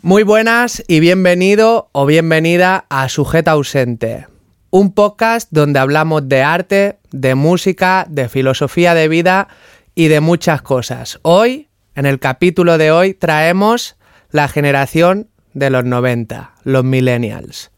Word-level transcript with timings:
Muy 0.00 0.22
buenas 0.22 0.84
y 0.86 1.00
bienvenido 1.00 1.88
o 1.90 2.06
bienvenida 2.06 2.84
a 2.88 3.08
Sujeta 3.08 3.50
Ausente, 3.50 4.28
un 4.70 4.92
podcast 4.94 5.48
donde 5.50 5.80
hablamos 5.80 6.28
de 6.28 6.40
arte, 6.40 7.00
de 7.10 7.34
música, 7.34 8.06
de 8.08 8.28
filosofía 8.28 8.94
de 8.94 9.08
vida 9.08 9.48
y 9.96 10.06
de 10.06 10.20
muchas 10.20 10.62
cosas. 10.62 11.18
Hoy, 11.22 11.66
en 11.96 12.06
el 12.06 12.20
capítulo 12.20 12.78
de 12.78 12.92
hoy, 12.92 13.12
traemos 13.12 13.96
la 14.30 14.46
generación 14.46 15.30
de 15.52 15.68
los 15.68 15.84
90, 15.84 16.52
los 16.62 16.84
millennials. 16.84 17.72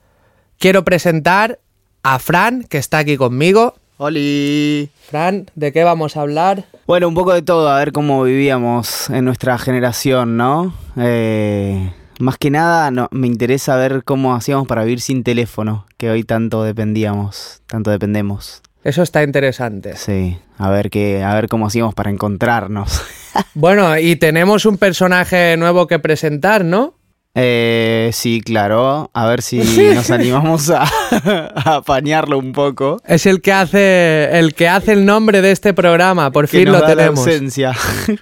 Quiero 0.59 0.85
presentar 0.85 1.59
a 2.03 2.19
Fran, 2.19 2.65
que 2.65 2.77
está 2.77 2.99
aquí 2.99 3.17
conmigo. 3.17 3.77
Oli. 3.97 4.91
Fran, 5.09 5.51
¿de 5.55 5.73
qué 5.73 5.85
vamos 5.85 6.19
a 6.19 6.21
hablar? 6.21 6.67
Bueno, 6.87 7.09
un 7.09 7.15
poco 7.15 7.33
de 7.33 7.41
todo, 7.41 7.71
a 7.71 7.79
ver 7.79 7.93
cómo 7.93 8.23
vivíamos 8.25 9.09
en 9.09 9.25
nuestra 9.25 9.57
generación, 9.57 10.37
¿no? 10.37 10.75
Eh, 10.99 11.93
más 12.21 12.37
que 12.39 12.51
nada 12.51 12.91
no, 12.91 13.09
me 13.11 13.27
interesa 13.27 13.77
ver 13.77 14.03
cómo 14.05 14.35
hacíamos 14.35 14.67
para 14.67 14.85
vivir 14.85 15.01
sin 15.01 15.23
teléfono, 15.25 15.87
que 15.97 16.11
hoy 16.11 16.25
tanto 16.25 16.63
dependíamos, 16.63 17.63
tanto 17.67 17.91
dependemos. 17.91 18.63
Eso 18.83 19.03
está 19.03 19.23
interesante. 19.23 19.97
Sí, 19.97 20.39
a 20.57 20.71
ver 20.71 20.89
qué, 20.91 21.23
a 21.23 21.35
ver 21.35 21.49
cómo 21.49 21.67
hacíamos 21.67 21.95
para 21.95 22.11
encontrarnos. 22.11 23.03
Bueno, 23.55 23.97
y 23.97 24.17
tenemos 24.17 24.67
un 24.67 24.77
personaje 24.77 25.57
nuevo 25.57 25.87
que 25.87 26.01
presentar, 26.01 26.65
¿no? 26.65 26.95
Eh, 27.37 28.11
sí, 28.13 28.41
claro. 28.41 29.09
A 29.15 29.27
ver 29.27 29.41
si 29.43 29.59
nos 29.95 30.11
animamos 30.11 30.69
a, 30.71 30.83
a 31.55 31.77
apañarlo 31.77 32.37
un 32.39 32.51
poco. 32.53 33.01
Es 33.07 33.27
el 33.27 33.41
que 33.41 33.53
hace 33.53 34.37
el 34.37 34.55
que 34.55 34.69
hace 34.69 34.95
el 34.95 35.07
nombre 35.07 35.43
de 35.43 35.53
este 35.53 35.75
programa, 35.75 36.33
por 36.33 36.49
Que 36.49 36.59
fin 36.59 36.65
nos 36.67 36.75
lo 36.75 36.81
da 36.81 36.89
la 36.89 36.97
tenemos. 36.97 37.21
ausencia. 37.21 37.73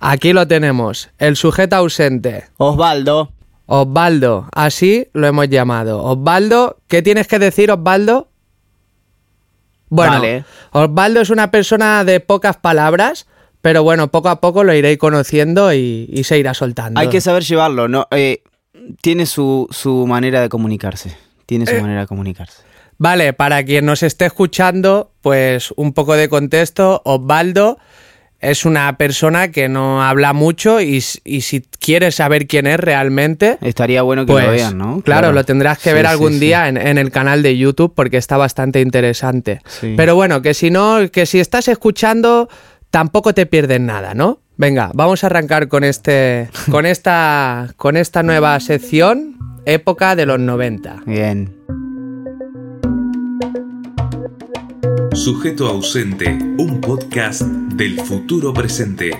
Aquí 0.00 0.34
lo 0.34 0.46
tenemos, 0.46 1.08
el 1.18 1.36
sujeto 1.36 1.76
ausente. 1.76 2.44
Osvaldo. 2.58 3.32
Osvaldo, 3.70 4.48
así 4.52 5.08
lo 5.12 5.26
hemos 5.26 5.48
llamado. 5.50 6.02
Osvaldo, 6.02 6.78
¿qué 6.88 7.02
tienes 7.02 7.26
que 7.28 7.38
decir, 7.38 7.70
Osvaldo? 7.70 8.28
Bueno, 9.90 10.12
Vale. 10.14 10.44
Osvaldo 10.72 11.20
es 11.20 11.28
una 11.30 11.50
persona 11.50 12.02
de 12.04 12.20
pocas 12.20 12.56
palabras, 12.56 13.26
pero 13.60 13.82
bueno, 13.82 14.08
poco 14.08 14.30
a 14.30 14.40
poco 14.40 14.64
lo 14.64 14.72
iréis 14.74 14.96
conociendo 14.98 15.72
y, 15.74 16.08
y 16.10 16.24
se 16.24 16.38
irá 16.38 16.54
soltando. 16.54 16.98
Hay 16.98 17.08
que 17.10 17.20
saber 17.20 17.42
llevarlo, 17.44 17.88
¿no? 17.88 18.06
Eh, 18.10 18.42
tiene 19.02 19.26
su, 19.26 19.66
su 19.70 20.06
manera 20.06 20.40
de 20.40 20.48
comunicarse. 20.48 21.14
Tiene 21.44 21.64
Eh. 21.64 21.76
su 21.76 21.82
manera 21.82 22.00
de 22.02 22.06
comunicarse. 22.06 22.62
Vale, 22.96 23.34
para 23.34 23.62
quien 23.64 23.84
nos 23.84 24.02
esté 24.02 24.24
escuchando, 24.26 25.12
pues 25.20 25.72
un 25.76 25.92
poco 25.92 26.14
de 26.14 26.30
contexto. 26.30 27.02
Osvaldo 27.04 27.78
es 28.40 28.64
una 28.64 28.96
persona 28.96 29.50
que 29.50 29.68
no 29.68 30.02
habla 30.02 30.32
mucho 30.32 30.80
y, 30.80 31.00
si 31.00 31.62
quieres 31.80 32.14
saber 32.14 32.46
quién 32.46 32.66
es 32.66 32.78
realmente, 32.78 33.58
Estaría 33.60 34.02
bueno 34.02 34.26
que 34.26 34.32
pues 34.32 34.44
lo 34.44 34.50
vean, 34.52 34.78
¿no? 34.78 35.00
claro, 35.00 35.32
lo 35.32 35.44
tendrás 35.44 35.78
que 35.78 35.90
Sí, 35.90 35.94
ver 35.94 36.06
algún 36.06 36.34
sí. 36.34 36.38
día 36.40 36.68
en, 36.68 36.76
en 36.76 36.98
el 36.98 37.10
canal 37.10 37.42
de 37.42 37.56
YouTube 37.58 37.92
porque 37.94 38.16
está 38.16 38.36
bastante 38.36 38.80
interesante. 38.80 39.60
Sí. 39.66 39.94
Pero 39.96 40.14
bueno, 40.14 40.40
que 40.40 40.54
si 40.54 40.70
no, 40.70 41.10
que 41.10 41.26
si 41.26 41.40
estás 41.40 41.66
escuchando, 41.68 42.48
tampoco 42.90 43.34
te 43.34 43.46
pierdes 43.46 43.80
nada, 43.80 44.14
¿no? 44.14 44.40
Venga, 44.56 44.90
vamos 44.94 45.22
a 45.24 45.28
arrancar 45.28 45.68
con 45.68 45.82
este, 45.84 46.48
con 46.70 46.86
esta, 46.86 47.72
con 47.76 47.96
esta 47.96 48.22
nueva 48.22 48.58
sección, 48.60 49.36
época 49.66 50.14
de 50.16 50.26
los 50.26 50.38
90. 50.38 51.02
Bien. 51.06 51.57
Sujeto 55.18 55.66
ausente, 55.66 56.38
un 56.58 56.80
podcast 56.80 57.42
del 57.42 58.00
futuro 58.02 58.52
presente. 58.52 59.10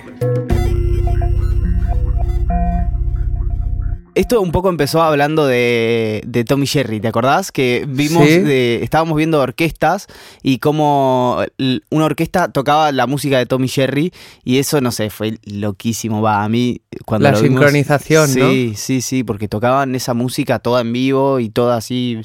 Esto 4.19 4.41
un 4.41 4.51
poco 4.51 4.67
empezó 4.69 5.01
hablando 5.01 5.47
de, 5.47 6.21
de 6.27 6.43
Tommy 6.43 6.67
Jerry, 6.67 6.99
¿te 6.99 7.07
acordás? 7.07 7.53
Que 7.53 7.85
vimos, 7.87 8.27
Sí. 8.27 8.39
de- 8.39 8.83
estábamos 8.83 9.15
viendo 9.15 9.39
orquestas 9.39 10.07
y 10.43 10.57
cómo 10.59 11.41
una 11.89 12.03
orquesta 12.05 12.51
tocaba 12.51 12.91
la 12.91 13.07
música 13.07 13.37
de 13.37 13.45
Tommy 13.45 13.69
Jerry 13.69 14.11
y 14.43 14.57
eso, 14.59 14.81
no 14.81 14.91
sé, 14.91 15.09
fue 15.09 15.37
loquísimo. 15.45 16.21
Va, 16.21 16.43
a 16.43 16.49
mí 16.49 16.81
cuando 17.05 17.23
La 17.29 17.31
lo 17.31 17.41
vimos- 17.41 17.59
sincronización, 17.61 18.35
¿no? 18.35 18.49
Sí, 18.51 18.73
sí, 18.75 18.99
sí, 18.99 19.23
porque 19.23 19.47
tocaban 19.47 19.95
esa 19.95 20.13
música 20.13 20.59
toda 20.59 20.81
en 20.81 20.91
vivo 20.91 21.39
y 21.39 21.49
toda 21.49 21.77
así. 21.77 22.19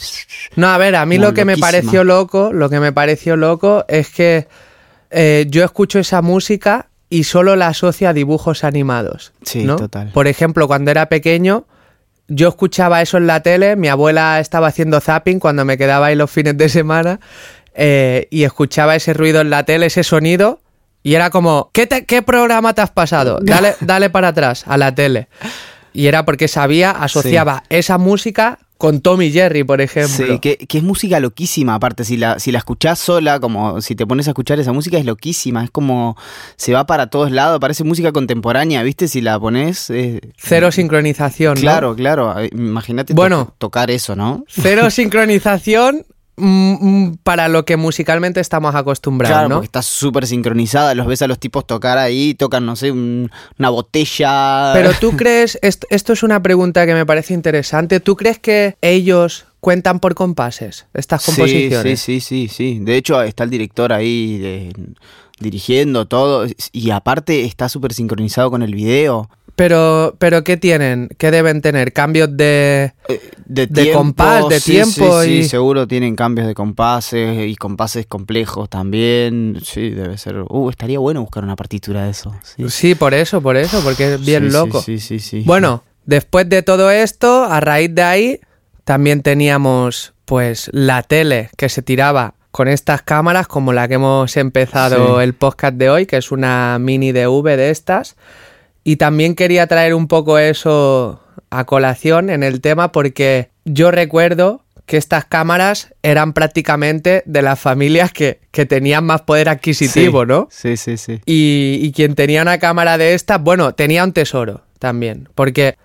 No, 0.56 0.66
a 0.66 0.78
ver, 0.78 0.96
a 0.96 1.06
mí 1.06 1.18
lo 1.18 1.32
que 1.32 1.44
me 1.44 1.56
pareció 1.56 2.02
loco, 2.02 2.52
lo 2.52 2.70
que 2.70 2.80
me 2.80 2.92
pareció 2.92 3.36
loco 3.36 3.84
es 3.86 4.08
que 4.08 4.48
eh, 5.12 5.46
yo 5.48 5.62
escucho 5.64 6.00
esa 6.00 6.22
música 6.22 6.88
y 7.08 7.22
solo 7.22 7.54
la 7.54 7.68
asocio 7.68 8.08
a 8.08 8.12
dibujos 8.12 8.64
animados. 8.64 9.32
Sí, 9.44 9.62
¿no? 9.62 9.76
total. 9.76 10.10
Por 10.12 10.26
ejemplo, 10.26 10.66
cuando 10.66 10.90
era 10.90 11.08
pequeño, 11.08 11.66
yo 12.28 12.48
escuchaba 12.48 13.02
eso 13.02 13.16
en 13.18 13.26
la 13.26 13.42
tele, 13.42 13.76
mi 13.76 13.88
abuela 13.88 14.40
estaba 14.40 14.68
haciendo 14.68 15.00
zapping 15.00 15.38
cuando 15.38 15.64
me 15.64 15.76
quedaba 15.78 16.06
ahí 16.06 16.16
los 16.16 16.30
fines 16.30 16.56
de 16.56 16.68
semana 16.68 17.20
eh, 17.74 18.28
y 18.30 18.44
escuchaba 18.44 18.94
ese 18.96 19.12
ruido 19.14 19.40
en 19.40 19.50
la 19.50 19.64
tele, 19.64 19.86
ese 19.86 20.04
sonido. 20.04 20.60
Y 21.02 21.14
era 21.16 21.28
como, 21.30 21.70
¿qué, 21.74 21.86
te- 21.86 22.06
qué 22.06 22.22
programa 22.22 22.72
te 22.74 22.80
has 22.80 22.90
pasado? 22.90 23.38
Dale, 23.42 23.74
dale 23.80 24.08
para 24.10 24.28
atrás 24.28 24.64
a 24.66 24.76
la 24.78 24.94
tele. 24.94 25.28
Y 25.92 26.06
era 26.06 26.24
porque 26.24 26.48
sabía, 26.48 26.90
asociaba 26.90 27.62
esa 27.68 27.98
música 27.98 28.58
con 28.76 29.00
Tommy 29.00 29.30
Jerry, 29.30 29.64
por 29.64 29.80
ejemplo. 29.80 30.26
Sí, 30.26 30.38
que, 30.40 30.56
que 30.56 30.78
es 30.78 30.84
música 30.84 31.20
loquísima, 31.20 31.74
aparte, 31.76 32.04
si 32.04 32.16
la, 32.16 32.38
si 32.38 32.52
la 32.52 32.58
escuchás 32.58 32.98
sola, 32.98 33.40
como 33.40 33.80
si 33.80 33.94
te 33.94 34.06
pones 34.06 34.26
a 34.26 34.32
escuchar 34.32 34.58
esa 34.60 34.72
música, 34.72 34.98
es 34.98 35.04
loquísima, 35.04 35.64
es 35.64 35.70
como 35.70 36.16
se 36.56 36.72
va 36.72 36.84
para 36.86 37.06
todos 37.08 37.30
lados, 37.30 37.60
parece 37.60 37.84
música 37.84 38.12
contemporánea, 38.12 38.82
¿viste? 38.82 39.08
Si 39.08 39.20
la 39.20 39.38
pones... 39.38 39.90
Cero 40.36 40.70
sincronización. 40.72 41.54
¿no? 41.54 41.60
Claro, 41.60 41.94
claro, 41.94 42.38
eh, 42.40 42.50
imagínate 42.52 43.14
to- 43.14 43.16
Bueno. 43.16 43.54
tocar 43.58 43.90
eso, 43.90 44.16
¿no? 44.16 44.44
Cero 44.48 44.90
sincronización 45.38 46.04
para 47.22 47.48
lo 47.48 47.64
que 47.64 47.76
musicalmente 47.76 48.40
estamos 48.40 48.74
acostumbrados, 48.74 49.34
Claro, 49.36 49.48
¿no? 49.48 49.54
porque 49.56 49.66
está 49.66 49.82
súper 49.82 50.26
sincronizada, 50.26 50.94
los 50.94 51.06
ves 51.06 51.22
a 51.22 51.26
los 51.28 51.38
tipos 51.38 51.66
tocar 51.66 51.98
ahí, 51.98 52.34
tocan, 52.34 52.66
no 52.66 52.76
sé, 52.76 52.90
un- 52.90 53.30
una 53.58 53.70
botella... 53.70 54.72
Pero 54.74 54.90
tú 55.00 55.16
crees, 55.16 55.58
esto, 55.62 55.86
esto 55.90 56.12
es 56.12 56.22
una 56.22 56.42
pregunta 56.42 56.86
que 56.86 56.94
me 56.94 57.06
parece 57.06 57.34
interesante, 57.34 58.00
¿tú 58.00 58.16
crees 58.16 58.38
que 58.38 58.76
ellos 58.82 59.46
cuentan 59.60 60.00
por 60.00 60.14
compases 60.14 60.86
estas 60.94 61.22
Sí, 61.22 61.30
composiciones? 61.30 62.00
Sí, 62.00 62.20
sí, 62.20 62.48
sí, 62.48 62.54
sí. 62.54 62.78
De 62.80 62.96
hecho, 62.96 63.22
está 63.22 63.44
el 63.44 63.50
director 63.50 63.92
ahí 63.92 64.38
de- 64.38 64.72
dirigiendo 65.40 66.06
todo 66.06 66.46
y 66.72 66.90
aparte 66.90 67.44
está 67.44 67.68
súper 67.68 67.92
sincronizado 67.92 68.50
con 68.50 68.62
el 68.62 68.74
video. 68.74 69.28
Pero, 69.56 70.16
pero 70.18 70.42
¿qué 70.42 70.56
tienen? 70.56 71.08
¿Qué 71.16 71.30
deben 71.30 71.62
tener? 71.62 71.92
¿Cambios 71.92 72.36
de...? 72.36 72.92
Eh, 73.08 73.20
de, 73.46 73.66
De 73.66 73.82
tiempo, 73.82 73.98
compás, 73.98 74.48
de 74.48 74.58
sí, 74.58 74.72
tiempo 74.72 75.22
sí, 75.22 75.42
sí, 75.42 75.48
seguro 75.48 75.86
tienen 75.86 76.16
cambios 76.16 76.48
de 76.48 76.54
compases 76.54 77.46
y 77.46 77.54
compases 77.54 78.06
complejos 78.06 78.68
también. 78.68 79.58
Sí, 79.62 79.90
debe 79.90 80.18
ser. 80.18 80.44
Uh, 80.48 80.70
estaría 80.70 80.98
bueno 80.98 81.20
buscar 81.20 81.44
una 81.44 81.54
partitura 81.54 82.04
de 82.04 82.10
eso. 82.10 82.34
Sí, 82.42 82.68
Sí, 82.68 82.94
por 82.94 83.14
eso, 83.14 83.40
por 83.40 83.56
eso, 83.56 83.80
porque 83.84 84.14
es 84.14 84.24
bien 84.24 84.52
loco. 84.52 84.82
Sí, 84.82 84.98
sí, 84.98 85.20
sí. 85.20 85.42
Bueno, 85.46 85.84
después 86.04 86.48
de 86.48 86.62
todo 86.62 86.90
esto, 86.90 87.44
a 87.44 87.60
raíz 87.60 87.94
de 87.94 88.02
ahí, 88.02 88.40
también 88.84 89.22
teníamos 89.22 90.14
pues 90.24 90.70
la 90.72 91.02
tele 91.02 91.50
que 91.56 91.68
se 91.68 91.82
tiraba 91.82 92.34
con 92.50 92.68
estas 92.68 93.02
cámaras 93.02 93.46
como 93.46 93.72
la 93.72 93.88
que 93.88 93.94
hemos 93.94 94.36
empezado 94.36 95.20
el 95.20 95.34
podcast 95.34 95.74
de 95.74 95.90
hoy, 95.90 96.06
que 96.06 96.16
es 96.16 96.30
una 96.30 96.78
mini 96.78 97.12
DV 97.12 97.56
de 97.56 97.70
estas. 97.70 98.16
Y 98.84 98.96
también 98.96 99.34
quería 99.34 99.66
traer 99.66 99.94
un 99.94 100.06
poco 100.08 100.38
eso 100.38 101.20
a 101.50 101.64
colación 101.64 102.30
en 102.30 102.42
el 102.42 102.60
tema 102.60 102.92
porque 102.92 103.48
yo 103.64 103.90
recuerdo 103.90 104.62
que 104.86 104.98
estas 104.98 105.24
cámaras 105.24 105.94
eran 106.02 106.34
prácticamente 106.34 107.22
de 107.24 107.40
las 107.40 107.58
familias 107.58 108.12
que, 108.12 108.40
que 108.50 108.66
tenían 108.66 109.04
más 109.04 109.22
poder 109.22 109.48
adquisitivo, 109.48 110.22
Sí, 110.22 110.28
¿no? 110.28 110.48
Sí, 110.50 110.76
sí, 110.76 110.98
sí. 110.98 111.20
Y, 111.24 111.78
y 111.80 111.92
quien 111.92 112.14
tenía 112.14 112.42
una 112.42 112.58
cámara 112.58 112.98
de 112.98 113.14
estas, 113.14 113.40
bueno, 113.40 113.74
tenía 113.74 114.04
un 114.04 114.12
tesoro 114.12 114.60
también. 114.78 115.30
Porque, 115.34 115.76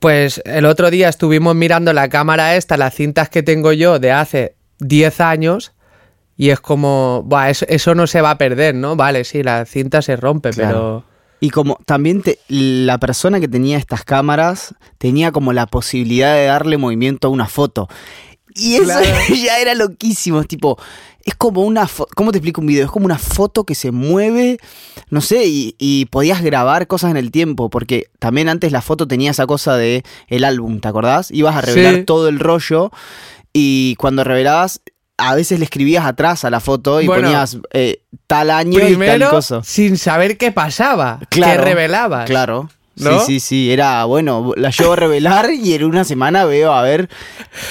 pues, 0.00 0.42
el 0.44 0.64
otro 0.64 0.90
día 0.90 1.08
estuvimos 1.08 1.54
mirando 1.54 1.92
la 1.92 2.08
cámara 2.08 2.56
esta, 2.56 2.76
las 2.76 2.94
cintas 2.94 3.28
que 3.28 3.44
tengo 3.44 3.72
yo 3.72 4.00
de 4.00 4.10
hace 4.10 4.56
10 4.80 5.20
años. 5.20 5.72
Y 6.36 6.50
es 6.50 6.58
como, 6.58 7.22
buah, 7.26 7.50
eso, 7.50 7.64
eso 7.68 7.94
no 7.94 8.08
se 8.08 8.20
va 8.22 8.30
a 8.32 8.38
perder, 8.38 8.74
¿no? 8.74 8.96
Vale, 8.96 9.22
sí, 9.22 9.44
la 9.44 9.64
cinta 9.66 10.02
se 10.02 10.16
rompe, 10.16 10.50
Claro. 10.50 11.04
pero... 11.04 11.17
Y 11.40 11.50
como 11.50 11.78
también 11.86 12.22
te- 12.22 12.38
la 12.48 12.98
persona 12.98 13.38
que 13.40 13.48
tenía 13.48 13.78
estas 13.78 14.04
cámaras 14.04 14.74
tenía 14.98 15.30
como 15.32 15.52
la 15.52 15.66
posibilidad 15.66 16.34
de 16.34 16.46
darle 16.46 16.76
movimiento 16.78 17.28
a 17.28 17.30
una 17.30 17.46
foto. 17.46 17.88
Y 18.54 18.74
eso 18.74 18.84
Claro. 18.84 19.06
ya 19.44 19.58
era 19.60 19.74
loquísimo, 19.74 20.40
es 20.40 20.48
tipo, 20.48 20.78
es 21.24 21.34
como 21.36 21.60
una 21.62 21.86
foto, 21.86 22.10
¿cómo 22.16 22.32
te 22.32 22.38
explico 22.38 22.60
un 22.60 22.66
video? 22.66 22.86
Es 22.86 22.90
como 22.90 23.06
una 23.06 23.18
foto 23.18 23.62
que 23.64 23.76
se 23.76 23.92
mueve, 23.92 24.58
no 25.10 25.20
sé, 25.20 25.46
y, 25.46 25.76
y 25.78 26.06
podías 26.06 26.42
grabar 26.42 26.88
cosas 26.88 27.12
en 27.12 27.18
el 27.18 27.30
tiempo, 27.30 27.70
porque 27.70 28.06
también 28.18 28.48
antes 28.48 28.72
la 28.72 28.82
foto 28.82 29.06
tenía 29.06 29.30
esa 29.30 29.46
cosa 29.46 29.76
de 29.76 30.02
el 30.26 30.42
álbum, 30.42 30.80
¿te 30.80 30.88
acordás? 30.88 31.30
Ibas 31.30 31.54
a 31.54 31.60
revelar 31.60 31.94
Sí. 31.96 32.04
todo 32.04 32.26
el 32.28 32.40
rollo 32.40 32.90
y 33.52 33.94
cuando 33.96 34.24
revelabas, 34.24 34.80
a 35.18 35.34
veces 35.34 35.58
le 35.58 35.64
escribías 35.64 36.06
atrás 36.06 36.44
a 36.44 36.50
la 36.50 36.60
foto 36.60 37.00
y 37.00 37.06
Bueno, 37.06 37.24
ponías 37.24 37.58
eh, 37.72 38.00
tal 38.26 38.50
año 38.50 38.78
y 38.88 38.96
tal 38.96 39.28
cosa. 39.28 39.62
sin 39.62 39.98
saber 39.98 40.38
qué 40.38 40.52
pasaba, 40.52 41.18
Claro, 41.28 41.62
qué 41.64 41.68
revelabas. 41.68 42.24
Claro. 42.26 42.70
¿no? 42.96 43.20
Sí, 43.20 43.26
sí, 43.26 43.40
sí. 43.40 43.72
Era, 43.72 44.04
bueno, 44.06 44.52
la 44.56 44.70
llevo 44.70 44.94
a 44.94 44.96
revelar 44.96 45.50
y 45.52 45.72
en 45.74 45.84
una 45.84 46.02
semana 46.04 46.44
veo 46.46 46.72
a 46.72 46.82
ver 46.82 47.08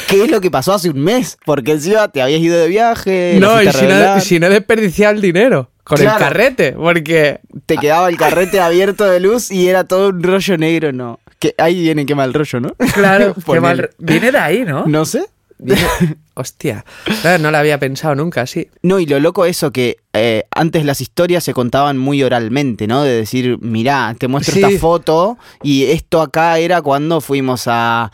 qué 0.08 0.24
es 0.24 0.32
lo 0.32 0.40
que 0.40 0.50
pasó 0.52 0.74
hace 0.74 0.90
un 0.90 1.00
mes. 1.02 1.38
Porque 1.46 1.74
encima 1.74 2.08
te 2.08 2.22
habías 2.22 2.40
ido 2.40 2.58
de 2.58 2.68
viaje. 2.70 3.38
No, 3.40 3.62
y 3.62 3.70
si 3.72 3.86
no, 3.88 4.20
si 4.22 4.40
no 4.40 4.50
desperdiciar 4.50 5.16
el 5.16 5.22
dinero 5.22 5.70
con 5.84 5.98
Claro. 5.98 6.18
el 6.18 6.24
carrete, 6.24 6.72
porque 6.74 7.40
Te 7.66 7.78
quedaba 7.78 8.08
el 8.10 8.16
carrete 8.18 8.60
abierto 8.62 9.04
de 9.06 9.20
luz 9.20 9.52
y 9.52 9.68
era 9.68 9.84
todo 9.86 10.10
un 10.10 10.24
rollo 10.24 10.58
negro, 10.58 10.94
¿no? 10.94 11.20
Que 11.40 11.54
ahí 11.58 11.82
viene 11.82 12.06
qué 12.06 12.16
mal 12.16 12.34
rollo, 12.34 12.60
¿no? 12.62 12.70
Claro, 12.94 13.36
qué 13.52 13.60
mal- 13.60 13.90
viene 13.98 14.32
de 14.32 14.38
ahí, 14.40 14.64
¿no? 14.66 14.86
No 14.86 15.04
sé. 15.06 15.26
Hostia, 16.36 16.86
Claro, 17.22 17.42
no 17.42 17.50
lo 17.52 17.58
había 17.58 17.80
pensado 17.80 18.14
nunca 18.16 18.42
así. 18.42 18.70
No, 18.84 19.00
y 19.00 19.06
lo 19.08 19.20
loco 19.20 19.46
eso 19.46 19.72
que 19.72 19.98
eh, 20.14 20.44
antes 20.52 20.86
las 20.86 21.02
historias 21.02 21.44
se 21.44 21.54
contaban 21.54 21.98
muy 21.98 22.22
oralmente, 22.24 22.86
¿no? 22.88 23.04
De 23.04 23.12
decir, 23.16 23.58
mirá, 23.62 24.16
te 24.20 24.28
muestro 24.28 24.54
Sí. 24.54 24.64
esta 24.64 24.80
foto 24.80 25.38
y 25.64 25.86
esto 25.86 26.22
acá 26.22 26.60
era 26.60 26.82
cuando 26.82 27.22
fuimos 27.22 27.64
a 27.68 28.12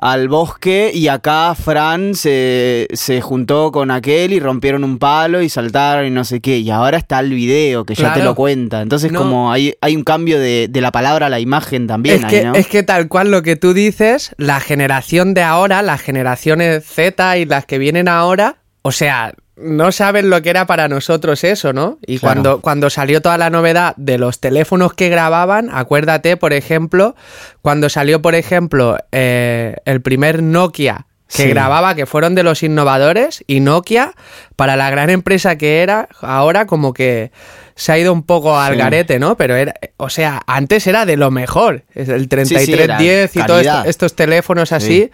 al 0.00 0.28
bosque 0.28 0.90
y 0.94 1.08
acá 1.08 1.54
Fran 1.54 2.14
se, 2.14 2.86
se 2.92 3.20
juntó 3.20 3.72
con 3.72 3.90
aquel 3.90 4.32
y 4.32 4.40
rompieron 4.40 4.84
un 4.84 4.98
palo 4.98 5.42
y 5.42 5.48
saltaron 5.48 6.06
y 6.06 6.10
no 6.10 6.24
sé 6.24 6.40
qué. 6.40 6.58
Y 6.58 6.70
ahora 6.70 6.98
está 6.98 7.20
el 7.20 7.30
video 7.34 7.84
que 7.84 7.94
ya 7.94 8.14
te 8.14 8.22
lo 8.22 8.34
cuenta. 8.34 8.80
Entonces 8.80 9.10
No. 9.10 9.18
como 9.20 9.52
hay, 9.52 9.74
hay 9.80 9.96
un 9.96 10.04
cambio 10.04 10.38
de, 10.38 10.68
de 10.70 10.80
la 10.80 10.92
palabra 10.92 11.26
a 11.26 11.28
la 11.30 11.40
imagen 11.40 11.86
también 11.86 12.16
Es 12.18 12.24
ahí, 12.24 12.30
que, 12.30 12.44
¿no? 12.44 12.54
es 12.54 12.66
que 12.68 12.82
tal 12.82 13.08
cual 13.08 13.30
lo 13.30 13.42
que 13.42 13.56
tú 13.56 13.74
dices, 13.74 14.34
la 14.38 14.60
generación 14.60 15.34
de 15.34 15.42
ahora, 15.42 15.82
las 15.82 16.00
generaciones 16.00 16.84
Z 16.86 17.38
y 17.38 17.44
las 17.44 17.66
que 17.66 17.78
vienen 17.78 18.08
ahora, 18.08 18.58
o 18.82 18.92
sea, 18.92 19.34
no 19.60 19.92
saben 19.92 20.30
lo 20.30 20.40
que 20.42 20.50
era 20.50 20.66
para 20.66 20.88
nosotros 20.88 21.42
eso, 21.44 21.72
¿no? 21.72 21.98
Y 22.06 22.18
Claro. 22.18 22.34
cuando, 22.42 22.60
cuando 22.60 22.90
salió 22.90 23.20
toda 23.22 23.38
la 23.38 23.50
novedad 23.50 23.94
de 23.96 24.18
los 24.18 24.40
teléfonos 24.40 24.94
que 24.94 25.08
grababan, 25.08 25.68
acuérdate, 25.72 26.36
por 26.36 26.52
ejemplo, 26.52 27.16
cuando 27.62 27.88
salió, 27.88 28.22
por 28.22 28.34
ejemplo, 28.34 28.98
eh, 29.12 29.76
el 29.84 30.00
primer 30.02 30.42
Nokia 30.42 31.06
que 31.28 31.42
Sí. 31.42 31.48
grababa, 31.50 31.94
que 31.94 32.06
fueron 32.06 32.34
de 32.34 32.42
los 32.42 32.62
innovadores, 32.62 33.44
y 33.46 33.60
Nokia, 33.60 34.14
para 34.56 34.76
la 34.76 34.88
gran 34.88 35.10
empresa 35.10 35.58
que 35.58 35.82
era, 35.82 36.08
ahora 36.22 36.66
como 36.66 36.94
que 36.94 37.32
se 37.74 37.92
ha 37.92 37.98
ido 37.98 38.14
un 38.14 38.22
poco 38.22 38.58
al 38.58 38.72
Sí. 38.74 38.78
garete, 38.78 39.18
¿no? 39.18 39.36
Pero 39.36 39.54
era, 39.54 39.74
o 39.98 40.08
sea, 40.08 40.40
antes 40.46 40.86
era 40.86 41.04
de 41.04 41.16
lo 41.18 41.30
mejor, 41.30 41.84
el 41.94 42.22
sí, 42.22 42.26
3310 42.28 43.36
y 43.36 43.42
todos 43.44 43.66
estos 43.84 44.14
teléfonos 44.14 44.72
así. 44.72 45.10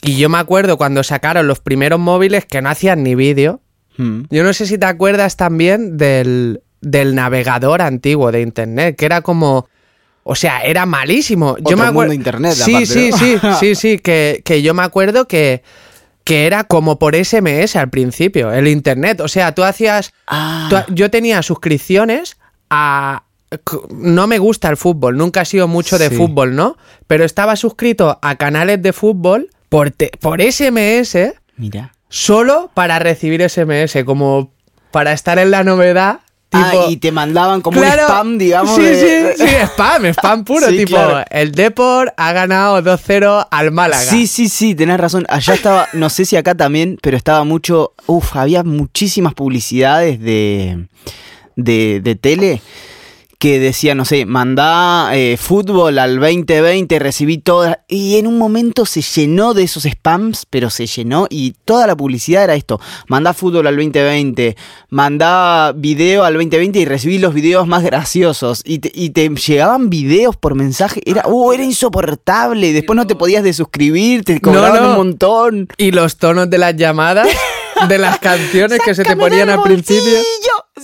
Y 0.00 0.16
yo 0.16 0.28
me 0.28 0.38
acuerdo 0.38 0.78
cuando 0.78 1.02
sacaron 1.02 1.46
los 1.46 1.60
primeros 1.60 2.00
móviles 2.00 2.44
que 2.46 2.60
no 2.62 2.70
hacían 2.70 3.02
ni 3.02 3.14
vídeo. 3.14 3.60
Yo 3.98 4.42
no 4.42 4.52
sé 4.52 4.66
si 4.66 4.78
te 4.78 4.86
acuerdas 4.86 5.36
también 5.36 5.96
del, 5.96 6.62
del 6.80 7.14
navegador 7.14 7.82
antiguo 7.82 8.32
de 8.32 8.42
internet, 8.42 8.96
que 8.96 9.06
era 9.06 9.20
como. 9.22 9.68
O 10.24 10.34
sea, 10.36 10.60
era 10.60 10.86
malísimo. 10.86 11.56
yo 11.68 11.76
me 11.76 11.84
acuerdo. 11.84 12.12
internet, 12.12 12.52
sí, 12.52 12.70
aparte, 12.76 12.86
sí, 12.86 13.10
¿no? 13.10 13.18
sí, 13.18 13.38
sí, 13.60 13.74
sí, 13.74 13.98
que, 13.98 14.40
que 14.44 14.62
yo 14.62 14.72
me 14.72 14.82
acuerdo 14.84 15.26
que, 15.26 15.62
que 16.24 16.46
era 16.46 16.62
como 16.64 16.98
por 16.98 17.16
SMS 17.16 17.74
al 17.76 17.90
principio, 17.90 18.52
el 18.52 18.68
internet. 18.68 19.20
O 19.20 19.28
sea, 19.28 19.52
tú 19.54 19.64
hacías. 19.64 20.12
Ah, 20.28 20.68
tú- 20.86 20.94
yo 20.94 21.10
tenía 21.10 21.42
suscripciones 21.42 22.36
a. 22.70 23.24
No 23.90 24.26
me 24.26 24.38
gusta 24.38 24.70
el 24.70 24.78
fútbol, 24.78 25.18
nunca 25.18 25.42
he 25.42 25.44
sido 25.44 25.68
mucho 25.68 25.98
de 25.98 26.08
Sí. 26.08 26.14
fútbol, 26.16 26.56
¿no? 26.56 26.78
Pero 27.06 27.24
estaba 27.24 27.54
suscrito 27.56 28.18
a 28.22 28.36
canales 28.36 28.80
de 28.80 28.94
fútbol 28.94 29.50
por, 29.68 29.90
te- 29.90 30.10
por 30.20 30.40
SMS 30.40 31.34
mira. 31.58 31.92
Solo 32.12 32.70
para 32.74 32.98
recibir 32.98 33.40
SMS, 33.48 34.04
como 34.04 34.52
para 34.90 35.12
estar 35.14 35.38
en 35.38 35.50
la 35.50 35.64
novedad. 35.64 36.20
Tipo, 36.50 36.82
ah, 36.82 36.86
y 36.90 36.98
te 36.98 37.10
mandaban 37.12 37.62
como 37.62 37.80
Claro, 37.80 38.02
un 38.02 38.08
spam, 38.08 38.36
digamos. 38.38 38.76
Sí, 38.76 38.82
de- 38.82 39.34
sí, 39.38 39.42
sí, 39.48 39.54
spam, 39.68 40.04
spam 40.12 40.44
puro. 40.44 40.66
Sí, 40.68 40.76
tipo, 40.76 40.96
claro. 40.96 41.24
el 41.30 41.52
Depor 41.52 42.12
ha 42.18 42.32
ganado 42.34 42.82
2-0 42.82 43.48
al 43.50 43.70
Málaga. 43.70 44.02
Sí, 44.02 44.26
sí, 44.26 44.50
sí, 44.50 44.74
tenés 44.74 45.00
razón. 45.00 45.24
Allá 45.30 45.54
estaba, 45.54 45.88
no 45.94 46.10
sé 46.10 46.26
si 46.26 46.36
acá 46.36 46.54
también, 46.54 46.98
pero 47.00 47.16
estaba 47.16 47.42
mucho. 47.44 47.94
Uf, 48.06 48.36
había 48.36 48.62
muchísimas 48.64 49.32
publicidades 49.32 50.20
de, 50.20 50.84
de, 51.56 52.00
de 52.04 52.14
tele 52.16 52.60
que 53.42 53.58
decían, 53.58 53.96
no 53.96 54.04
sé, 54.04 54.24
mandá 54.24 55.16
eh, 55.16 55.36
fútbol 55.36 55.98
al 55.98 56.20
2020, 56.20 56.96
recibí 57.00 57.38
todas. 57.38 57.80
Y 57.88 58.16
en 58.16 58.28
un 58.28 58.38
momento 58.38 58.86
se 58.86 59.02
llenó 59.02 59.52
de 59.52 59.64
esos 59.64 59.82
spams, 59.82 60.46
pero 60.48 60.70
se 60.70 60.86
llenó 60.86 61.26
y 61.28 61.56
toda 61.64 61.88
la 61.88 61.96
publicidad 61.96 62.44
era 62.44 62.54
esto: 62.54 62.80
mandá 63.08 63.34
fútbol 63.34 63.66
al 63.66 63.74
2020, 63.74 64.56
mandá 64.90 65.72
video 65.74 66.22
al 66.22 66.34
2020 66.34 66.78
y 66.78 66.84
recibí 66.84 67.18
los 67.18 67.34
videos 67.34 67.66
más 67.66 67.82
graciosos. 67.82 68.62
Y 68.64 68.78
te, 68.78 68.92
y 68.94 69.10
te 69.10 69.28
llegaban 69.28 69.90
videos 69.90 70.36
por 70.36 70.54
mensaje. 70.54 71.00
Era, 71.04 71.26
uh, 71.26 71.52
era 71.52 71.64
insoportable. 71.64 72.72
Después 72.72 72.96
no 72.96 73.08
te 73.08 73.16
podías 73.16 73.42
desuscribir, 73.42 74.22
te 74.22 74.40
cobraban 74.40 74.84
no. 74.84 74.90
un 74.90 74.96
montón. 74.98 75.68
Y 75.78 75.90
los 75.90 76.16
tonos 76.16 76.48
de 76.48 76.58
las 76.58 76.76
llamadas, 76.76 77.26
de 77.88 77.98
las 77.98 78.20
canciones 78.20 78.78
que 78.84 78.94
se 78.94 79.02
te 79.02 79.16
ponían 79.16 79.50
al 79.50 79.64
principio. 79.64 80.12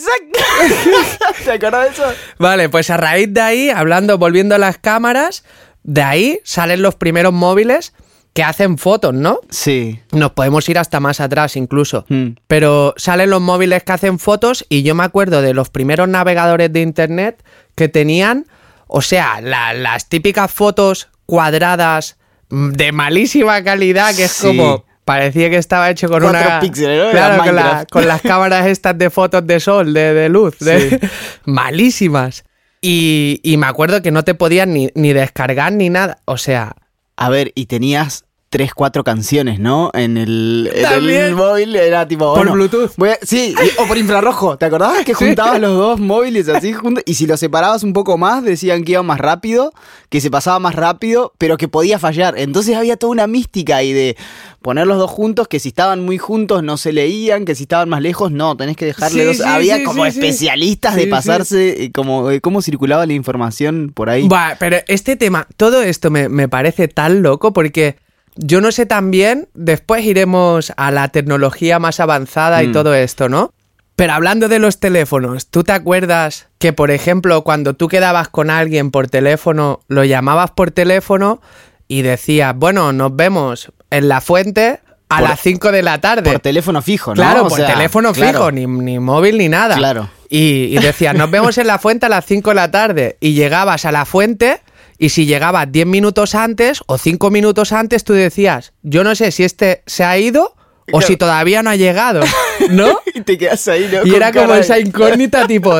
¿Te 1.45 1.53
acuerdas 1.53 1.85
de 1.85 1.91
eso? 1.93 2.05
Vale, 2.39 2.69
pues 2.69 2.91
a 2.91 2.97
raíz 2.97 3.29
de 3.33 3.41
ahí, 3.41 3.71
hablando, 3.71 4.19
volviendo 4.19 4.55
a 4.55 4.59
las 4.59 4.79
cámaras, 4.79 5.45
de 5.83 6.03
ahí 6.03 6.41
salen 6.45 6.83
los 6.83 6.95
primeros 6.97 7.33
móviles 7.33 7.93
que 8.35 8.45
hacen 8.45 8.79
fotos, 8.79 9.15
¿no? 9.15 9.41
Sí. 9.51 10.01
Nos 10.13 10.33
podemos 10.33 10.69
ir 10.69 10.79
hasta 10.79 11.01
más 11.01 11.21
atrás 11.21 11.57
incluso. 11.57 12.05
Mm. 12.09 12.29
Pero 12.47 12.95
salen 12.97 13.31
los 13.31 13.41
móviles 13.41 13.83
que 13.83 13.93
hacen 13.93 14.19
fotos 14.19 14.65
y 14.69 14.83
yo 14.83 14.95
me 14.95 15.03
acuerdo 15.05 15.43
de 15.43 15.55
los 15.55 15.71
primeros 15.71 16.09
navegadores 16.09 16.73
de 16.73 16.83
internet 16.83 17.43
que 17.75 17.89
tenían, 17.89 18.47
o 18.87 19.03
sea, 19.03 19.41
la- 19.41 19.73
las 19.75 20.09
típicas 20.09 20.53
fotos 20.53 21.09
cuadradas 21.27 22.17
mm, 22.51 22.71
de 22.73 22.93
malísima 22.93 23.63
calidad, 23.65 24.15
que 24.15 24.25
es 24.25 24.33
Sí. 24.33 24.47
como... 24.47 24.85
Parecía 25.09 25.49
que 25.49 25.57
estaba 25.57 25.89
hecho 25.89 26.07
con 26.09 26.21
Cuatro 26.21 26.39
una... 26.41 26.61
píxeles, 26.61 27.03
¿no? 27.03 27.11
Claro, 27.13 27.35
Era 27.35 27.45
con, 27.45 27.55
la- 27.57 27.63
Minecraft. 27.63 27.91
con 27.91 28.07
las 28.09 28.21
cámaras 28.21 28.67
estas 28.67 28.99
de 28.99 29.09
fotos 29.09 29.47
de 29.47 29.59
sol, 29.59 29.95
de, 29.95 30.13
de 30.13 30.29
luz, 30.29 30.59
de- 30.59 31.01
malísimas. 31.47 32.45
Y, 32.83 33.41
y 33.43 33.57
me 33.57 33.67
acuerdo 33.67 34.03
que 34.03 34.11
no 34.11 34.23
te 34.23 34.35
podían 34.35 34.73
ni, 34.75 34.91
ni 34.95 35.13
descargar 35.15 35.73
ni 35.73 35.89
nada. 35.91 36.19
O 36.27 36.37
sea, 36.37 36.75
A 37.17 37.31
ver, 37.31 37.53
y 37.55 37.67
tenías 37.67 38.25
tres, 38.51 38.73
cuatro 38.73 39.05
canciones, 39.05 39.61
¿no? 39.61 39.91
En 39.93 40.17
el, 40.17 40.71
en 40.75 41.09
el 41.11 41.35
móvil 41.35 41.77
era 41.77 42.09
tipo. 42.09 42.27
Por 42.35 42.39
bueno, 42.39 42.53
Bluetooth. 42.53 42.93
voy 42.97 43.11
a- 43.11 43.19
sí, 43.23 43.55
y- 43.55 43.83
o 43.83 43.87
por 43.87 43.99
infrarrojo. 43.99 44.57
¿Te 44.57 44.65
acordabas 44.65 45.05
que 45.05 45.15
Sí. 45.15 45.27
juntabas 45.27 45.61
los 45.61 45.77
dos 45.77 46.01
móviles 46.01 46.49
así 46.49 46.73
juntos? 46.73 47.05
Y 47.07 47.15
si 47.15 47.27
los 47.27 47.39
separabas 47.41 47.83
un 47.83 47.93
poco 47.93 48.17
más, 48.17 48.43
decían 48.43 48.85
que 48.85 48.93
iba 48.93 49.03
más 49.03 49.19
rápido, 49.19 49.73
que 50.09 50.21
se 50.23 50.31
pasaba 50.31 50.59
más 50.61 50.75
rápido, 50.75 51.35
pero 51.37 51.57
que 51.59 51.69
podía 51.69 51.99
fallar. 51.99 52.39
Entonces 52.39 52.75
había 52.75 52.97
toda 52.97 53.13
una 53.13 53.27
mística 53.27 53.77
ahí 53.77 53.93
de 53.93 54.17
poner 54.63 54.87
los 54.87 54.97
dos 54.99 55.11
juntos, 55.11 55.47
que 55.47 55.61
si 55.61 55.69
estaban 55.69 56.05
muy 56.05 56.17
juntos 56.19 56.63
no 56.63 56.79
se 56.79 56.93
leían, 56.93 57.45
que 57.45 57.55
si 57.55 57.65
estaban 57.65 57.89
más 57.91 58.01
lejos 58.01 58.33
no, 58.33 58.57
tenés 58.57 58.77
que 58.77 58.87
dejarle 58.87 59.21
Sí, 59.21 59.27
dos. 59.27 59.37
sí, 59.37 59.43
había 59.45 59.77
sí, 59.77 59.85
como 59.85 60.07
especialistas 60.07 60.95
Sí, 60.95 61.01
de 61.01 61.05
sí. 61.05 61.11
pasarse, 61.11 61.85
eh, 61.85 61.93
como 61.93 62.31
eh, 62.31 62.41
cómo 62.41 62.63
circulaba 62.63 63.05
la 63.05 63.13
información 63.13 63.93
por 63.95 64.09
ahí. 64.09 64.27
Buah, 64.27 64.57
pero 64.59 64.79
este 64.89 65.17
tema, 65.17 65.47
todo 65.59 65.83
esto 65.83 66.11
me, 66.11 66.29
me 66.31 66.49
parece 66.49 66.89
tan 66.89 67.23
loco 67.23 67.53
porque 67.53 67.97
yo 68.41 68.61
no 68.61 68.71
sé 68.73 68.87
tan 68.87 69.11
bien, 69.11 69.49
después 69.55 70.05
iremos 70.05 70.73
a 70.77 70.91
la 70.91 71.09
tecnología 71.09 71.79
más 71.79 72.01
avanzada 72.01 72.63
y 72.63 72.69
Mm. 72.69 72.73
todo 72.73 72.95
esto, 72.95 73.29
¿no? 73.29 73.53
Pero 73.97 74.13
hablando 74.13 74.49
de 74.49 74.61
los 74.61 74.79
teléfonos, 74.79 75.49
¿tú 75.49 75.65
te 75.65 75.73
acuerdas 75.73 76.47
que, 76.59 76.73
por 76.73 76.93
ejemplo, 76.93 77.43
cuando 77.43 77.75
tú 77.75 77.89
quedabas 77.89 78.29
con 78.29 78.49
alguien 78.49 78.93
por 78.93 79.09
teléfono, 79.09 79.81
lo 79.89 80.05
llamabas 80.05 80.53
por 80.53 80.71
teléfono 80.71 81.41
y 81.89 82.03
decías, 82.03 82.55
bueno, 82.57 82.93
nos 82.93 83.15
vemos 83.17 83.73
en 83.91 84.09
la 84.09 84.21
fuente 84.21 84.79
a 85.09 85.19
Por- 85.19 85.29
las 85.31 85.41
5 85.41 85.73
de 85.73 85.83
la 85.83 86.01
tarde? 86.01 86.31
Por 86.31 86.39
teléfono 86.41 86.81
fijo, 86.81 87.11
¿no? 87.11 87.15
Claro, 87.17 87.47
O 87.47 87.49
por 87.49 87.59
sea, 87.59 87.67
teléfono 87.75 88.13
claro. 88.13 88.39
fijo, 88.39 88.53
ni, 88.53 88.67
ni 88.67 89.01
móvil 89.01 89.37
ni 89.39 89.49
nada. 89.49 89.75
Claro. 89.77 90.09
Y, 90.29 90.67
y 90.67 90.79
decías, 90.79 91.15
nos 91.17 91.31
vemos 91.31 91.59
en 91.59 91.67
la 91.67 91.79
fuente 91.81 92.07
a 92.07 92.09
las 92.09 92.25
5 92.25 92.51
de 92.51 92.55
la 92.55 92.71
tarde. 92.71 93.17
Y 93.19 93.33
llegabas 93.33 93.85
a 93.85 93.91
la 93.91 94.05
fuente 94.05 94.61
y 94.99 95.11
si 95.11 95.27
llegabas 95.27 95.71
10 95.71 95.87
minutos 95.87 96.35
antes 96.35 96.83
o 96.87 96.99
5 96.99 97.31
minutos 97.31 97.73
antes, 97.73 98.05
tú 98.05 98.13
decías, 98.13 98.73
yo 98.83 99.05
no 99.05 99.15
sé 99.15 99.31
si 99.31 99.45
este 99.45 99.83
se 99.87 100.05
ha 100.05 100.19
ido 100.19 100.55
o 100.91 101.01
si 101.03 101.17
todavía 101.17 101.63
no 101.63 101.71
ha 101.71 101.77
llegado, 101.77 102.23
¿no? 102.71 102.99
Y 103.15 103.21
te 103.21 103.37
quedas 103.39 103.67
ahí, 103.69 103.89
¿no? 103.93 103.99
Y 104.07 104.11
Con 104.11 104.15
era 104.15 104.33
como 104.33 104.55
esa 104.55 104.79
incógnita, 104.79 105.47
tipo, 105.47 105.75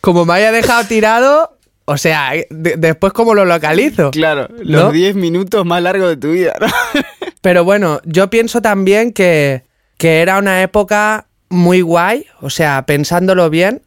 como 0.00 0.24
me 0.24 0.34
haya 0.34 0.50
dejado 0.50 0.84
tirado, 0.84 1.58
o 1.84 1.96
sea, 1.98 2.32
de- 2.50 2.76
después 2.78 3.12
cómo 3.12 3.34
lo 3.34 3.44
localizo. 3.44 4.10
Claro, 4.12 4.48
los 4.58 4.92
10 4.92 5.14
minutos 5.14 5.64
más 5.66 5.82
largos 5.82 6.08
de 6.08 6.16
tu 6.16 6.32
vida, 6.32 6.54
¿no? 6.60 6.66
Pero 7.42 7.64
bueno, 7.64 8.00
yo 8.04 8.30
pienso 8.30 8.62
también 8.62 9.12
que, 9.12 9.62
que 9.98 10.20
era 10.22 10.38
una 10.38 10.62
época 10.62 11.26
muy 11.48 11.80
guay, 11.82 12.26
o 12.40 12.50
sea, 12.50 12.86
pensándolo 12.86 13.50
bien, 13.50 13.82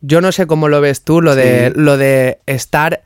yo 0.00 0.20
no 0.20 0.32
sé 0.32 0.46
cómo 0.46 0.68
lo 0.68 0.80
ves 0.80 1.02
tú, 1.02 1.20
lo, 1.20 1.34
de, 1.36 1.70
lo 1.76 1.96
de 1.96 2.38
estar 2.46 3.02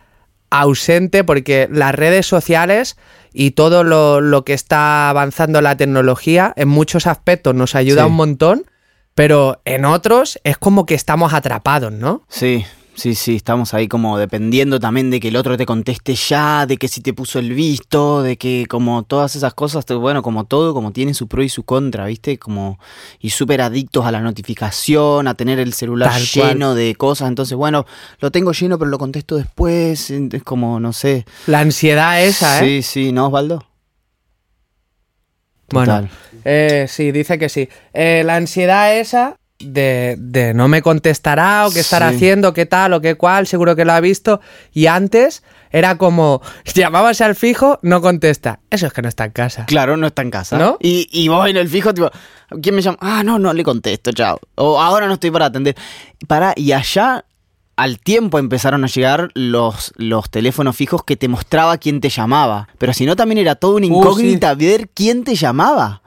ausente, 0.50 1.24
porque 1.24 1.68
las 1.70 1.94
redes 1.94 2.26
sociales 2.26 2.96
y 3.32 3.52
todo 3.52 3.84
lo, 3.84 4.20
lo 4.20 4.44
que 4.44 4.54
está 4.54 5.10
avanzando 5.10 5.60
la 5.60 5.76
tecnología 5.76 6.52
en 6.56 6.68
muchos 6.68 7.06
aspectos 7.06 7.54
nos 7.54 7.74
ayuda 7.74 8.02
Sí. 8.04 8.08
un 8.08 8.14
montón, 8.16 8.64
pero 9.14 9.60
en 9.64 9.84
otros 9.84 10.38
es 10.44 10.56
como 10.58 10.86
que 10.86 10.94
estamos 10.94 11.34
atrapados, 11.34 11.92
¿no? 11.92 12.22
Sí, 12.28 12.64
Sí, 12.98 13.14
sí, 13.14 13.36
estamos 13.36 13.74
ahí 13.74 13.86
como 13.86 14.18
dependiendo 14.18 14.80
también 14.80 15.08
de 15.08 15.20
que 15.20 15.28
el 15.28 15.36
otro 15.36 15.56
te 15.56 15.64
conteste 15.64 16.16
ya, 16.16 16.66
de 16.66 16.78
que 16.78 16.88
si 16.88 17.00
te 17.00 17.12
puso 17.12 17.38
el 17.38 17.52
visto, 17.52 18.24
de 18.24 18.36
que 18.36 18.66
como 18.68 19.04
todas 19.04 19.36
esas 19.36 19.54
cosas, 19.54 19.84
bueno, 19.86 20.20
como 20.20 20.46
todo, 20.46 20.74
como 20.74 20.90
tiene 20.90 21.14
su 21.14 21.28
pro 21.28 21.44
y 21.44 21.48
su 21.48 21.62
contra, 21.62 22.06
¿viste? 22.06 22.40
Como 22.40 22.80
y 23.20 23.30
súper 23.30 23.60
adictos 23.60 24.04
a 24.04 24.10
la 24.10 24.20
notificación, 24.20 25.28
a 25.28 25.34
tener 25.34 25.60
el 25.60 25.74
celular 25.74 26.10
Tal 26.10 26.24
cual. 26.34 26.48
lleno 26.54 26.74
de 26.74 26.96
cosas, 26.96 27.28
entonces, 27.28 27.56
bueno, 27.56 27.86
lo 28.18 28.32
tengo 28.32 28.50
lleno, 28.50 28.80
pero 28.80 28.90
lo 28.90 28.98
contesto 28.98 29.36
después, 29.36 30.10
es 30.10 30.42
como, 30.42 30.80
no 30.80 30.92
sé. 30.92 31.24
La 31.46 31.60
ansiedad 31.60 32.20
esa, 32.20 32.58
¿eh? 32.64 32.82
Sí, 32.82 32.82
sí, 32.82 33.12
¿no, 33.12 33.26
Osvaldo? 33.28 33.64
Bueno, 35.70 35.94
Total. 35.94 36.10
eh, 36.44 36.86
sí, 36.88 37.12
dice 37.12 37.38
que 37.38 37.48
sí. 37.48 37.68
Eh, 37.92 38.22
la 38.24 38.34
ansiedad 38.34 38.96
esa 38.98 39.38
de, 39.58 40.14
de 40.18 40.54
no 40.54 40.68
me 40.68 40.82
contestará 40.82 41.66
o 41.66 41.70
qué 41.72 41.80
estará 41.80 42.10
Sí. 42.10 42.16
haciendo, 42.16 42.52
qué 42.54 42.64
tal 42.66 42.92
o 42.92 43.00
qué 43.00 43.16
cual, 43.16 43.46
seguro 43.46 43.74
que 43.76 43.84
lo 43.84 43.92
ha 43.92 44.00
visto. 44.00 44.40
Y 44.72 44.86
antes 44.86 45.42
era 45.70 45.98
como, 45.98 46.40
llamabas 46.74 47.20
al 47.20 47.34
fijo, 47.34 47.78
no 47.82 48.00
contesta. 48.00 48.60
Eso 48.70 48.86
es 48.86 48.92
que 48.92 49.02
no 49.02 49.08
está 49.08 49.24
en 49.24 49.32
casa. 49.32 49.66
Claro, 49.66 49.96
no 49.96 50.06
está 50.06 50.22
en 50.22 50.30
casa. 50.30 50.58
¿No? 50.58 50.76
Y, 50.80 51.08
y 51.10 51.28
vos 51.28 51.48
en 51.48 51.56
el 51.56 51.68
fijo, 51.68 51.92
tipo, 51.92 52.10
¿quién 52.62 52.74
me 52.74 52.82
llama? 52.82 52.98
Ah, 53.00 53.22
no, 53.24 53.38
no 53.38 53.52
le 53.52 53.64
contesto, 53.64 54.12
chao. 54.12 54.38
O 54.54 54.80
ahora 54.80 55.06
no 55.08 55.14
estoy 55.14 55.30
para 55.30 55.46
atender. 55.46 55.74
Para, 56.26 56.52
y 56.56 56.72
allá 56.72 57.24
al 57.76 58.00
tiempo 58.00 58.38
empezaron 58.40 58.82
a 58.84 58.88
llegar 58.88 59.28
los, 59.34 59.92
los 59.96 60.30
teléfonos 60.30 60.74
fijos 60.76 61.04
que 61.04 61.16
te 61.16 61.28
mostraba 61.28 61.78
quién 61.78 62.00
te 62.00 62.08
llamaba. 62.08 62.68
Pero 62.78 62.92
si 62.92 63.06
no, 63.06 63.14
también 63.14 63.38
era 63.38 63.54
toda 63.54 63.76
una 63.76 63.86
Uh, 63.86 63.98
incógnita 63.98 64.54
ver 64.54 64.88
quién 64.88 65.22
te 65.24 65.34
llamaba. 65.36 66.02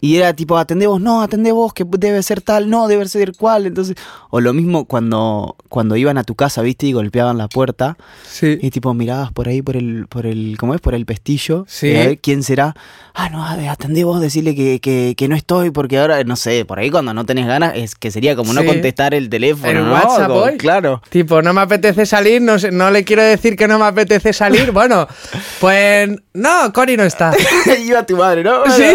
Y 0.00 0.16
era 0.16 0.32
tipo, 0.34 0.56
atendé 0.56 0.86
vos, 0.86 1.00
no, 1.00 1.22
atendé 1.22 1.52
vos, 1.52 1.72
que 1.74 1.84
debe 1.86 2.22
ser 2.22 2.40
tal, 2.40 2.70
no, 2.70 2.88
debe 2.88 3.06
ser 3.08 3.32
cual. 3.36 3.66
Entonces, 3.66 3.96
o 4.30 4.40
lo 4.40 4.52
mismo 4.52 4.84
cuando, 4.86 5.56
cuando 5.68 5.96
iban 5.96 6.16
a 6.18 6.24
tu 6.24 6.34
casa, 6.34 6.62
viste, 6.62 6.86
y 6.86 6.92
golpeaban 6.92 7.36
la 7.38 7.48
puerta. 7.48 7.96
Sí. 8.26 8.58
Y 8.62 8.70
tipo 8.70 8.94
mirabas 8.94 9.32
por 9.32 9.48
ahí 9.48 9.60
por 9.62 9.76
el, 9.76 10.06
por 10.08 10.26
el, 10.26 10.56
¿cómo 10.58 10.74
es? 10.74 10.80
Por 10.80 10.94
el 10.94 11.04
pestillo. 11.06 11.64
Sí. 11.68 11.88
Y 11.88 11.96
a 11.96 12.06
ver 12.06 12.18
quién 12.18 12.42
será. 12.42 12.74
Ah, 13.14 13.28
no, 13.28 13.44
atendé 13.44 14.04
vos, 14.04 14.20
decirle 14.20 14.54
que, 14.54 14.80
que, 14.80 15.14
que 15.16 15.28
no 15.28 15.36
estoy, 15.36 15.70
porque 15.70 15.98
ahora, 15.98 16.22
no 16.24 16.36
sé, 16.36 16.64
por 16.64 16.78
ahí 16.78 16.90
cuando 16.90 17.12
no 17.12 17.26
tenés 17.26 17.46
ganas, 17.46 17.72
es 17.76 17.94
que 17.94 18.10
sería 18.10 18.34
como 18.36 18.52
no 18.54 18.60
Sí. 18.62 18.66
contestar 18.66 19.14
el 19.14 19.28
teléfono, 19.28 19.68
El 19.70 19.84
¿no? 19.84 19.92
WhatsApp 19.92 20.28
Como-. 20.28 20.56
Claro. 20.58 21.02
Tipo, 21.10 21.42
no 21.42 21.52
me 21.52 21.60
apetece 21.62 22.06
salir, 22.06 22.40
no, 22.40 22.56
no 22.72 22.90
le 22.90 23.04
quiero 23.04 23.22
decir 23.22 23.56
que 23.56 23.66
no 23.68 23.78
me 23.78 23.84
apetece 23.86 24.32
salir. 24.32 24.70
Bueno, 24.70 25.06
pues 25.60 26.08
no, 26.34 26.72
Cori 26.72 26.96
no 26.96 27.02
está. 27.04 27.32
Iba 27.84 28.06
tu 28.06 28.16
madre, 28.16 28.42
¿no? 28.44 28.64
Sí. 28.74 28.82
eh, 28.82 28.94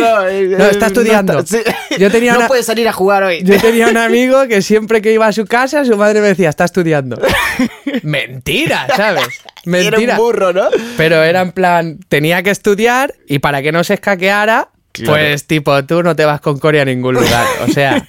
No, 0.57 0.65
eh, 0.65 0.69
está 0.71 0.91
estudiando. 1.01 1.39
está- 1.39 1.57
sí. 1.57 1.63
Yo 1.99 2.09
tenía 2.11 2.33
no 2.33 2.39
una- 2.39 2.47
puede 2.47 2.63
salir 2.63 2.87
a 2.87 2.93
jugar 2.93 3.23
hoy. 3.23 3.41
Yo 3.43 3.59
tenía 3.59 3.87
un 3.87 3.97
amigo 3.97 4.47
que 4.47 4.61
siempre 4.61 5.01
que 5.01 5.11
iba 5.13 5.27
a 5.27 5.31
su 5.31 5.45
casa, 5.45 5.85
su 5.85 5.95
madre 5.97 6.21
me 6.21 6.27
decía, 6.27 6.49
está 6.49 6.65
estudiando. 6.65 7.19
Mentira, 8.03 8.87
¿sabes? 8.95 9.23
Era 9.65 9.71
Mentira. 9.89 10.13
un 10.13 10.17
burro, 10.19 10.53
¿no? 10.53 10.67
Pero 10.97 11.23
era 11.23 11.41
en 11.41 11.51
plan, 11.51 11.99
tenía 12.07 12.43
que 12.43 12.51
estudiar 12.51 13.13
y 13.27 13.39
para 13.39 13.61
que 13.61 13.71
no 13.71 13.83
se 13.83 13.95
escaqueara, 13.95 14.69
Claro. 14.91 15.13
pues 15.13 15.45
tipo, 15.47 15.83
tú 15.85 16.03
no 16.03 16.15
te 16.15 16.23
vas 16.23 16.39
con 16.39 16.57
Corea 16.59 16.83
a 16.83 16.85
ningún 16.85 17.15
lugar. 17.15 17.45
O 17.67 17.71
sea. 17.71 18.07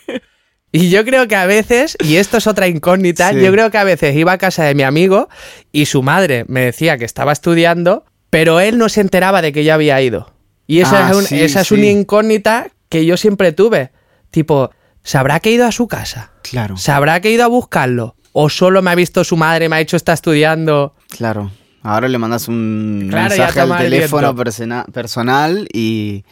Y 0.70 0.90
yo 0.90 1.04
creo 1.04 1.26
que 1.26 1.34
a 1.36 1.46
veces, 1.46 1.96
y 2.04 2.16
esto 2.16 2.36
es 2.36 2.46
otra 2.46 2.68
incógnita, 2.68 3.30
Sí. 3.30 3.40
yo 3.40 3.50
creo 3.50 3.70
que 3.70 3.78
a 3.78 3.84
veces 3.84 4.14
iba 4.14 4.32
a 4.32 4.38
casa 4.38 4.64
de 4.64 4.74
mi 4.74 4.82
amigo 4.82 5.28
y 5.72 5.86
su 5.86 6.02
madre 6.02 6.44
me 6.48 6.60
decía 6.66 6.98
que 6.98 7.04
estaba 7.06 7.32
estudiando, 7.32 8.04
pero 8.30 8.60
él 8.60 8.76
no 8.76 8.88
se 8.90 9.00
enteraba 9.00 9.40
de 9.42 9.52
que 9.52 9.64
yo 9.64 9.72
había 9.72 10.00
ido. 10.02 10.32
Y 10.66 10.80
esa, 10.80 11.06
Ah, 11.06 11.10
es, 11.10 11.16
un- 11.16 11.24
sí, 11.24 11.40
esa 11.40 11.62
es 11.62 11.68
sí. 11.68 11.74
una 11.74 11.86
incógnita 11.86 12.68
que 12.88 13.04
yo 13.06 13.16
siempre 13.16 13.52
tuve. 13.52 13.92
Tipo, 14.30 14.70
¿sabrá 15.02 15.40
que 15.40 15.50
he 15.50 15.52
ido 15.52 15.66
a 15.66 15.72
su 15.72 15.88
casa? 15.88 16.32
Claro, 16.42 16.76
¿Sabrá 16.76 17.20
que 17.20 17.28
he 17.28 17.32
ido 17.32 17.44
a 17.44 17.48
buscarlo? 17.48 18.16
¿O 18.32 18.48
solo 18.50 18.82
me 18.82 18.90
ha 18.90 18.94
visto 18.94 19.24
su 19.24 19.36
madre, 19.36 19.68
me 19.68 19.76
ha 19.76 19.78
dicho 19.78 19.96
está 19.96 20.12
estudiando? 20.12 20.94
claro. 21.08 21.50
Ahora 21.82 22.08
le 22.08 22.18
mandas 22.18 22.48
un 22.48 23.06
Claro, 23.08 23.28
mensaje 23.28 23.60
al 23.60 23.78
teléfono 23.78 24.34
persona- 24.34 24.84
personal 24.92 25.68
y, 25.72 26.24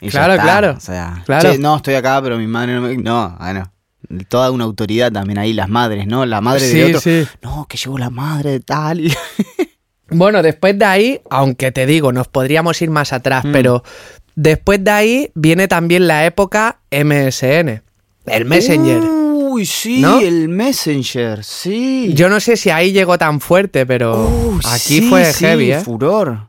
y 0.00 0.06
ya 0.06 0.10
Claro, 0.10 0.32
está. 0.32 0.42
claro. 0.44 0.74
O 0.76 0.80
sea, 0.80 1.22
Claro. 1.24 1.52
"Che, 1.52 1.58
no, 1.58 1.76
estoy 1.76 1.94
acá, 1.94 2.20
pero 2.20 2.36
mi 2.38 2.48
madre 2.48 2.74
no 2.74 2.80
me... 2.80 2.96
No, 2.96 3.36
bueno. 3.38 3.72
Toda 4.28 4.50
una 4.50 4.64
autoridad 4.64 5.12
también 5.12 5.38
ahí, 5.38 5.52
las 5.52 5.68
madres, 5.68 6.08
¿no? 6.08 6.26
La 6.26 6.40
madre 6.40 6.68
Sí, 6.68 6.78
de 6.78 6.84
otro. 6.86 7.00
sí. 7.00 7.24
No, 7.40 7.66
que 7.68 7.76
llegó 7.76 7.98
la 7.98 8.10
madre 8.10 8.50
de 8.50 8.60
tal. 8.60 9.00
Bueno, 10.08 10.42
después 10.42 10.78
de 10.78 10.84
ahí, 10.84 11.20
aunque 11.30 11.72
te 11.72 11.84
digo, 11.86 12.12
nos 12.12 12.28
podríamos 12.28 12.80
ir 12.82 12.90
más 12.90 13.12
atrás, 13.12 13.44
Mm. 13.44 13.52
pero 13.52 13.82
después 14.36 14.84
de 14.84 14.90
ahí 14.92 15.30
viene 15.34 15.66
también 15.66 16.06
la 16.06 16.24
época 16.24 16.78
MSN, 16.92 17.82
el 18.26 18.44
Messenger. 18.44 19.00
Uy, 19.00 19.66
sí, 19.66 20.00
¿No? 20.00 20.20
el 20.20 20.48
Messenger, 20.48 21.42
sí. 21.42 22.12
Yo 22.14 22.28
no 22.28 22.38
sé 22.38 22.56
si 22.56 22.70
ahí 22.70 22.92
llegó 22.92 23.18
tan 23.18 23.40
fuerte, 23.40 23.86
pero 23.86 24.28
Uy, 24.28 24.60
aquí 24.64 25.00
sí, 25.00 25.08
fue 25.08 25.24
sí, 25.32 25.44
heavy, 25.44 25.72
¿eh? 25.72 25.80
furor. 25.80 26.48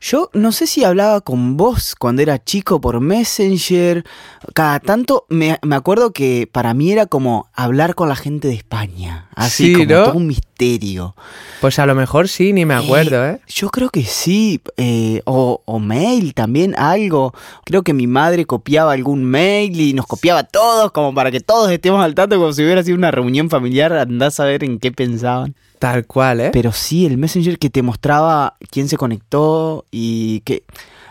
Yo 0.00 0.30
no 0.32 0.52
sé 0.52 0.68
si 0.68 0.84
hablaba 0.84 1.20
con 1.22 1.56
vos 1.56 1.96
cuando 1.98 2.22
era 2.22 2.42
chico 2.42 2.80
por 2.80 3.00
Messenger. 3.00 4.04
Cada 4.54 4.78
tanto 4.78 5.26
me, 5.28 5.58
me 5.62 5.74
acuerdo 5.74 6.12
que 6.12 6.48
para 6.50 6.72
mí 6.72 6.92
era 6.92 7.06
como 7.06 7.48
hablar 7.52 7.96
con 7.96 8.08
la 8.08 8.14
gente 8.14 8.46
de 8.46 8.54
España. 8.54 9.28
Así 9.34 9.66
Sí, 9.66 9.72
como 9.72 9.84
¿no? 9.86 10.04
todo 10.04 10.14
un 10.14 10.26
misterio. 10.28 11.16
Pues 11.60 11.80
a 11.80 11.86
lo 11.86 11.96
mejor 11.96 12.28
sí, 12.28 12.52
ni 12.52 12.64
me 12.64 12.74
acuerdo, 12.74 13.26
¿eh? 13.26 13.40
Yo 13.48 13.70
creo 13.70 13.90
que 13.90 14.04
sí. 14.04 14.60
eh, 14.76 15.20
o, 15.24 15.62
o 15.64 15.78
mail 15.80 16.32
también, 16.32 16.74
algo. 16.78 17.34
Creo 17.64 17.82
que 17.82 17.92
mi 17.92 18.06
madre 18.06 18.44
copiaba 18.44 18.92
algún 18.92 19.24
mail 19.24 19.80
y 19.80 19.94
nos 19.94 20.06
copiaba 20.06 20.40
a 20.40 20.44
todos, 20.44 20.92
como 20.92 21.12
para 21.12 21.32
que 21.32 21.40
todos 21.40 21.70
estemos 21.72 22.04
al 22.04 22.14
tanto, 22.14 22.36
como 22.38 22.52
si 22.52 22.62
hubiera 22.62 22.84
sido 22.84 22.96
una 22.96 23.10
reunión 23.10 23.50
familiar. 23.50 23.92
Andás 23.92 24.38
a 24.38 24.44
ver 24.44 24.62
en 24.62 24.78
qué 24.78 24.92
pensaban. 24.92 25.56
Tal 25.78 26.06
cual, 26.06 26.40
¿eh? 26.40 26.50
Pero 26.52 26.72
sí, 26.72 27.06
el 27.06 27.18
Messenger 27.18 27.58
que 27.58 27.70
te 27.70 27.82
mostraba 27.82 28.56
quién 28.70 28.88
se 28.88 28.96
conectó 28.96 29.84
y 29.90 30.40
que... 30.40 30.64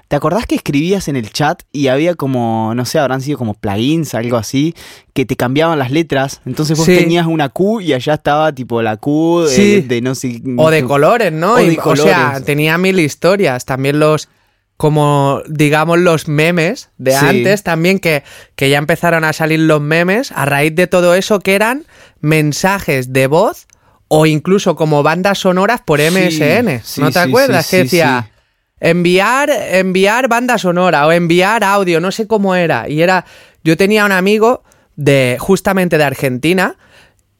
¿Te 0.09 0.15
acordás 0.15 0.45
que 0.45 0.55
escribías 0.55 1.09
en 1.09 1.17
el 1.17 1.29
chat 1.33 1.63
y 1.73 1.87
había 1.89 2.15
como, 2.15 2.71
no 2.75 2.85
sé, 2.85 2.97
habrán 2.97 3.19
sido 3.19 3.37
como 3.37 3.55
plugins, 3.55 4.13
algo 4.13 4.37
así, 4.37 4.73
que 5.13 5.25
te 5.25 5.35
cambiaban 5.35 5.77
las 5.79 5.91
letras? 5.91 6.39
Entonces 6.45 6.77
vos 6.77 6.85
Sí. 6.85 6.95
tenías 6.95 7.27
una 7.27 7.49
Q 7.49 7.81
y 7.81 7.91
allá 7.91 8.13
estaba 8.13 8.55
tipo 8.55 8.81
la 8.81 8.95
Q 8.95 9.41
de, 9.41 9.49
Sí. 9.53 9.81
de 9.81 9.99
no 10.01 10.15
sé... 10.15 10.41
O 10.57 10.69
de 10.69 10.85
colores, 10.85 11.33
¿no? 11.33 11.55
O 11.55 11.57
de 11.57 11.73
Y- 11.73 11.77
O 11.83 11.95
sea, 11.97 12.15
colores. 12.27 12.45
tenía 12.45 12.77
mil 12.77 12.97
historias. 13.01 13.65
También 13.65 13.99
los, 13.99 14.29
como 14.77 15.41
digamos, 15.49 15.99
los 15.99 16.29
memes 16.29 16.89
de 16.97 17.11
Sí. 17.11 17.17
antes 17.25 17.63
también, 17.63 17.99
que, 17.99 18.23
que 18.55 18.69
ya 18.69 18.77
empezaron 18.77 19.25
a 19.25 19.33
salir 19.33 19.59
los 19.59 19.81
memes 19.81 20.31
a 20.31 20.45
raíz 20.45 20.73
de 20.73 20.87
todo 20.87 21.15
eso, 21.15 21.41
que 21.41 21.53
eran 21.53 21.83
mensajes 22.21 23.11
de 23.11 23.27
voz 23.27 23.67
o 24.07 24.25
incluso 24.25 24.75
como 24.75 25.03
bandas 25.03 25.39
sonoras 25.39 25.81
por 25.85 25.99
MSN. 25.99 26.81
sí, 26.83 27.01
¿No 27.01 27.07
te 27.07 27.13
sí, 27.13 27.19
acuerdas? 27.19 27.69
que 27.69 27.77
decía... 27.77 28.31
Enviar, 28.79 29.49
enviar 29.49 30.27
banda 30.27 30.59
sonora 30.59 31.07
o 31.07 31.11
enviar 31.11 31.63
audio, 31.63 31.99
no 31.99 32.11
sé 32.11 32.27
cómo 32.27 32.53
era. 32.53 32.87
Y 32.87 33.01
era, 33.01 33.25
yo 33.63 33.75
tenía 33.75 34.05
un 34.05 34.11
amigo 34.11 34.63
de, 34.95 35.37
justamente 35.39 35.97
de 35.97 36.03
Argentina, 36.03 36.77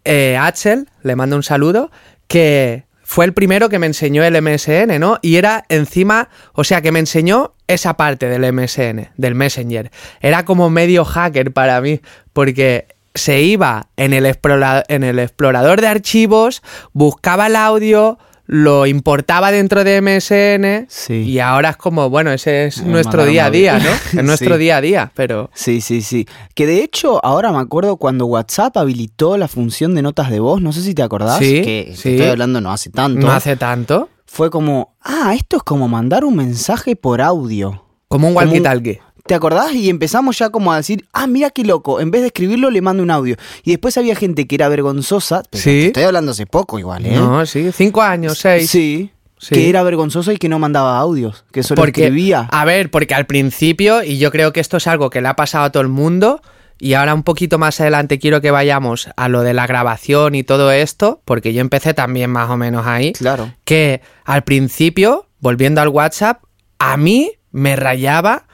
eh, 0.04 0.36
Axel, 0.36 0.90
le 1.04 1.16
mando 1.16 1.36
un 1.36 1.44
saludo, 1.44 1.92
que 2.28 2.86
fue 3.04 3.26
el 3.26 3.34
primero 3.34 3.70
que 3.70 3.80
me 3.80 3.88
enseñó 3.88 4.24
el 4.24 4.42
MSN, 4.42 5.00
¿no? 5.00 5.20
Y 5.22 5.36
era 5.36 5.66
encima, 5.70 6.30
o 6.54 6.64
sea, 6.64 6.82
que 6.82 6.92
me 6.92 7.00
enseñó 7.00 7.54
esa 7.68 7.96
parte 7.96 8.28
del 8.28 8.52
MSN, 8.54 9.12
del 9.18 9.36
Messenger. 9.36 9.92
Era 10.22 10.46
como 10.46 10.70
medio 10.70 11.06
hacker 11.06 11.52
para 11.52 11.80
mí, 11.82 12.02
porque 12.34 12.97
se 13.18 13.42
iba 13.42 13.90
en 13.98 14.14
el, 14.14 14.26
explora- 14.26 14.84
en 14.88 15.04
el 15.04 15.20
explorador 15.20 15.82
de 15.82 15.88
archivos, 15.88 16.62
buscaba 16.94 17.48
el 17.48 17.56
audio, 17.56 18.18
lo 18.46 18.86
importaba 18.86 19.52
dentro 19.52 19.84
de 19.84 20.02
MSN 20.02 20.86
Sí. 20.90 21.16
y 21.24 21.40
ahora 21.40 21.72
es 21.72 21.78
como, 21.78 22.10
bueno, 22.10 22.32
ese 22.32 22.68
es 22.68 22.82
nuestro 22.84 23.26
día 23.26 23.46
a 23.48 23.50
día. 23.50 23.78
¿no? 23.78 23.90
Es 24.20 24.24
nuestro 24.24 24.56
Sí. 24.56 24.60
día 24.62 24.78
a 24.78 24.82
día, 24.82 25.12
pero... 25.16 25.50
Sí, 25.54 25.82
sí, 25.82 26.02
sí. 26.02 26.26
Que 26.56 26.66
de 26.66 26.82
hecho, 26.82 27.20
ahora 27.26 27.52
me 27.52 27.60
acuerdo 27.60 27.98
cuando 27.98 28.26
WhatsApp 28.26 28.78
habilitó 28.78 29.38
la 29.38 29.50
función 29.50 29.96
de 29.96 30.02
notas 30.02 30.30
de 30.30 30.40
voz, 30.40 30.62
no 30.62 30.72
sé 30.72 30.82
si 30.82 30.94
te 30.94 31.04
acordás, 31.04 31.40
Sí, 31.40 31.62
que 31.62 31.94
sí. 31.96 32.12
estoy 32.14 32.28
hablando 32.30 32.62
no 32.62 32.72
hace 32.72 32.90
tanto. 32.90 33.20
No 33.28 33.34
hace 33.34 33.58
tanto. 33.58 34.10
Fue 34.26 34.50
como, 34.50 34.96
ah, 35.02 35.34
esto 35.36 35.58
es 35.58 35.64
como 35.64 35.88
mandar 35.90 36.24
un 36.24 36.36
mensaje 36.38 36.96
por 36.96 37.22
audio. 37.22 37.84
Como 38.08 38.30
un 38.30 38.34
Como 38.34 38.46
un- 38.50 38.54
walkie-talkie. 38.54 39.00
¿Te 39.28 39.36
acordás? 39.36 39.74
Y 39.74 39.90
empezamos 39.90 40.38
ya 40.40 40.50
como 40.50 40.72
a 40.72 40.78
decir, 40.78 41.06
ah, 41.14 41.28
mira 41.28 41.50
qué 41.50 41.64
loco, 41.66 42.00
en 42.00 42.12
vez 42.12 42.22
de 42.22 42.28
escribirlo 42.28 42.70
le 42.70 42.82
mando 42.82 43.04
un 43.04 43.12
audio. 43.12 43.36
Y 43.64 43.72
después 43.72 43.98
había 43.98 44.16
gente 44.16 44.48
que 44.48 44.56
era 44.56 44.70
vergonzosa, 44.70 45.44
pero 45.50 45.62
Sí. 45.62 45.70
te 45.70 45.86
estoy 45.88 46.04
hablando 46.04 46.32
hace 46.32 46.46
poco 46.46 46.80
igual, 46.80 47.06
¿eh? 47.06 47.16
No, 47.16 47.46
sí, 47.46 47.70
cinco 47.74 48.02
años, 48.02 48.38
seis. 48.38 48.70
Sí, 48.70 49.12
Sí. 49.38 49.54
que 49.54 49.70
era 49.70 49.84
vergonzosa 49.84 50.32
y 50.34 50.38
que 50.38 50.48
no 50.50 50.60
mandaba 50.60 50.98
audios, 50.98 51.44
que 51.52 51.62
solo 51.62 51.82
porque, 51.82 52.06
escribía. 52.06 52.48
A 52.52 52.64
ver, 52.66 52.90
porque 52.90 53.14
al 53.16 53.26
principio, 53.28 54.02
y 54.02 54.18
yo 54.18 54.32
creo 54.32 54.54
que 54.54 54.62
esto 54.62 54.78
es 54.78 54.88
algo 54.88 55.10
que 55.10 55.22
le 55.22 55.28
ha 55.28 55.36
pasado 55.36 55.66
a 55.66 55.72
todo 55.72 55.82
el 55.84 55.90
mundo, 55.90 56.42
y 56.80 56.94
ahora 56.94 57.14
un 57.14 57.24
poquito 57.24 57.58
más 57.60 57.80
adelante 57.82 58.20
quiero 58.20 58.40
que 58.42 58.50
vayamos 58.52 59.10
a 59.18 59.28
lo 59.30 59.42
de 59.44 59.54
la 59.54 59.68
grabación 59.68 60.36
y 60.36 60.44
todo 60.44 60.72
esto, 60.72 61.22
porque 61.26 61.54
yo 61.54 61.62
empecé 61.62 61.94
también 61.94 62.30
más 62.32 62.50
o 62.50 62.56
menos 62.58 62.88
ahí, 62.88 63.12
Claro. 63.14 63.52
que 63.66 64.02
al 64.26 64.44
principio, 64.44 65.28
volviendo 65.40 65.82
al 65.82 65.90
WhatsApp, 65.90 66.42
a 66.80 66.96
mí 66.98 67.32
me 67.52 67.76
rayaba 67.76 68.47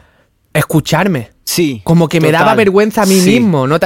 escucharme. 0.53 1.31
Sí. 1.43 1.81
Como 1.83 2.07
que 2.07 2.19
me 2.21 2.27
total. 2.29 2.41
daba 2.41 2.55
vergüenza 2.55 3.03
a 3.03 3.05
mí 3.05 3.19
Sí, 3.19 3.39
mismo. 3.39 3.67
¿no? 3.67 3.77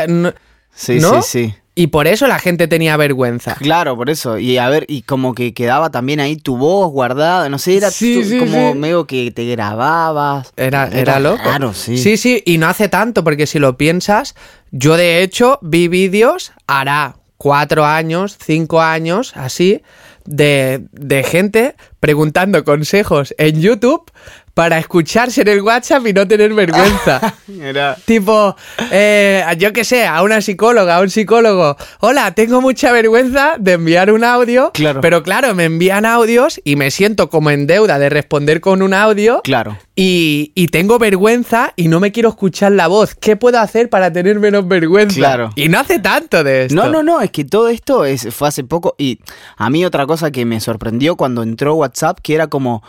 Sí, 0.74 1.00
¿no? 1.00 1.21
sí, 1.21 1.47
sí. 1.47 1.53
Y 1.75 1.88
por 1.88 2.07
eso 2.07 2.25
la 2.25 2.39
gente 2.39 2.67
tenía 2.67 2.97
vergüenza. 2.97 3.53
Claro, 3.53 3.95
por 3.95 4.09
eso. 4.09 4.39
Y 4.39 4.57
a 4.57 4.67
ver, 4.67 4.86
y 4.88 5.03
como 5.03 5.36
que 5.36 5.53
quedaba 5.53 5.91
también 5.91 6.19
ahí 6.19 6.36
tu 6.36 6.57
voz 6.57 6.91
guardada, 6.91 7.50
no 7.50 7.59
sé, 7.59 7.77
era 7.77 7.91
Sí, 7.91 8.24
sí, 8.24 8.39
como 8.39 8.71
sí. 8.74 8.77
medio 8.79 9.05
que 9.05 9.29
te 9.29 9.45
grababas. 9.45 10.53
Era, 10.57 10.88
era 10.88 11.19
loco. 11.19 11.43
Claro, 11.43 11.75
sí. 11.75 12.00
Sí, 12.00 12.17
sí, 12.17 12.41
y 12.47 12.57
no 12.57 12.67
hace 12.67 12.89
tanto, 12.89 13.24
porque 13.24 13.45
si 13.45 13.59
lo 13.59 13.77
piensas, 13.77 14.33
yo 14.71 14.97
de 14.97 15.21
hecho 15.21 15.59
vi 15.62 15.88
vídeos, 15.88 16.51
hará 16.65 17.17
cuatro 17.38 17.86
años, 17.86 18.39
cinco 18.43 18.81
años, 18.81 19.33
así, 19.36 19.83
de, 20.25 20.83
de 20.91 21.21
gente 21.24 21.75
preguntando 22.00 22.63
consejos 22.63 23.34
en 23.38 23.62
YouTube 23.62 24.12
para 24.58 24.80
escucharse 24.80 25.42
en 25.42 25.50
el 25.50 25.62
WhatsApp 25.62 26.08
y 26.08 26.13
no 26.13 26.27
tener 26.27 26.51
vergüenza. 26.51 27.36
Tipo, 28.06 28.56
eh, 28.92 29.46
yo 29.60 29.72
que 29.72 29.84
sé, 29.84 30.08
a 30.08 30.24
una 30.24 30.42
psicóloga, 30.42 30.96
a 30.96 31.01
un 31.01 31.12
psicólogo. 31.12 31.77
Hola, 32.00 32.34
tengo 32.34 32.60
mucha 32.60 32.92
vergüenza 32.92 33.58
de 33.60 33.74
enviar 33.74 34.12
un 34.12 34.24
audio. 34.24 34.72
Claro. 34.74 35.00
Pero 35.00 35.22
claro, 35.22 35.54
me 35.54 35.66
envían 35.66 36.08
audios 36.08 36.60
y 36.63 36.75
me 36.75 36.89
siento 36.89 37.30
como 37.30 37.51
en 37.51 37.68
deuda 37.68 38.00
de 38.00 38.10
responder 38.10 38.60
con 38.60 38.82
un 38.82 38.96
audio. 38.96 39.42
Claro. 39.44 39.77
Y, 39.96 40.54
y 40.56 40.70
tengo 40.70 40.98
vergüenza 40.98 41.74
y 41.75 41.88
no 41.88 42.00
me 42.00 42.12
quiero 42.12 42.30
escuchar 42.30 42.72
la 42.72 42.88
voz. 42.88 43.13
¿Qué 43.13 43.36
puedo 43.36 43.60
hacer 43.60 43.92
para 43.92 44.12
tener 44.12 44.39
menos 44.39 44.68
vergüenza? 44.68 45.18
Claro. 45.18 45.51
Y 45.56 45.70
no 45.70 45.80
hace 45.80 46.00
tanto 46.00 46.44
de 46.44 46.66
esto. 46.66 46.75
No, 46.75 46.89
no, 46.89 47.04
no, 47.04 47.22
es 47.22 47.30
que 47.30 47.46
todo 47.46 47.70
esto 47.70 48.06
es, 48.06 48.34
fue 48.34 48.48
hace 48.48 48.63
poco 48.63 48.96
y 48.98 49.20
a 49.56 49.70
mí 49.70 49.86
otra 49.86 50.08
cosa 50.08 50.32
que 50.32 50.46
me 50.46 50.60
sorprendió 50.62 51.16
cuando 51.16 51.44
entró 51.44 51.75
WhatsApp, 51.75 51.87
que 52.22 52.36
era 52.36 52.48
como 52.48 52.84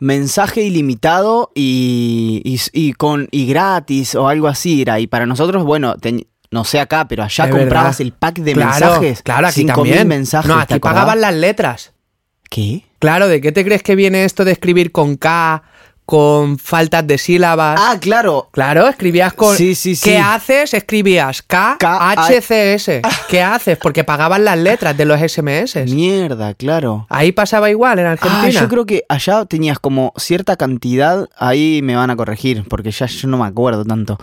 mensaje 0.00 0.62
ilimitado 0.62 1.50
y, 1.54 2.40
y, 2.44 2.60
y 2.72 2.92
con 2.94 3.28
y 3.30 3.46
gratis 3.46 4.14
o 4.14 4.28
algo 4.28 4.48
así 4.48 4.82
era. 4.82 4.98
Y 5.00 5.06
para 5.06 5.26
nosotros, 5.26 5.64
bueno, 5.64 5.94
no 6.50 6.64
sé 6.64 6.80
acá, 6.80 7.06
pero 7.06 7.22
allá 7.22 7.44
Es 7.44 7.50
comprabas 7.50 7.98
verdad. 7.98 8.00
el 8.00 8.12
pack 8.12 8.38
de 8.38 8.52
Claro, 8.54 8.70
mensajes. 8.70 9.22
Claro, 9.22 9.46
aquí 9.48 9.62
5.000 9.64 9.74
también. 9.74 10.08
mensajes. 10.08 10.48
no, 10.48 10.56
¿te 10.66 10.74
aquí 10.74 10.80
pagaban 10.80 11.20
las 11.20 11.34
letras. 11.34 11.92
¿Qué? 12.48 12.84
Claro, 12.98 13.28
¿de 13.28 13.40
qué 13.40 13.52
te 13.52 13.64
crees 13.64 13.82
que 13.82 13.94
viene 13.94 14.24
esto 14.24 14.44
de 14.44 14.52
escribir 14.52 14.90
con 14.90 15.16
K, 15.16 15.62
con 16.10 16.58
faltas 16.58 17.06
de 17.06 17.18
sílabas? 17.18 17.78
Ah, 17.80 17.96
claro. 18.00 18.48
Claro, 18.50 18.88
escribías 18.88 19.32
con. 19.32 19.56
Sí, 19.56 19.76
sí, 19.76 19.94
sí. 19.94 20.10
¿Qué 20.10 20.18
haces? 20.18 20.74
Escribías 20.74 21.40
K- 21.42 21.76
K-H-C-S. 21.78 23.02
¿Qué 23.28 23.40
haces? 23.40 23.78
Porque 23.78 24.02
pagaban 24.02 24.44
las 24.44 24.58
letras 24.58 24.96
de 24.96 25.04
los 25.04 25.20
SMS. 25.20 25.76
Mierda, 25.86 26.54
claro. 26.54 27.06
Ahí 27.10 27.30
pasaba 27.30 27.70
igual 27.70 28.00
en 28.00 28.06
Argentina. 28.06 28.42
Ah, 28.44 28.48
yo 28.48 28.68
creo 28.68 28.84
que 28.86 29.04
allá 29.08 29.44
tenías 29.44 29.78
como 29.78 30.12
cierta 30.16 30.56
cantidad, 30.56 31.28
ahí 31.38 31.80
me 31.82 31.94
van 31.94 32.10
a 32.10 32.16
corregir, 32.16 32.64
porque 32.68 32.90
ya 32.90 33.06
yo 33.06 33.28
no 33.28 33.38
me 33.38 33.46
acuerdo 33.46 33.84
tanto, 33.84 34.18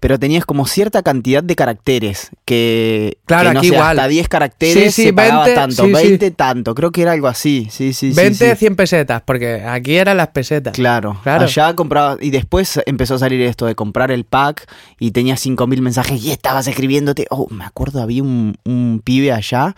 pero 0.00 0.18
tenías 0.18 0.44
como 0.44 0.66
cierta 0.66 1.02
cantidad 1.04 1.44
de 1.44 1.54
caracteres, 1.54 2.30
que, 2.44 3.18
Claro, 3.26 3.50
que 3.50 3.54
no 3.54 3.60
aquí 3.60 3.68
sé, 3.68 3.74
igual. 3.76 3.98
hasta 3.98 4.08
10 4.08 4.28
caracteres 4.28 4.94
Sí, 4.94 5.02
sí, 5.02 5.08
se 5.08 5.12
pagaba 5.12 5.44
20, 5.44 5.54
tanto, 5.60 5.82
sí, 5.84 5.88
sí. 5.88 5.92
20 5.92 6.30
tanto, 6.32 6.74
creo 6.74 6.90
que 6.90 7.02
era 7.02 7.12
algo 7.12 7.28
así, 7.28 7.68
sí, 7.70 7.92
sí, 7.92 8.10
sí, 8.10 8.16
20, 8.16 8.50
sí. 8.50 8.56
100 8.56 8.74
pesetas, 8.76 9.22
porque 9.24 9.62
aquí 9.64 9.96
eran 9.96 10.16
las 10.16 10.28
pesetas. 10.28 10.72
Claro, 10.74 11.20
Claro. 11.36 11.44
allá 11.44 11.74
compraba, 11.74 12.16
y 12.20 12.30
después 12.30 12.80
empezó 12.86 13.14
a 13.14 13.18
salir 13.18 13.40
esto 13.42 13.66
de 13.66 13.74
comprar 13.74 14.10
el 14.10 14.24
pack 14.24 14.66
y 14.98 15.10
tenías 15.12 15.40
5000 15.40 15.82
mensajes 15.82 16.22
y 16.24 16.30
estabas 16.30 16.66
escribiéndote. 16.66 17.26
Oh, 17.30 17.46
me 17.50 17.64
acuerdo, 17.64 18.02
había 18.02 18.22
un, 18.22 18.56
un 18.64 19.00
pibe 19.04 19.32
allá 19.32 19.74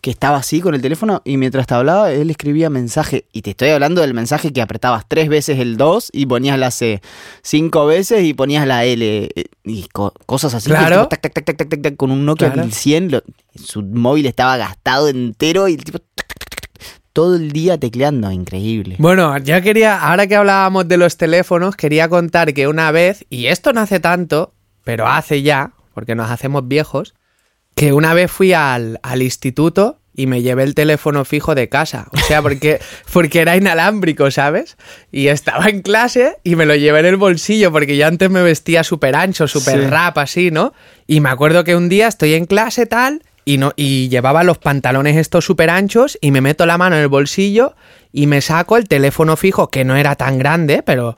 que 0.00 0.10
estaba 0.12 0.36
así 0.36 0.60
con 0.60 0.76
el 0.76 0.80
teléfono 0.80 1.22
y 1.24 1.36
mientras 1.38 1.66
te 1.66 1.74
hablaba, 1.74 2.12
él 2.12 2.30
escribía 2.30 2.70
mensaje. 2.70 3.24
Y 3.32 3.42
te 3.42 3.50
estoy 3.50 3.70
hablando 3.70 4.00
del 4.00 4.14
mensaje 4.14 4.52
que 4.52 4.62
apretabas 4.62 5.04
tres 5.08 5.28
veces 5.28 5.58
el 5.58 5.76
2 5.76 6.10
y 6.12 6.26
ponías 6.26 6.56
la 6.56 6.70
C, 6.70 7.02
cinco 7.42 7.84
veces 7.86 8.22
y 8.22 8.32
ponías 8.32 8.64
la 8.66 8.84
L. 8.84 9.28
eh, 9.34 9.44
Y 9.64 9.88
co- 9.92 10.14
cosas 10.26 10.54
así. 10.54 10.70
Claro. 10.70 10.96
tipo, 10.98 11.08
tac, 11.08 11.20
tac, 11.20 11.32
tac, 11.34 11.44
tac, 11.46 11.56
tac, 11.56 11.68
tac, 11.68 11.82
tac, 11.82 11.96
con 11.96 12.12
un 12.12 12.24
Nokia 12.24 12.52
Claro. 12.52 12.66
1100, 12.68 13.10
lo- 13.10 13.22
su 13.56 13.82
móvil 13.82 14.26
estaba 14.26 14.56
gastado 14.56 15.08
entero 15.08 15.66
y 15.66 15.74
el 15.74 15.82
tipo 15.82 15.98
tac, 15.98 16.28
tac, 16.28 16.38
tac, 16.38 16.60
tac, 16.70 16.70
todo 17.18 17.34
el 17.34 17.50
día 17.50 17.76
tecleando. 17.78 18.30
Increíble. 18.30 18.94
Bueno, 19.00 19.36
ya 19.38 19.60
quería, 19.60 19.98
ahora 20.00 20.28
que 20.28 20.36
hablábamos 20.36 20.86
de 20.86 20.98
los 20.98 21.16
teléfonos, 21.16 21.74
quería 21.74 22.08
contar 22.08 22.54
que 22.54 22.68
una 22.68 22.92
vez, 22.92 23.24
y 23.28 23.46
esto 23.46 23.72
no 23.72 23.80
hace 23.80 23.98
tanto, 23.98 24.54
pero 24.84 25.08
hace 25.08 25.42
ya, 25.42 25.72
porque 25.94 26.14
nos 26.14 26.30
hacemos 26.30 26.68
viejos, 26.68 27.14
que 27.74 27.92
una 27.92 28.14
vez 28.14 28.30
fui 28.30 28.52
al, 28.52 29.00
al 29.02 29.20
instituto 29.22 29.98
y 30.14 30.28
me 30.28 30.42
llevé 30.42 30.62
el 30.62 30.76
teléfono 30.76 31.24
fijo 31.24 31.56
de 31.56 31.68
casa. 31.68 32.06
O 32.12 32.18
sea, 32.18 32.40
porque, 32.40 32.78
porque 33.12 33.40
era 33.40 33.56
inalámbrico, 33.56 34.30
¿sabes? 34.30 34.76
Y 35.10 35.26
estaba 35.26 35.68
en 35.70 35.82
clase 35.82 36.36
y 36.44 36.54
me 36.54 36.66
lo 36.66 36.76
llevé 36.76 37.00
en 37.00 37.06
el 37.06 37.16
bolsillo 37.16 37.72
porque 37.72 37.96
yo 37.96 38.06
antes 38.06 38.30
me 38.30 38.42
vestía 38.42 38.84
súper 38.84 39.16
ancho, 39.16 39.48
súper 39.48 39.80
Sí. 39.80 39.86
rap, 39.88 40.18
así, 40.18 40.50
¿no? 40.52 40.72
Y 41.08 41.20
me 41.20 41.30
acuerdo 41.30 41.64
que 41.64 41.74
un 41.74 41.88
día 41.88 42.06
estoy 42.06 42.34
en 42.34 42.44
clase 42.46 42.86
tal 42.86 43.24
y, 43.52 43.58
no, 43.58 43.72
y 43.76 44.08
llevaba 44.08 44.42
los 44.44 44.58
pantalones 44.58 45.16
estos 45.16 45.44
súper 45.44 45.70
anchos 45.70 46.18
y 46.20 46.30
me 46.30 46.40
meto 46.40 46.66
la 46.66 46.76
mano 46.78 46.96
en 46.96 47.02
el 47.02 47.08
bolsillo 47.08 47.74
y 48.12 48.26
me 48.26 48.40
saco 48.40 48.76
el 48.76 48.88
teléfono 48.88 49.36
fijo, 49.36 49.68
que 49.68 49.84
no 49.84 49.96
era 49.96 50.16
tan 50.16 50.38
grande, 50.38 50.82
pero... 50.82 51.16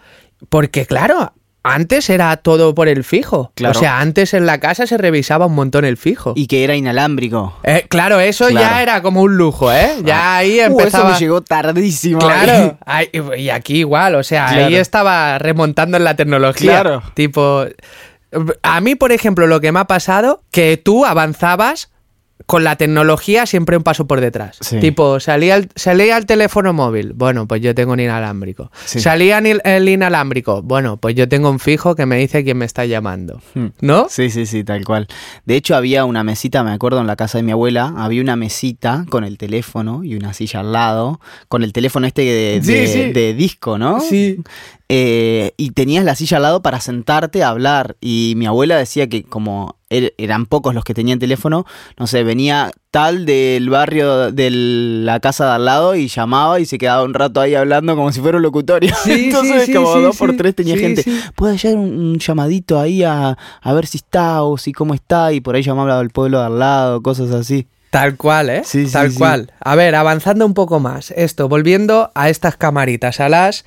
Porque 0.48 0.86
claro, 0.86 1.34
antes 1.62 2.08
era 2.08 2.34
todo 2.38 2.74
por 2.74 2.88
el 2.88 3.04
fijo. 3.04 3.52
Claro. 3.54 3.76
O 3.78 3.80
sea, 3.80 4.00
antes 4.00 4.32
en 4.32 4.46
la 4.46 4.58
casa 4.58 4.86
se 4.86 4.96
revisaba 4.96 5.44
un 5.44 5.54
montón 5.54 5.84
el 5.84 5.98
fijo. 5.98 6.32
Y 6.34 6.46
que 6.46 6.64
era 6.64 6.74
inalámbrico. 6.76 7.58
Eh, 7.62 7.84
claro, 7.90 8.20
eso 8.20 8.48
ya 8.48 8.80
era 8.80 9.02
como 9.02 9.20
un 9.20 9.36
lujo, 9.36 9.70
¿eh? 9.70 9.96
Ya 10.02 10.36
ahí 10.38 10.52
Uh, 10.60 10.62
eso 10.62 10.66
empezaba... 10.78 11.10
me 11.12 11.18
llegó 11.18 11.42
tardísimo. 11.42 12.20
Claro, 12.20 12.78
ahí- 12.86 13.10
y 13.36 13.50
aquí 13.50 13.80
igual, 13.80 14.14
o 14.14 14.22
sea, 14.22 14.48
ahí 14.48 14.76
estaba 14.76 15.38
remontando 15.38 15.98
en 15.98 16.04
la 16.04 16.16
tecnología. 16.16 16.80
Claro. 16.80 17.02
Tipo, 17.12 17.66
a 18.62 18.80
mí, 18.80 18.94
por 18.94 19.12
ejemplo, 19.12 19.46
lo 19.46 19.60
que 19.60 19.72
me 19.72 19.80
ha 19.80 19.84
pasado, 19.86 20.42
que 20.50 20.78
tú 20.78 21.04
avanzabas 21.04 21.90
con 22.46 22.64
la 22.64 22.76
tecnología 22.76 23.46
siempre 23.46 23.76
un 23.76 23.82
paso 23.82 24.06
por 24.06 24.20
detrás. 24.20 24.56
Sí. 24.60 24.80
Tipo, 24.80 25.20
salía 25.20 25.56
el, 25.56 25.68
salía 25.76 26.16
el 26.16 26.26
teléfono 26.26 26.72
móvil, 26.72 27.12
bueno, 27.14 27.46
pues 27.46 27.60
yo 27.60 27.74
tengo 27.74 27.92
un 27.92 28.00
inalámbrico. 28.00 28.70
Sí. 28.86 29.00
Salía 29.00 29.38
el, 29.38 29.60
el 29.64 29.88
inalámbrico, 29.88 30.62
bueno, 30.62 30.96
pues 30.96 31.14
yo 31.14 31.28
tengo 31.28 31.50
un 31.50 31.58
fijo 31.58 31.94
que 31.94 32.06
me 32.06 32.16
dice 32.16 32.42
quién 32.44 32.58
me 32.58 32.64
está 32.64 32.84
llamando. 32.86 33.40
Hmm. 33.54 33.66
¿No? 33.80 34.06
Sí, 34.08 34.30
sí, 34.30 34.46
sí, 34.46 34.64
tal 34.64 34.84
cual. 34.84 35.06
De 35.44 35.56
hecho, 35.56 35.76
había 35.76 36.04
una 36.04 36.24
mesita, 36.24 36.64
me 36.64 36.72
acuerdo, 36.72 37.00
en 37.00 37.06
la 37.06 37.16
casa 37.16 37.38
de 37.38 37.42
mi 37.44 37.52
abuela, 37.52 37.94
había 37.96 38.22
una 38.22 38.36
mesita 38.36 39.04
con 39.10 39.24
el 39.24 39.38
teléfono 39.38 40.02
y 40.04 40.14
una 40.14 40.32
silla 40.32 40.60
al 40.60 40.72
lado, 40.72 41.20
con 41.48 41.62
el 41.62 41.72
teléfono 41.72 42.06
este 42.06 42.22
de, 42.22 42.60
Sí, 42.62 42.72
de- 42.72 42.86
sí. 42.86 43.12
de 43.12 43.34
disco, 43.34 43.78
¿no? 43.78 44.00
Sí. 44.00 44.38
Eh, 44.88 45.52
y 45.56 45.70
tenías 45.70 46.04
la 46.04 46.14
silla 46.16 46.38
al 46.38 46.42
lado 46.44 46.62
para 46.62 46.80
sentarte 46.80 47.42
a 47.44 47.48
hablar. 47.48 47.96
Y 48.00 48.34
mi 48.36 48.46
abuela 48.46 48.76
decía 48.76 49.08
que 49.08 49.22
como 49.22 49.76
er- 49.90 50.14
eran 50.16 50.46
pocos 50.46 50.74
los 50.74 50.84
que 50.84 50.94
tenían 50.94 51.18
teléfono, 51.18 51.66
no 51.98 52.06
sé, 52.06 52.22
venía 52.24 52.70
tal 52.90 53.26
del 53.26 53.68
barrio 53.70 54.32
de 54.32 54.48
la 54.50 55.20
casa 55.20 55.46
de 55.46 55.52
al 55.52 55.64
lado 55.64 55.94
y 55.94 56.08
llamaba 56.08 56.58
y 56.60 56.66
se 56.66 56.78
quedaba 56.78 57.02
un 57.04 57.12
rato 57.14 57.40
ahí 57.40 57.54
hablando 57.54 57.94
como 57.96 58.10
si 58.12 58.20
fuera 58.20 58.38
un 58.38 58.42
locutorio. 58.42 58.94
Sí, 59.04 59.12
Entonces 59.26 59.66
sí, 59.66 59.74
como 59.74 59.94
sí, 59.94 60.02
dos 60.02 60.16
por 60.16 60.34
tres 60.36 60.54
tenía 60.54 60.74
Sí, 60.76 60.80
gente. 60.80 61.02
sí. 61.02 61.20
¿Puedo 61.36 61.52
hallar 61.52 61.74
un, 61.76 61.84
un 62.12 62.18
llamadito 62.18 62.80
ahí 62.80 63.02
a, 63.04 63.36
a 63.60 63.72
ver 63.74 63.86
si 63.86 63.98
está 63.98 64.42
o 64.42 64.56
si 64.58 64.72
cómo 64.72 64.94
está? 64.94 65.32
Y 65.32 65.40
por 65.40 65.54
ahí 65.54 65.62
llamaba 65.62 65.98
al 65.98 66.10
pueblo 66.10 66.40
de 66.40 66.46
al 66.46 66.58
lado, 66.58 67.02
cosas 67.02 67.30
así. 67.32 67.66
Tal 67.90 68.16
cual, 68.16 68.50
¿eh? 68.50 68.62
Sí, 68.64 68.86
sí, 68.86 68.92
Tal 68.92 69.10
sí. 69.10 69.18
cual. 69.18 69.52
A 69.60 69.74
ver, 69.74 69.96
avanzando 69.96 70.46
un 70.46 70.54
poco 70.54 70.78
más. 70.78 71.10
Esto, 71.12 71.48
volviendo 71.48 72.10
a 72.14 72.28
estas 72.28 72.56
camaritas, 72.56 73.18
a 73.18 73.28
las 73.28 73.64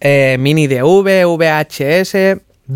eh, 0.00 0.36
mini 0.38 0.66
DV, 0.66 1.24
VHS. 1.26 2.14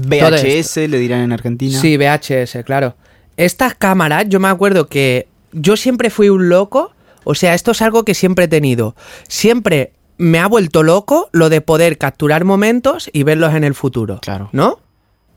VHS 0.04 0.76
le 0.88 0.98
dirán 0.98 1.20
en 1.20 1.32
Argentina. 1.32 1.80
Sí, 1.80 1.96
VHS, 1.96 2.64
claro. 2.64 2.94
Estas 3.36 3.74
cámaras, 3.74 4.26
yo 4.28 4.40
me 4.40 4.48
acuerdo 4.48 4.88
que 4.88 5.28
yo 5.52 5.76
siempre 5.76 6.10
fui 6.10 6.28
un 6.28 6.48
loco. 6.48 6.92
O 7.24 7.34
sea, 7.34 7.54
esto 7.54 7.72
es 7.72 7.82
algo 7.82 8.04
que 8.04 8.14
siempre 8.14 8.44
he 8.44 8.48
tenido. 8.48 8.94
Siempre 9.28 9.92
me 10.18 10.38
ha 10.38 10.46
vuelto 10.46 10.82
loco 10.82 11.28
lo 11.32 11.48
de 11.48 11.60
poder 11.60 11.98
capturar 11.98 12.44
momentos 12.44 13.10
y 13.12 13.22
verlos 13.24 13.54
en 13.54 13.64
el 13.64 13.74
futuro. 13.74 14.20
Claro. 14.22 14.48
¿No? 14.52 14.78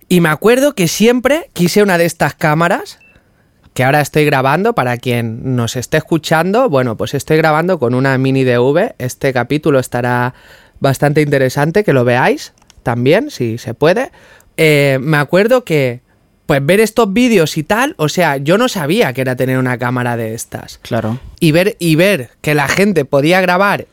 Y 0.07 0.21
me 0.21 0.29
acuerdo 0.29 0.73
que 0.73 0.87
siempre 0.87 1.49
quise 1.53 1.83
una 1.83 1.97
de 1.97 2.05
estas 2.05 2.33
cámaras 2.33 2.99
que 3.73 3.83
ahora 3.83 4.01
estoy 4.01 4.25
grabando 4.25 4.73
para 4.73 4.97
quien 4.97 5.55
nos 5.55 5.75
esté 5.75 5.97
escuchando. 5.97 6.69
Bueno, 6.69 6.97
pues 6.97 7.13
estoy 7.13 7.37
grabando 7.37 7.79
con 7.79 7.93
una 7.93 8.17
mini 8.17 8.43
DV. 8.43 8.95
Este 8.97 9.31
capítulo 9.33 9.79
estará 9.79 10.33
bastante 10.79 11.21
interesante 11.21 11.83
que 11.83 11.93
lo 11.93 12.03
veáis 12.05 12.53
también, 12.83 13.29
si 13.29 13.57
se 13.57 13.73
puede. 13.73 14.11
Eh, 14.61 14.99
me 15.01 15.15
acuerdo 15.15 15.63
que, 15.63 16.01
pues 16.45 16.65
ver 16.65 16.81
estos 16.81 17.13
vídeos 17.13 17.57
y 17.57 17.63
tal, 17.63 17.95
o 17.97 18.09
sea, 18.09 18.35
yo 18.35 18.57
no 18.57 18.67
sabía 18.67 19.13
que 19.13 19.21
era 19.21 19.37
tener 19.37 19.57
una 19.57 19.77
cámara 19.77 20.17
de 20.17 20.33
estas. 20.33 20.79
Claro. 20.79 21.17
Y 21.39 21.53
ver, 21.53 21.77
y 21.79 21.95
ver 21.95 22.31
que 22.41 22.53
la 22.55 22.67
gente 22.67 23.05
podía 23.05 23.39
grabar 23.39 23.87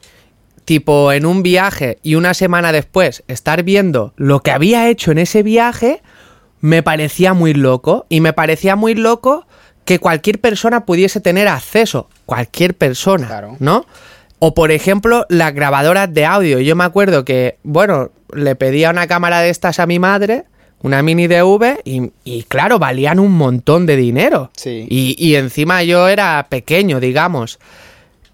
tipo 0.65 1.13
en 1.13 1.25
un 1.25 1.45
viaje 1.45 1.99
y 2.03 2.17
una 2.17 2.35
semana 2.35 2.73
después 2.73 3.23
estar 3.29 3.63
viendo 3.63 4.13
lo 4.17 4.41
que 4.41 4.51
había 4.51 4.89
hecho 4.89 5.13
en 5.13 5.19
ese 5.19 5.45
viaje, 5.45 6.03
me 6.61 6.83
parecía 6.83 7.33
muy 7.33 7.55
loco. 7.55 8.05
Y 8.09 8.21
me 8.21 8.33
parecía 8.33 8.75
muy 8.75 8.97
loco 8.97 9.47
que 9.85 10.01
cualquier 10.01 10.41
persona 10.41 10.85
pudiese 10.85 11.21
tener 11.21 11.47
acceso. 11.47 12.09
Cualquier 12.25 12.75
persona, 12.75 13.29
Claro. 13.29 13.57
¿no? 13.61 13.87
O 14.41 14.53
por 14.55 14.73
ejemplo, 14.73 15.27
las 15.29 15.55
grabadoras 15.55 16.13
de 16.13 16.27
audio. 16.27 16.59
Yo 16.59 16.75
me 16.75 16.83
acuerdo 16.83 17.25
que, 17.25 17.59
bueno, 17.63 18.11
le 18.35 18.57
pedía 18.57 18.91
una 18.91 19.07
cámara 19.07 19.41
de 19.43 19.51
estas 19.51 19.79
a 19.79 19.87
mi 19.87 20.01
madre, 20.01 20.45
una 20.87 21.03
mini 21.03 21.27
DV 21.27 21.81
y, 21.85 22.13
y 22.23 22.45
claro, 22.45 22.79
valían 22.79 23.19
un 23.19 23.33
montón 23.33 23.87
de 23.87 23.97
dinero. 23.97 24.51
Sí. 24.57 24.87
Y, 24.89 25.17
y 25.19 25.35
encima 25.35 25.83
yo 25.83 26.07
era 26.07 26.47
pequeño, 26.49 27.01
digamos. 27.01 27.59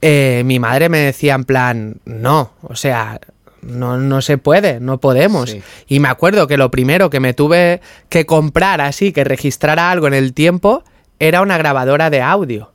Eh, 0.02 0.42
mi 0.44 0.58
madre 0.58 0.90
me 0.90 0.98
decía 0.98 1.34
en 1.34 1.44
plan, 1.44 1.96
no, 2.04 2.52
o 2.62 2.76
sea, 2.76 3.20
no, 3.62 3.96
no 3.96 4.20
se 4.20 4.36
puede, 4.36 4.80
no 4.80 4.98
podemos. 5.00 5.48
Sí. 5.48 5.62
Y 5.88 6.00
me 6.00 6.08
acuerdo 6.08 6.46
que 6.46 6.58
lo 6.58 6.70
primero 6.70 7.08
que 7.08 7.20
me 7.20 7.32
tuve 7.32 7.80
que 8.10 8.26
comprar 8.26 8.82
así, 8.82 9.12
que 9.12 9.24
registrara 9.24 9.90
algo 9.90 10.06
en 10.06 10.14
el 10.14 10.34
tiempo, 10.34 10.84
era 11.18 11.40
una 11.40 11.56
grabadora 11.56 12.10
de 12.10 12.20
audio. 12.20 12.71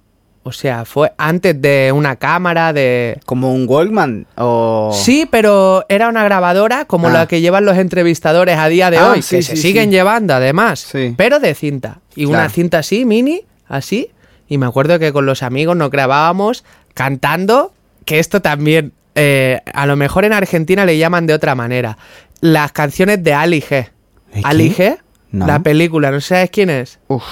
O 0.48 0.54
sea, 0.54 0.86
fue 0.86 1.12
antes 1.18 1.62
de 1.62 1.92
una 1.94 2.16
cámara, 2.16 2.72
de... 2.72 3.20
¿Como 3.26 3.54
un 3.54 3.66
Walkman? 3.68 4.26
O... 4.38 4.92
Sí, 4.94 5.28
pero 5.30 5.86
era 5.90 6.08
una 6.08 6.24
grabadora 6.24 6.86
como 6.86 7.08
Oh. 7.08 7.10
Ah. 7.10 7.14
la 7.14 7.28
que 7.28 7.42
llevan 7.42 7.66
los 7.66 7.78
entrevistadores 7.78 8.58
a 8.58 8.68
día 8.70 8.90
de 8.90 8.98
Ah, 8.98 9.12
hoy, 9.12 9.22
sí, 9.22 9.36
que 9.36 9.42
sí, 9.42 9.56
se 9.56 9.62
siguen 9.62 9.92
llevando 9.92 10.34
además, 10.34 10.80
Sí. 10.80 11.14
pero 11.18 11.40
de 11.40 11.54
cinta. 11.54 12.00
Y 12.16 12.26
una 12.26 12.48
cinta 12.50 12.80
así, 12.80 13.04
mini, 13.04 13.42
así. 13.68 14.10
Y 14.48 14.58
me 14.58 14.66
acuerdo 14.66 14.98
que 15.00 15.12
con 15.12 15.26
los 15.26 15.44
amigos 15.44 15.76
nos 15.76 15.90
grabábamos 15.92 16.64
cantando, 16.94 17.74
que 18.06 18.20
esto 18.20 18.42
también, 18.42 18.94
eh, 19.16 19.60
a 19.74 19.86
lo 19.86 19.98
mejor 19.98 20.24
en 20.24 20.32
Argentina 20.32 20.86
le 20.86 20.98
llaman 20.98 21.28
de 21.28 21.34
otra 21.34 21.56
manera, 21.56 21.98
las 22.40 22.72
canciones 22.72 23.22
de 23.22 23.34
Ali 23.34 23.62
G. 23.62 23.90
¿De 24.34 24.42
Ali? 24.46 24.74
G, 24.74 24.98
No. 25.32 25.46
la 25.46 25.60
película, 25.60 26.10
¿no 26.12 26.22
sabes 26.22 26.50
quién 26.52 26.70
es? 26.70 27.00
Uf. 27.10 27.24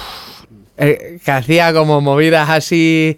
Eh, 0.77 1.19
que 1.23 1.31
hacía 1.31 1.73
como 1.73 2.01
movidas 2.01 2.49
así, 2.49 3.17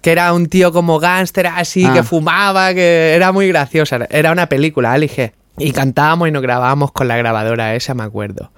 que 0.00 0.12
era 0.12 0.32
un 0.32 0.46
tío 0.46 0.72
como 0.72 0.98
gángster 0.98 1.46
así, 1.46 1.84
Ah. 1.84 1.92
que 1.92 2.02
fumaba, 2.02 2.72
que 2.74 3.12
era 3.14 3.32
muy 3.32 3.48
graciosa. 3.48 4.06
Era 4.10 4.32
una 4.32 4.48
película, 4.48 4.92
Ali 4.92 5.08
G. 5.08 5.32
Y 5.58 5.72
cantábamos 5.72 6.28
y 6.28 6.32
nos 6.32 6.42
grabábamos 6.42 6.92
con 6.92 7.06
la 7.08 7.16
grabadora 7.16 7.74
esa, 7.74 7.94
me 7.94 8.02
acuerdo. 8.02 8.50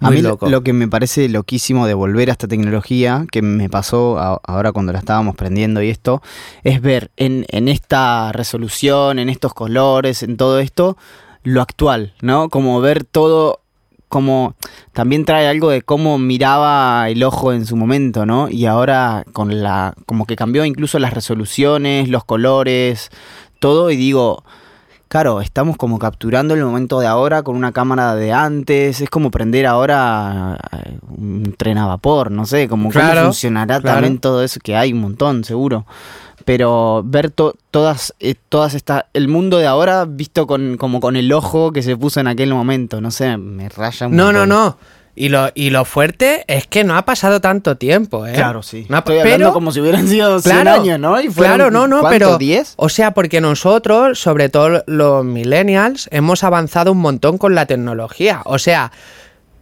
A 0.00 0.08
Muy 0.08 0.16
mí 0.16 0.22
lo- 0.22 0.28
loco. 0.30 0.48
lo 0.50 0.62
que 0.62 0.74
me 0.74 0.88
parece 0.88 1.26
loquísimo 1.30 1.86
de 1.86 1.94
volver 1.94 2.28
a 2.28 2.32
esta 2.32 2.46
tecnología, 2.46 3.24
que 3.32 3.40
me 3.40 3.70
pasó 3.70 4.18
a- 4.18 4.38
ahora 4.44 4.70
cuando 4.72 4.92
la 4.92 4.98
estábamos 4.98 5.34
prendiendo 5.36 5.80
y 5.82 5.88
esto, 5.88 6.22
es 6.64 6.82
ver 6.82 7.10
en, 7.16 7.46
en 7.48 7.68
esta 7.68 8.30
resolución, 8.32 9.18
en 9.18 9.30
estos 9.30 9.54
colores, 9.54 10.22
en 10.22 10.36
todo 10.36 10.60
esto, 10.60 10.98
lo 11.44 11.62
actual, 11.62 12.12
¿no? 12.20 12.50
Como 12.50 12.78
ver 12.82 13.04
todo, 13.04 13.62
como 14.16 14.54
también 14.94 15.26
trae 15.26 15.46
algo 15.46 15.68
de 15.68 15.82
cómo 15.82 16.16
miraba 16.16 17.10
el 17.10 17.22
ojo 17.22 17.52
en 17.52 17.66
su 17.66 17.76
momento, 17.76 18.24
¿no? 18.24 18.48
Y 18.48 18.64
ahora 18.64 19.24
con 19.34 19.62
la, 19.62 19.92
como 20.06 20.24
que 20.24 20.36
cambió 20.36 20.64
incluso 20.64 20.98
las 20.98 21.12
resoluciones, 21.12 22.08
los 22.08 22.24
colores, 22.24 23.10
todo, 23.58 23.90
y 23.90 23.96
digo, 23.96 24.42
Claro, 25.08 25.42
estamos 25.42 25.76
como 25.76 25.98
capturando 25.98 26.54
el 26.54 26.64
momento 26.64 26.98
de 26.98 27.06
ahora 27.06 27.42
con 27.42 27.56
una 27.56 27.72
cámara 27.72 28.14
de 28.14 28.32
antes. 28.32 29.02
Es 29.02 29.10
como 29.10 29.30
prender 29.30 29.66
ahora 29.66 30.58
eh, 30.72 30.98
un 31.08 31.54
tren 31.58 31.76
a 31.76 31.86
vapor, 31.86 32.30
no 32.30 32.46
sé, 32.46 32.68
como 32.68 32.88
Claro, 32.88 33.20
cómo 33.20 33.24
funcionará 33.26 33.80
claro. 33.80 33.96
también 33.96 34.18
todo 34.18 34.42
eso, 34.42 34.58
que 34.64 34.76
hay 34.76 34.94
un 34.94 35.02
montón, 35.02 35.44
seguro. 35.44 35.84
Pero 36.46 37.02
ver 37.04 37.30
to- 37.30 37.56
todas, 37.72 38.14
eh, 38.20 38.36
todas 38.48 38.72
estas, 38.74 39.04
el 39.12 39.26
mundo 39.28 39.58
de 39.58 39.66
ahora 39.66 40.04
visto 40.08 40.46
con, 40.46 40.76
como 40.78 41.00
con 41.00 41.16
el 41.16 41.30
ojo 41.32 41.72
que 41.72 41.82
se 41.82 41.96
puso 41.96 42.20
en 42.20 42.28
aquel 42.28 42.54
momento, 42.54 43.00
no 43.00 43.10
sé, 43.10 43.36
me 43.36 43.68
raya 43.68 44.06
un 44.06 44.14
No, 44.16 44.32
no, 44.32 44.38
montón. 44.46 44.48
no. 44.48 44.78
Y 45.18 45.28
lo, 45.30 45.48
y 45.54 45.70
lo 45.70 45.84
fuerte 45.84 46.44
es 46.46 46.66
que 46.68 46.84
no 46.84 46.96
ha 46.96 47.04
pasado 47.04 47.40
tanto 47.40 47.76
tiempo, 47.78 48.26
¿eh? 48.26 48.34
Claro, 48.34 48.62
sí. 48.62 48.86
No 48.88 48.96
ha- 48.96 48.98
Estoy 49.00 49.18
hablando 49.18 49.38
pero- 49.46 49.52
como 49.54 49.72
si 49.72 49.80
hubieran 49.80 50.06
sido 50.06 50.38
100 50.40 50.52
Claro, 50.62 50.82
años, 50.82 51.00
¿no? 51.00 51.20
Y 51.20 51.28
fueron, 51.30 51.56
claro, 51.56 51.70
no, 51.72 51.88
no, 51.88 52.00
¿cuánto, 52.00 52.10
pero. 52.26 52.38
10? 52.38 52.74
O 52.76 52.88
sea, 52.88 53.12
porque 53.12 53.40
nosotros, 53.40 54.18
sobre 54.20 54.48
todo 54.48 54.84
los 54.86 55.24
millennials, 55.24 56.08
hemos 56.12 56.44
avanzado 56.44 56.92
un 56.92 56.98
montón 56.98 57.38
con 57.38 57.54
la 57.56 57.66
tecnología. 57.66 58.42
O 58.44 58.58
sea, 58.60 58.92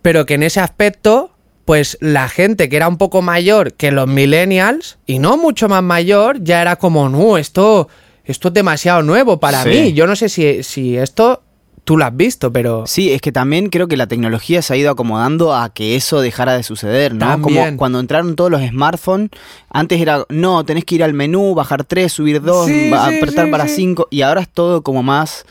pero 0.02 0.26
que 0.26 0.34
en 0.34 0.42
ese 0.42 0.60
aspecto, 0.60 1.30
pues 1.64 1.96
la 2.00 2.28
gente 2.28 2.68
que 2.68 2.76
era 2.76 2.88
un 2.88 2.98
poco 2.98 3.22
mayor 3.22 3.72
que 3.72 3.90
los 3.90 4.06
millennials, 4.06 4.98
y 5.06 5.18
no 5.18 5.36
mucho 5.36 5.68
más 5.68 5.82
mayor, 5.82 6.42
ya 6.42 6.60
era 6.60 6.76
como, 6.76 7.08
no, 7.08 7.38
esto, 7.38 7.88
esto 8.24 8.48
es 8.48 8.54
demasiado 8.54 9.02
nuevo 9.02 9.40
para 9.40 9.62
Sí. 9.62 9.68
mí. 9.68 9.92
Yo 9.94 10.06
no 10.06 10.14
sé 10.16 10.28
si, 10.28 10.62
si 10.62 10.96
esto 10.96 11.42
tú 11.84 11.98
lo 11.98 12.06
has 12.06 12.16
visto, 12.16 12.50
pero. 12.50 12.86
Sí, 12.86 13.12
es 13.12 13.20
que 13.20 13.30
también 13.30 13.68
creo 13.68 13.88
que 13.88 13.96
la 13.98 14.06
tecnología 14.06 14.62
se 14.62 14.72
ha 14.72 14.76
ido 14.78 14.90
acomodando 14.90 15.54
a 15.54 15.68
que 15.74 15.96
eso 15.96 16.22
dejara 16.22 16.54
de 16.54 16.62
suceder, 16.62 17.12
¿no? 17.12 17.18
También. 17.20 17.64
Como 17.64 17.76
cuando 17.76 18.00
entraron 18.00 18.36
todos 18.36 18.50
los 18.50 18.62
smartphones, 18.62 19.28
antes 19.70 20.00
era, 20.00 20.24
no, 20.30 20.64
tenés 20.64 20.84
que 20.86 20.94
ir 20.94 21.04
al 21.04 21.12
menú, 21.12 21.54
bajar 21.54 21.84
tres, 21.84 22.12
subir 22.12 22.40
dos, 22.40 22.66
Sí, 22.68 22.88
ba- 22.90 23.10
sí, 23.10 23.16
apretar 23.16 23.44
sí, 23.46 23.50
para 23.50 23.68
cinco, 23.68 24.08
y 24.10 24.22
ahora 24.22 24.40
es 24.40 24.48
todo 24.48 24.82
como 24.82 25.02
más, 25.02 25.44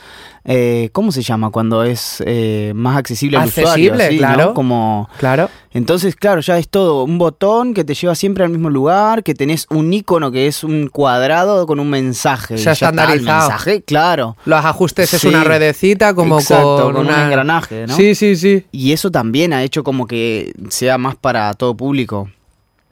eh, 0.45 0.89
¿cómo 0.91 1.12
se 1.12 1.21
llama? 1.21 1.49
Cuando 1.51 1.84
es 1.84 2.21
eh, 2.25 2.73
más 2.75 2.97
accesible 2.97 3.38
al 3.38 3.43
Accesible, 3.43 3.91
usuario, 3.93 4.10
¿sí, 4.12 4.17
claro. 4.17 4.45
¿no? 4.47 4.53
Como... 4.53 5.10
Claro. 5.17 5.49
Entonces, 5.71 6.15
claro, 6.15 6.41
ya 6.41 6.58
es 6.60 6.69
todo 6.69 7.03
un 7.06 7.17
botón 7.17 7.73
que 7.73 7.84
te 7.84 7.93
lleva 7.95 8.13
siempre 8.13 8.43
al 8.43 8.49
mismo 8.51 8.69
lugar, 8.69 9.23
que 9.23 9.34
tenés 9.34 9.65
un 9.69 9.91
icono 9.93 10.32
que 10.32 10.47
es 10.47 10.63
un 10.63 10.88
cuadrado 10.89 11.65
con 11.65 11.79
un 11.79 11.89
mensaje. 11.89 12.56
y 12.56 12.58
Se 12.58 12.69
ha 12.69 12.73
ya 12.73 12.89
está, 12.89 12.89
el 12.89 12.95
estandarizado. 13.19 13.49
mensaje, 13.49 13.82
claro. 13.84 14.36
Los 14.45 14.63
ajustes 14.65 15.13
es 15.13 15.23
una 15.23 15.43
ruedecita 15.43 16.13
como 16.13 16.39
Exacto, 16.39 16.84
con, 16.84 16.93
con 16.93 17.08
un 17.08 17.13
engranaje, 17.13 17.88
¿no? 17.88 17.95
Sí, 17.95 18.13
sí, 18.13 18.36
sí. 18.36 18.65
Y 18.71 18.91
eso 18.91 19.10
también 19.12 19.53
ha 19.53 19.63
hecho 19.63 19.84
como 19.84 20.06
que 20.08 20.53
sea 20.69 20.97
más 20.97 21.15
para 21.15 21.53
todo 21.56 21.73
público. 21.75 22.29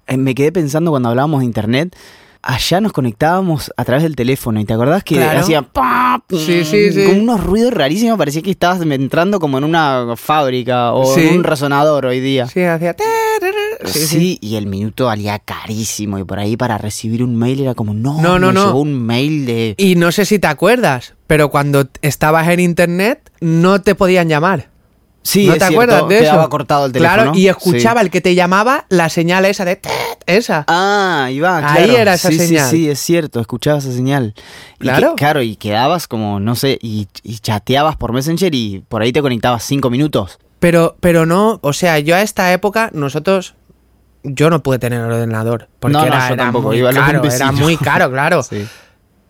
Eh, 0.08 0.18
Me 0.18 0.34
quedé 0.34 0.52
pensando 0.52 0.90
cuando 0.92 1.10
hablábamos 1.10 1.42
de 1.42 1.46
internet, 1.46 1.96
allá 2.44 2.82
nos 2.82 2.92
conectábamos 2.92 3.72
a 3.78 3.86
través 3.86 4.04
del 4.04 4.16
teléfono 4.16 4.60
y 4.60 4.66
te 4.66 4.74
acordás 4.74 5.04
que 5.04 5.16
Claro. 5.16 5.40
hacía 5.40 5.62
pa, 5.62 6.22
Sí, 6.30 6.64
sí, 6.66 6.92
sí. 6.92 7.06
con 7.06 7.20
unos 7.20 7.44
ruidos 7.44 7.74
rarísimos, 7.74 8.18
parecía 8.18 8.42
que 8.42 8.52
estabas 8.52 8.82
entrando 8.82 9.40
como 9.40 9.58
en 9.58 9.64
una 9.64 10.16
fábrica 10.18 10.94
o 10.94 11.14
Sí. 11.14 11.28
en 11.28 11.38
un 11.38 11.44
resonador 11.44 12.06
hoy 12.06 12.20
día. 12.20 12.48
Sí, 12.48 12.64
hacía. 12.64 12.96
Sí, 13.86 14.38
y 14.42 14.56
el 14.56 14.68
minuto 14.68 15.06
valía 15.06 15.40
carísimo 15.40 16.20
y 16.20 16.24
por 16.24 16.40
ahí 16.40 16.56
para 16.58 16.78
recibir 16.78 17.24
un 17.24 17.36
mail 17.36 17.62
era 17.62 17.74
como, 17.76 17.94
no, 17.94 18.22
No, 18.22 18.38
no, 18.40 18.48
me 18.48 18.54
no. 18.54 18.66
llegó 18.68 18.80
un 18.82 18.94
mail 19.06 19.46
de... 19.46 19.76
Y 19.78 19.96
no 19.96 20.12
sé 20.12 20.26
si 20.26 20.38
te 20.40 20.48
acuerdas, 20.48 21.16
pero 21.28 21.50
cuando 21.50 21.88
estabas 22.02 22.48
en 22.50 22.60
internet 22.60 23.32
no 23.40 23.82
te 23.82 23.96
podían 23.96 24.30
llamar. 24.30 24.70
Sí, 25.24 25.46
¿No 25.46 25.54
te 25.54 25.60
cierto, 25.60 25.76
acuerdas 25.76 26.08
de 26.10 26.20
eso? 26.24 26.50
cortado 26.50 26.86
el 26.88 26.92
teléfono. 26.92 27.16
Claro, 27.24 27.38
y 27.38 27.48
escuchaba 27.48 28.00
Sí. 28.02 28.06
el 28.08 28.12
que 28.12 28.22
te 28.22 28.34
llamaba 28.34 28.86
la 28.90 29.08
señal 29.10 29.46
esa 29.46 29.66
de 29.66 29.80
esa. 30.26 30.66
Ah, 30.68 31.26
ahí 31.26 31.40
va, 31.40 31.58
Ahí 31.60 31.86
claro. 31.86 32.00
era 32.02 32.14
esa 32.16 32.30
sí, 32.30 32.40
señal. 32.40 32.70
Sí, 32.70 32.78
sí, 32.78 32.90
es 32.90 33.00
cierto, 33.00 33.40
escuchaba 33.40 33.78
esa 33.78 33.92
señal. 33.92 34.34
Y 34.80 34.84
Claro. 34.84 35.10
que- 35.12 35.16
claro, 35.20 35.42
y 35.44 35.56
quedabas 35.58 36.08
como, 36.08 36.40
no 36.40 36.56
sé, 36.56 36.80
y, 36.82 37.08
y 37.24 37.38
chateabas 37.38 37.98
por 37.98 38.14
Messenger 38.14 38.54
y 38.56 38.84
por 38.90 39.04
ahí 39.04 39.14
te 39.14 39.22
conectabas 39.22 39.64
cinco 39.64 39.90
minutos. 39.92 40.40
Pero, 40.60 40.96
pero 41.00 41.26
no, 41.28 41.60
o 41.62 41.74
sea, 41.74 42.00
yo 42.00 42.16
a 42.16 42.22
esta 42.24 42.52
época, 42.54 42.90
nosotros, 42.94 43.54
yo 44.24 44.50
no 44.50 44.64
pude 44.64 44.80
tener 44.80 45.02
ordenador. 45.02 45.70
Porque 45.80 45.94
No, 45.94 46.00
no, 46.02 46.06
era, 46.08 46.28
yo 46.30 46.34
era 46.34 46.44
tampoco, 46.46 46.68
muy 46.70 46.78
iba 46.78 46.92
caro, 46.94 47.24
era 47.24 47.52
muy 47.52 47.78
caro, 47.78 48.10
claro. 48.12 48.42
Sí. 48.50 48.68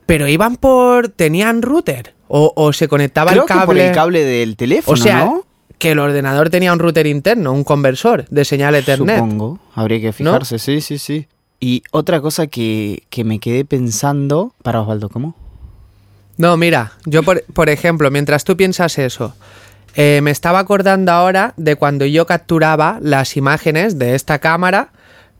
Pero 0.06 0.28
iban 0.28 0.56
por, 0.58 1.10
tenían 1.10 1.62
router 1.62 2.16
o, 2.28 2.52
o 2.56 2.74
se 2.74 2.88
conectaba 2.88 3.32
Creo 3.32 3.44
el 3.44 3.48
que 3.48 3.54
cable. 3.54 3.66
por 3.66 3.78
el 3.78 3.92
cable 3.94 4.24
del 4.26 4.56
teléfono, 4.58 4.94
o 5.00 5.02
sea, 5.02 5.26
¿no? 5.26 5.46
Que 5.82 5.90
el 5.94 6.00
ordenador 6.00 6.52
tenía 6.52 6.72
un 6.74 6.78
router 6.78 7.08
interno, 7.08 7.52
un 7.54 7.64
conversor 7.64 8.26
de 8.30 8.46
señal 8.46 8.76
Ethernet. 8.76 9.18
Supongo, 9.18 9.58
habría 9.74 10.00
que 10.00 10.14
fijarse, 10.14 10.60
sí, 10.60 10.80
sí, 10.80 11.00
sí. 11.00 11.26
Y 11.60 11.82
otra 11.90 12.22
cosa 12.22 12.46
que, 12.46 13.02
que 13.10 13.24
me 13.24 13.40
quedé 13.40 13.66
pensando, 13.66 14.54
para 14.62 14.82
Osvaldo, 14.82 15.10
¿cómo? 15.10 15.36
No, 16.38 16.56
mira, 16.56 16.92
yo 17.06 17.24
por, 17.24 17.44
por 17.46 17.70
ejemplo, 17.70 18.12
mientras 18.12 18.44
tú 18.44 18.56
piensas 18.56 19.00
eso, 19.00 19.34
eh, 19.96 20.20
me 20.22 20.30
estaba 20.30 20.60
acordando 20.60 21.12
ahora 21.14 21.56
de 21.58 21.76
cuando 21.76 22.06
yo 22.06 22.28
capturaba 22.28 23.00
las 23.02 23.36
imágenes 23.36 23.98
de 23.98 24.14
esta 24.14 24.38
cámara 24.38 24.90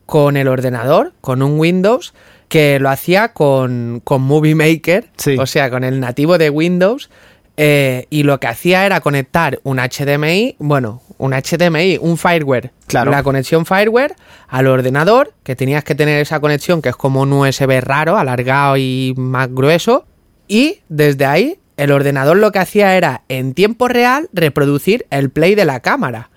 con 0.06 0.36
el 0.36 0.48
ordenador, 0.48 1.12
con 1.20 1.40
un 1.42 1.56
Windows, 1.56 2.14
que 2.48 2.80
lo 2.80 2.90
hacía 2.90 3.28
con, 3.32 4.00
con 4.02 4.22
Movie 4.22 4.56
Maker, 4.56 5.08
Sí. 5.16 5.36
o 5.38 5.46
sea, 5.46 5.70
con 5.70 5.84
el 5.84 6.00
nativo 6.00 6.36
de 6.36 6.50
Windows, 6.50 7.10
eh, 7.56 8.06
y 8.10 8.22
lo 8.22 8.40
que 8.40 8.46
hacía 8.46 8.86
era 8.86 9.00
conectar 9.00 9.60
un 9.62 9.78
HDMI, 9.78 10.56
bueno, 10.58 11.02
un 11.18 11.32
HDMI, 11.32 11.98
un 12.00 12.16
fireware, 12.16 12.72
Claro. 12.86 13.10
la 13.10 13.22
conexión 13.22 13.66
fireware 13.66 14.14
al 14.48 14.66
ordenador, 14.66 15.32
que 15.42 15.54
tenías 15.56 15.84
que 15.84 15.94
tener 15.94 16.20
esa 16.20 16.40
conexión 16.40 16.82
que 16.82 16.88
es 16.90 16.96
como 16.96 17.20
un 17.22 17.32
USB 17.32 17.80
raro, 17.80 18.16
alargado 18.16 18.76
y 18.76 19.14
más 19.16 19.48
grueso, 19.52 20.06
y 20.48 20.80
desde 20.88 21.26
ahí 21.26 21.58
el 21.76 21.90
ordenador 21.92 22.36
lo 22.36 22.52
que 22.52 22.58
hacía 22.58 22.96
era 22.96 23.22
en 23.28 23.54
tiempo 23.54 23.88
real 23.88 24.28
reproducir 24.32 25.06
el 25.10 25.30
play 25.30 25.54
de 25.54 25.64
la 25.64 25.80
cámara 25.80 26.30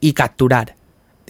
y 0.00 0.12
capturar. 0.12 0.74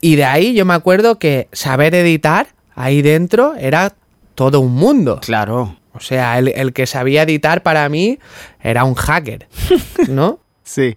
Y 0.01 0.17
de 0.17 0.25
ahí 0.25 0.55
yo 0.55 0.65
me 0.65 0.75
acuerdo 0.75 1.19
que 1.19 1.49
saber 1.53 1.95
editar 1.95 2.49
ahí 2.75 3.03
dentro 3.03 3.55
era 3.57 3.95
todo 4.35 4.61
un 4.61 4.75
mundo. 4.75 5.19
Claro. 5.21 5.77
O 5.99 6.01
sea, 6.01 6.39
el, 6.39 6.49
el 6.49 6.73
que 6.73 6.87
sabía 6.87 7.23
editar 7.23 7.63
para 7.63 7.89
mí 7.89 8.19
era 8.63 8.85
un 8.85 8.95
hacker, 8.95 9.47
¿no? 10.09 10.39
Sí. 10.65 10.97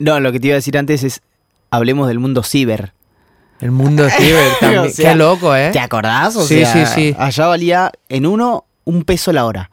No, 0.00 0.20
lo 0.20 0.32
que 0.32 0.40
te 0.40 0.48
iba 0.48 0.54
a 0.54 0.56
decir 0.56 0.76
antes 0.78 1.02
es, 1.04 1.22
hablemos 1.70 2.08
del 2.08 2.18
mundo 2.18 2.42
ciber. 2.42 2.92
El 3.60 3.70
mundo 3.72 4.08
ciber 4.08 4.52
también. 4.60 4.82
O 4.84 4.88
sea, 4.88 5.10
Qué 5.12 5.16
loco, 5.16 5.54
¿eh? 5.54 5.70
¿Te 5.72 5.80
acordás? 5.80 6.36
O 6.36 6.42
Sí, 6.46 6.64
sea, 6.64 6.86
sí, 6.86 6.92
sí. 6.94 7.16
Allá 7.18 7.46
valía 7.46 7.92
en 8.08 8.26
uno 8.26 8.64
un 8.84 9.04
peso 9.04 9.32
la 9.32 9.44
hora. 9.46 9.70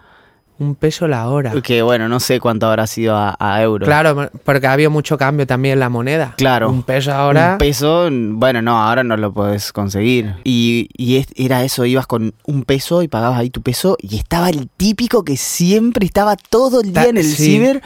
Un 0.57 0.75
peso 0.75 1.07
la 1.07 1.27
hora. 1.27 1.51
Que 1.61 1.81
bueno, 1.81 2.07
no 2.07 2.19
sé 2.21 2.39
cuánto 2.39 2.67
habrá 2.67 2.87
sido 2.87 3.15
a, 3.15 3.35
a 3.39 3.61
euro. 3.61 3.85
Claro, 3.85 4.29
porque 4.45 4.67
ha 4.67 4.71
habido 4.73 4.89
mucho 4.89 5.17
cambio 5.17 5.45
también 5.45 5.73
en 5.73 5.79
la 5.81 5.89
moneda. 5.89 6.33
Claro. 6.37 6.69
Un 6.69 6.83
peso 6.83 7.11
ahora. 7.13 7.53
Un 7.53 7.57
peso, 7.57 8.07
bueno, 8.11 8.61
no, 8.61 8.81
ahora 8.81 9.03
no 9.03 9.17
lo 9.17 9.33
puedes 9.33 9.73
conseguir. 9.73 10.33
Y, 10.45 10.87
y 10.95 11.17
es- 11.17 11.27
era 11.35 11.63
eso, 11.63 11.85
ibas 11.85 12.07
con 12.07 12.33
un 12.45 12.63
peso 12.63 13.01
y 13.03 13.09
pagabas 13.09 13.39
ahí 13.39 13.49
tu 13.49 13.61
peso 13.61 13.97
y 13.99 14.15
estaba 14.15 14.49
el 14.49 14.69
típico 14.77 15.25
que 15.25 15.35
siempre 15.35 16.05
estaba 16.05 16.37
todo 16.37 16.79
el 16.81 16.93
día 16.93 17.03
Ta- 17.03 17.09
en 17.09 17.17
el 17.17 17.25
sí. 17.25 17.35
ciber, 17.35 17.81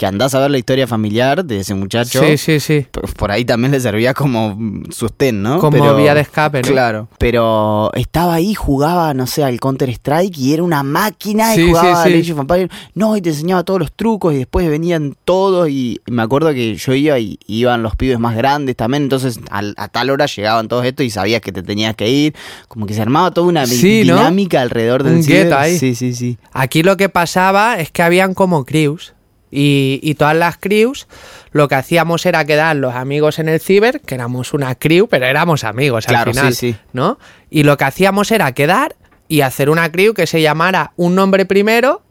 que 0.00 0.06
andás 0.06 0.34
a 0.34 0.40
ver 0.40 0.50
la 0.50 0.56
historia 0.56 0.86
familiar 0.86 1.44
de 1.44 1.60
ese 1.60 1.74
muchacho. 1.74 2.22
Sí, 2.24 2.38
sí, 2.38 2.58
sí. 2.58 2.86
Por 3.18 3.30
ahí 3.30 3.44
también 3.44 3.70
le 3.70 3.80
servía 3.80 4.14
como 4.14 4.56
sostén, 4.88 5.42
¿no? 5.42 5.58
Como 5.58 5.94
vía 5.94 6.14
de 6.14 6.22
escape, 6.22 6.62
¿no? 6.62 6.68
Claro. 6.68 7.08
Pero 7.18 7.90
estaba 7.92 8.32
ahí, 8.32 8.54
jugaba, 8.54 9.12
no 9.12 9.26
sé, 9.26 9.44
al 9.44 9.60
Counter-Strike 9.60 10.38
y 10.38 10.54
era 10.54 10.62
una 10.62 10.82
máquina 10.82 11.52
Sí, 11.52 11.60
y 11.60 11.66
jugaba 11.66 12.02
sí, 12.02 12.08
sí. 12.24 12.32
al 12.32 12.44
Age 12.46 12.62
of. 12.64 12.70
No, 12.94 13.14
y 13.14 13.20
te 13.20 13.28
enseñaba 13.28 13.62
todos 13.62 13.78
los 13.78 13.92
trucos 13.92 14.32
y 14.32 14.38
después 14.38 14.70
venían 14.70 15.14
todos 15.26 15.68
y 15.68 16.00
me 16.06 16.22
acuerdo 16.22 16.54
que 16.54 16.76
yo 16.76 16.94
iba 16.94 17.18
y 17.18 17.38
iban 17.46 17.82
los 17.82 17.94
pibes 17.94 18.18
más 18.18 18.34
grandes 18.34 18.76
también, 18.76 19.02
entonces 19.02 19.38
a, 19.50 19.88
tal 19.88 20.08
hora 20.08 20.24
llegaban 20.24 20.68
todos 20.68 20.86
estos 20.86 21.04
y 21.04 21.10
sabías 21.10 21.42
que 21.42 21.52
te 21.52 21.62
tenías 21.62 21.94
que 21.94 22.08
ir. 22.08 22.34
Como 22.68 22.86
que 22.86 22.94
se 22.94 23.02
armaba 23.02 23.32
toda 23.32 23.48
una 23.48 23.66
Sí, 23.66 24.04
¿no? 24.06 24.16
dinámica 24.16 24.62
alrededor 24.62 25.02
del 25.02 25.16
Un. 25.16 25.22
Sí, 25.24 25.94
sí, 25.94 26.14
sí. 26.14 26.38
Aquí 26.54 26.82
lo 26.82 26.96
que 26.96 27.10
pasaba 27.10 27.78
es 27.78 27.90
que 27.90 28.02
habían 28.02 28.32
como 28.32 28.64
crews. 28.64 29.12
Y, 29.50 29.98
y 30.02 30.14
todas 30.14 30.36
las 30.36 30.58
crews 30.58 31.08
lo 31.52 31.66
que 31.66 31.74
hacíamos 31.74 32.24
era 32.24 32.44
quedar 32.44 32.76
los 32.76 32.94
amigos 32.94 33.38
en 33.40 33.48
el 33.48 33.58
ciber, 33.60 34.00
que 34.00 34.14
éramos 34.14 34.54
una 34.54 34.74
crew, 34.76 35.08
pero 35.08 35.26
éramos 35.26 35.64
amigos 35.64 36.06
Claro, 36.06 36.30
al 36.30 36.36
final, 36.36 36.54
sí, 36.54 36.72
sí. 36.72 36.78
¿no? 36.92 37.18
Y 37.50 37.64
lo 37.64 37.76
que 37.76 37.84
hacíamos 37.84 38.30
era 38.30 38.52
quedar 38.52 38.94
y 39.26 39.40
hacer 39.40 39.68
una 39.70 39.90
crew 39.90 40.14
que 40.14 40.26
se 40.28 40.40
llamara 40.42 40.92
un 40.96 41.14
nombre 41.16 41.46
primero, 41.46 42.02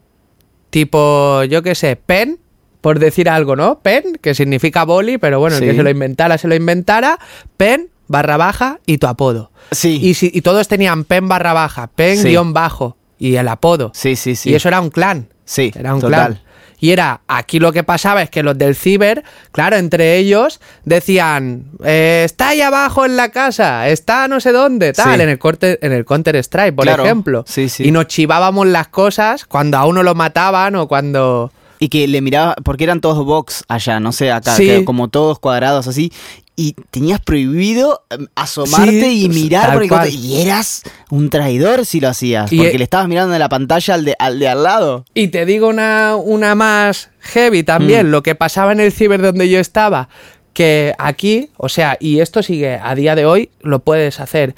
tipo, 0.70 1.44
yo 1.44 1.62
qué 1.62 1.74
sé, 1.74 1.96
Pen, 1.96 2.38
por 2.80 2.98
decir 2.98 3.28
algo, 3.28 3.56
¿no? 3.56 3.80
Pen, 3.80 4.18
que 4.20 4.34
significa 4.34 4.84
boli, 4.84 5.18
pero 5.18 5.38
bueno, 5.40 5.56
el 5.56 5.62
que 5.62 5.74
se 5.74 5.82
lo 5.82 5.90
inventara, 5.90 6.38
se 6.38 6.48
lo 6.48 6.54
inventara, 6.54 7.18
Pen, 7.56 7.90
barra 8.08 8.36
baja 8.36 8.80
y 8.86 8.98
tu 8.98 9.06
apodo. 9.06 9.50
Sí. 9.70 9.98
Y, 10.02 10.14
si, 10.14 10.30
y 10.32 10.40
todos 10.42 10.68
tenían 10.68 11.04
Pen 11.04 11.28
barra 11.28 11.52
baja, 11.52 11.88
Pen 11.88 12.22
guion 12.22 12.52
bajo 12.52 12.96
y 13.18 13.36
el 13.36 13.48
apodo. 13.48 13.92
Sí, 13.94 14.16
sí, 14.16 14.34
sí. 14.34 14.50
Y 14.50 14.54
eso 14.54 14.68
era 14.68 14.80
un 14.80 14.90
clan. 14.90 15.28
Sí, 15.44 15.72
Era 15.74 15.94
un 15.94 16.00
total. 16.00 16.38
clan. 16.38 16.49
Y 16.80 16.90
era, 16.92 17.20
aquí 17.28 17.58
lo 17.58 17.72
que 17.72 17.84
pasaba 17.84 18.22
es 18.22 18.30
que 18.30 18.42
los 18.42 18.56
del 18.56 18.74
ciber, 18.74 19.22
claro, 19.52 19.76
entre 19.76 20.16
ellos 20.16 20.60
decían, 20.84 21.66
eh, 21.84 22.22
está 22.24 22.48
ahí 22.48 22.60
abajo 22.62 23.04
en 23.04 23.16
la 23.16 23.28
casa, 23.30 23.88
está 23.88 24.28
no 24.28 24.40
sé 24.40 24.52
dónde, 24.52 24.92
tal, 24.92 25.16
Sí. 25.16 25.22
en 25.22 25.28
el, 25.28 25.38
corte, 25.38 25.78
en 25.84 25.92
el 25.92 26.04
Counter 26.04 26.36
Strike, 26.36 26.74
por 26.74 26.84
Claro, 26.86 27.04
ejemplo. 27.04 27.44
sí, 27.46 27.68
sí. 27.68 27.84
Y 27.86 27.90
nos 27.90 28.06
chivábamos 28.06 28.66
las 28.66 28.88
cosas 28.88 29.44
cuando 29.44 29.78
a 29.78 29.86
uno 29.86 30.02
lo 30.02 30.14
mataban 30.14 30.74
o 30.76 30.88
cuando... 30.88 31.52
Y 31.82 31.88
que 31.88 32.06
le 32.06 32.20
miraba, 32.20 32.54
porque 32.62 32.84
eran 32.84 33.00
todos 33.00 33.24
box 33.24 33.64
allá, 33.66 34.00
no 34.00 34.12
sé, 34.12 34.30
acá, 34.30 34.54
Sí. 34.54 34.66
que 34.66 34.84
como 34.84 35.08
todos 35.08 35.38
cuadrados 35.38 35.86
así. 35.88 36.12
Y 36.56 36.74
tenías 36.90 37.20
prohibido 37.20 38.04
em, 38.10 38.26
asomarte 38.34 39.00
Sí, 39.00 39.24
y 39.24 39.28
mirar 39.30 39.66
tal 39.66 39.72
por 39.74 39.82
el 39.84 39.88
cual. 39.88 40.08
Y 40.10 40.42
eras 40.42 40.82
un 41.08 41.30
traidor 41.30 41.86
si 41.86 42.00
lo 42.00 42.08
hacías. 42.08 42.52
Y 42.52 42.58
porque 42.58 42.74
e- 42.74 42.78
le 42.78 42.84
estabas 42.84 43.08
mirando 43.08 43.32
en 43.34 43.38
la 43.40 43.48
pantalla 43.48 43.94
al 43.94 44.04
de 44.04 44.14
al, 44.18 44.38
de 44.38 44.48
al 44.48 44.62
lado. 44.62 45.04
Y 45.14 45.28
te 45.28 45.46
digo 45.46 45.68
una, 45.68 46.16
una 46.16 46.54
más 46.54 47.10
heavy 47.20 47.62
también, 47.62 48.08
Mm. 48.08 48.10
lo 48.10 48.22
que 48.22 48.34
pasaba 48.34 48.72
en 48.72 48.80
el 48.80 48.92
ciber 48.92 49.22
donde 49.22 49.48
yo 49.48 49.58
estaba, 49.58 50.08
que 50.52 50.94
aquí, 50.98 51.48
o 51.56 51.68
sea, 51.70 51.96
y 51.98 52.20
esto 52.20 52.42
sigue 52.42 52.78
a 52.82 52.94
día 52.94 53.14
de 53.14 53.24
hoy, 53.24 53.50
lo 53.62 53.78
puedes 53.78 54.20
hacer, 54.20 54.54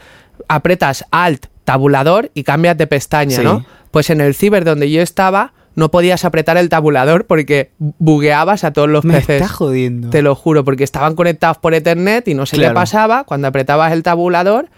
apretas 0.48 1.04
alt, 1.12 1.46
tabulador 1.64 2.30
y 2.34 2.42
cambias 2.42 2.76
de 2.78 2.86
pestaña, 2.88 3.36
Sí. 3.36 3.44
¿no? 3.44 3.64
Pues 3.92 4.10
en 4.10 4.20
el 4.20 4.34
ciber 4.34 4.64
donde 4.64 4.90
yo 4.90 5.02
estaba, 5.02 5.52
no 5.74 5.90
podías 5.90 6.24
apretar 6.24 6.56
el 6.56 6.68
tabulador 6.68 7.26
porque 7.26 7.70
bugueabas 7.78 8.64
a 8.64 8.72
todos 8.72 8.88
los 8.88 9.04
Me 9.04 9.14
PCs. 9.20 9.30
está 9.42 9.48
jodiendo. 9.48 10.10
Te 10.10 10.22
lo 10.22 10.34
juro, 10.34 10.64
porque 10.64 10.84
estaban 10.84 11.14
conectados 11.14 11.58
por 11.58 11.74
Ethernet 11.74 12.28
y 12.28 12.34
no 12.34 12.46
sé 12.46 12.56
Claro. 12.56 12.72
qué 12.72 12.74
pasaba 12.74 13.24
cuando 13.24 13.48
apretabas 13.48 13.92
el 13.92 14.02
tabulador, 14.02 14.68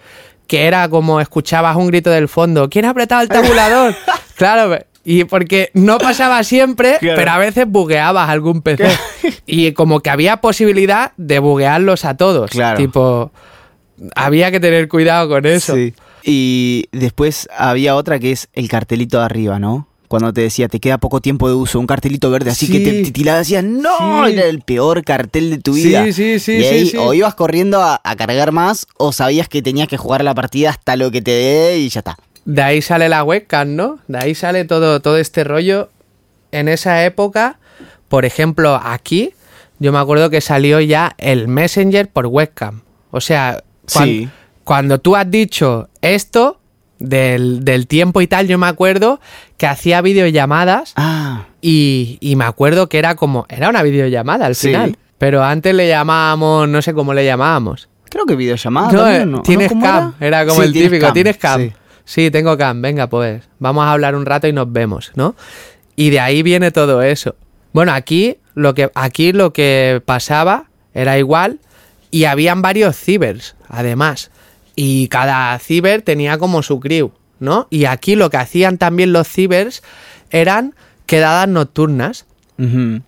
que 0.46 0.66
era 0.66 0.88
como 0.88 1.20
escuchabas 1.20 1.76
un 1.76 1.86
grito 1.88 2.10
del 2.10 2.28
fondo, 2.28 2.68
¿quién 2.70 2.84
ha 2.84 2.90
apretado 2.90 3.22
el 3.22 3.28
tabulador? 3.28 3.94
claro, 4.36 4.78
y 5.04 5.24
porque 5.24 5.70
no 5.74 5.98
pasaba 5.98 6.42
siempre, 6.44 6.96
Claro. 7.00 7.16
pero 7.18 7.30
a 7.32 7.38
veces 7.38 7.66
bugueabas 7.68 8.28
algún 8.30 8.62
PC. 8.62 8.88
y 9.46 9.72
como 9.72 10.00
que 10.00 10.10
había 10.10 10.38
posibilidad 10.40 11.12
de 11.16 11.38
buguearlos 11.40 12.04
a 12.04 12.16
todos. 12.16 12.50
Claro. 12.50 12.78
Tipo, 12.78 13.30
había 14.14 14.50
que 14.50 14.60
tener 14.60 14.88
cuidado 14.88 15.28
con 15.28 15.44
eso. 15.46 15.74
Sí. 15.74 15.92
Y 16.22 16.88
después 16.92 17.48
había 17.56 17.96
otra 17.96 18.18
que 18.18 18.32
es 18.32 18.48
el 18.54 18.68
cartelito 18.68 19.18
de 19.18 19.24
arriba, 19.26 19.58
¿no? 19.58 19.88
Cuando 20.08 20.32
te 20.32 20.42
decía, 20.42 20.68
te 20.68 20.80
queda 20.80 20.98
poco 20.98 21.20
tiempo 21.20 21.48
de 21.48 21.54
uso, 21.54 21.80
un 21.80 21.86
cartelito 21.86 22.30
verde, 22.30 22.50
así 22.50 22.70
que 22.70 22.80
te 22.80 23.02
titilaba, 23.02 23.38
decías, 23.38 23.64
no, 23.64 24.26
Sí. 24.26 24.32
era 24.34 24.44
el 24.46 24.60
peor 24.60 25.02
cartel 25.02 25.50
de 25.50 25.58
tu 25.58 25.72
vida. 25.72 26.04
sí, 26.06 26.12
sí, 26.12 26.32
y 26.34 26.38
sí, 26.38 26.52
ahí 26.52 26.86
sí. 26.86 26.96
o 26.98 27.14
ibas 27.14 27.34
corriendo 27.34 27.82
a, 27.82 28.00
a 28.04 28.16
cargar 28.16 28.52
más, 28.52 28.86
o 28.98 29.12
sabías 29.12 29.48
que 29.48 29.62
tenías 29.62 29.88
que 29.88 29.96
jugar 29.96 30.22
la 30.22 30.34
partida 30.34 30.70
hasta 30.70 30.96
lo 30.96 31.10
que 31.10 31.22
te 31.22 31.30
dé 31.30 31.78
y 31.78 31.88
ya 31.88 32.00
está. 32.00 32.16
De 32.44 32.62
ahí 32.62 32.82
sale 32.82 33.08
la 33.08 33.24
webcam, 33.24 33.74
¿no? 33.74 33.98
De 34.06 34.18
ahí 34.18 34.34
sale 34.34 34.64
todo, 34.66 35.00
todo 35.00 35.16
este 35.16 35.42
rollo. 35.44 35.88
En 36.52 36.68
esa 36.68 37.04
época, 37.04 37.58
por 38.08 38.24
ejemplo, 38.26 38.78
aquí, 38.84 39.32
yo 39.78 39.90
me 39.92 39.98
acuerdo 39.98 40.28
que 40.30 40.40
salió 40.42 40.78
ya 40.80 41.14
el 41.18 41.48
Messenger 41.48 42.08
por 42.08 42.26
webcam. 42.26 42.82
O 43.10 43.20
sea, 43.22 43.64
cuando 44.64 44.98
tú 45.00 45.16
has 45.16 45.30
dicho 45.30 45.88
esto 46.00 46.60
del, 47.08 47.64
del 47.64 47.86
tiempo 47.86 48.20
y 48.20 48.26
tal, 48.26 48.46
yo 48.48 48.58
me 48.58 48.66
acuerdo 48.66 49.20
que 49.56 49.66
hacía 49.66 50.00
videollamadas 50.00 50.92
Ah, 50.96 51.44
y, 51.60 52.18
y 52.20 52.36
me 52.36 52.44
acuerdo 52.44 52.88
que 52.88 52.98
era 52.98 53.14
como, 53.16 53.46
era 53.48 53.68
una 53.68 53.82
videollamada 53.82 54.46
al 54.46 54.54
Sí. 54.54 54.68
final. 54.68 54.96
Pero 55.18 55.42
antes 55.44 55.74
le 55.74 55.88
llamábamos, 55.88 56.68
no 56.68 56.82
sé 56.82 56.92
cómo 56.92 57.14
le 57.14 57.24
llamábamos. 57.24 57.88
creo 58.10 58.26
que 58.26 58.36
videollamada 58.36 58.92
No, 58.92 59.00
también, 59.00 59.30
¿no? 59.30 59.42
tienes 59.42 59.72
¿No? 59.74 59.80
¿Cómo 59.80 59.84
cam, 59.92 60.12
era, 60.20 60.44
como 60.46 60.60
Sí, 60.60 60.66
el 60.66 60.72
tienes 60.72 60.90
típico, 60.92 61.12
tienes 61.12 61.36
cam. 61.38 61.60
sí. 61.62 61.72
Sí. 62.04 62.30
tengo 62.30 62.56
cam, 62.58 62.82
venga 62.82 63.08
pues, 63.08 63.42
vamos 63.58 63.84
a 63.86 63.92
hablar 63.92 64.14
un 64.14 64.26
rato 64.26 64.46
y 64.46 64.52
nos 64.52 64.70
vemos, 64.70 65.10
¿no? 65.14 65.34
Y 65.96 66.10
de 66.10 66.20
ahí 66.20 66.42
viene 66.42 66.70
todo 66.70 67.02
eso. 67.02 67.34
Bueno, 67.72 67.92
aquí 67.92 68.36
lo 68.54 68.74
que, 68.74 68.90
aquí 68.94 69.32
lo 69.32 69.52
que 69.52 70.02
pasaba 70.04 70.66
era 70.92 71.18
igual 71.18 71.60
y 72.10 72.24
habían 72.26 72.60
varios 72.62 72.96
cibers, 72.96 73.56
además. 73.68 74.30
Y 74.76 75.08
cada 75.08 75.58
ciber 75.58 76.02
tenía 76.02 76.38
como 76.38 76.62
su 76.62 76.80
crew, 76.80 77.12
¿no? 77.38 77.66
Y 77.70 77.84
aquí 77.84 78.16
lo 78.16 78.30
que 78.30 78.36
hacían 78.38 78.78
también 78.78 79.12
los 79.12 79.28
cibers 79.28 79.82
eran 80.30 80.74
quedadas 81.06 81.48
nocturnas. 81.48 82.26
Eh, 82.58 83.00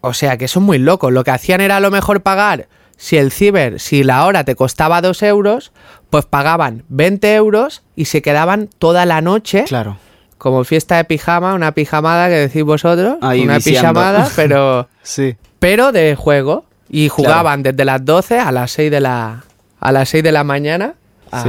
O 0.00 0.12
sea, 0.14 0.36
que 0.36 0.48
son 0.48 0.62
muy 0.64 0.78
locos. 0.78 1.12
Lo 1.12 1.24
que 1.24 1.30
hacían 1.32 1.60
era 1.60 1.76
a 1.76 1.80
lo 1.80 1.90
mejor 1.90 2.22
pagar, 2.22 2.68
si 2.96 3.16
el 3.16 3.32
ciber, 3.32 3.80
si 3.80 4.04
la 4.04 4.24
hora 4.24 4.44
te 4.44 4.54
costaba 4.54 5.00
2 5.02 5.22
euros, 5.24 5.72
pues 6.10 6.26
pagaban 6.26 6.84
20 6.88 7.34
euros 7.34 7.82
y 7.96 8.04
se 8.06 8.22
quedaban 8.22 8.68
toda 8.78 9.04
la 9.04 9.20
noche, 9.20 9.64
Claro. 9.64 9.96
como 10.38 10.62
fiesta 10.64 10.96
de 10.96 11.04
pijama, 11.04 11.54
una 11.54 11.72
pijamada 11.72 12.28
que 12.28 12.34
decís 12.36 12.62
vosotros, 12.62 13.16
Ahí 13.20 13.42
una 13.42 13.56
viciando. 13.56 13.80
pijamada, 13.80 14.28
pero, 14.36 14.88
Sí. 15.02 15.36
pero 15.58 15.90
de 15.92 16.14
juego. 16.16 16.64
Y 16.88 17.08
jugaban 17.08 17.62
desde 17.64 17.84
las 17.84 18.04
12 18.04 18.38
a 18.38 18.52
las 18.52 18.70
6 18.70 18.90
de 18.90 19.00
la, 19.00 19.42
a 19.80 19.92
las 19.92 20.08
6 20.10 20.22
de 20.22 20.30
la 20.32 20.44
mañana. 20.44 20.94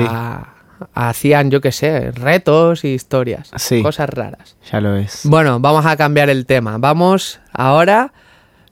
A- 0.10 0.52
hacían, 0.94 1.52
yo 1.52 1.62
qué 1.62 1.72
sé, 1.72 2.12
retos 2.12 2.84
y 2.84 2.90
historias. 2.90 3.50
Sí. 3.56 3.82
Cosas 3.82 4.10
raras. 4.10 4.58
Ya 4.72 4.82
lo 4.82 4.96
es. 4.98 5.22
Bueno, 5.24 5.60
vamos 5.60 5.86
a 5.86 5.96
cambiar 5.98 6.30
el 6.30 6.46
tema. 6.46 6.78
Vamos 6.78 7.40
ahora 7.54 8.14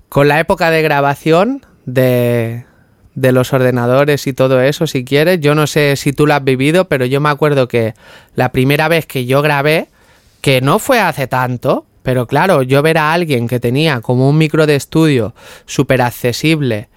con 0.10 0.28
la 0.28 0.40
época 0.40 0.70
de 0.70 0.82
grabación 0.82 1.66
de, 1.86 2.66
de 3.16 3.32
los 3.32 3.54
ordenadores 3.54 4.28
y 4.28 4.34
todo 4.34 4.62
eso, 4.62 4.86
si 4.88 5.06
quieres. 5.06 5.40
Yo 5.40 5.56
no 5.56 5.66
sé 5.68 5.96
si 5.96 6.12
tú 6.14 6.28
lo 6.28 6.34
has 6.34 6.44
vivido, 6.44 6.88
pero 6.90 7.06
yo 7.06 7.22
me 7.22 7.30
acuerdo 7.30 7.68
que 7.68 7.94
la 8.36 8.52
primera 8.52 8.88
vez 8.90 9.06
que 9.06 9.26
yo 9.26 9.42
grabé, 9.42 9.88
que 10.42 10.60
no 10.62 10.80
fue 10.80 11.00
hace 11.00 11.28
tanto, 11.28 11.86
pero 12.04 12.28
claro, 12.28 12.64
yo 12.64 12.82
ver 12.82 12.98
a 12.98 13.14
alguien 13.14 13.48
que 13.48 13.62
tenía 13.62 14.02
como 14.02 14.28
un 14.30 14.38
micro 14.38 14.66
de 14.68 14.76
estudio 14.76 15.34
súper 15.66 16.02
accesible 16.02 16.90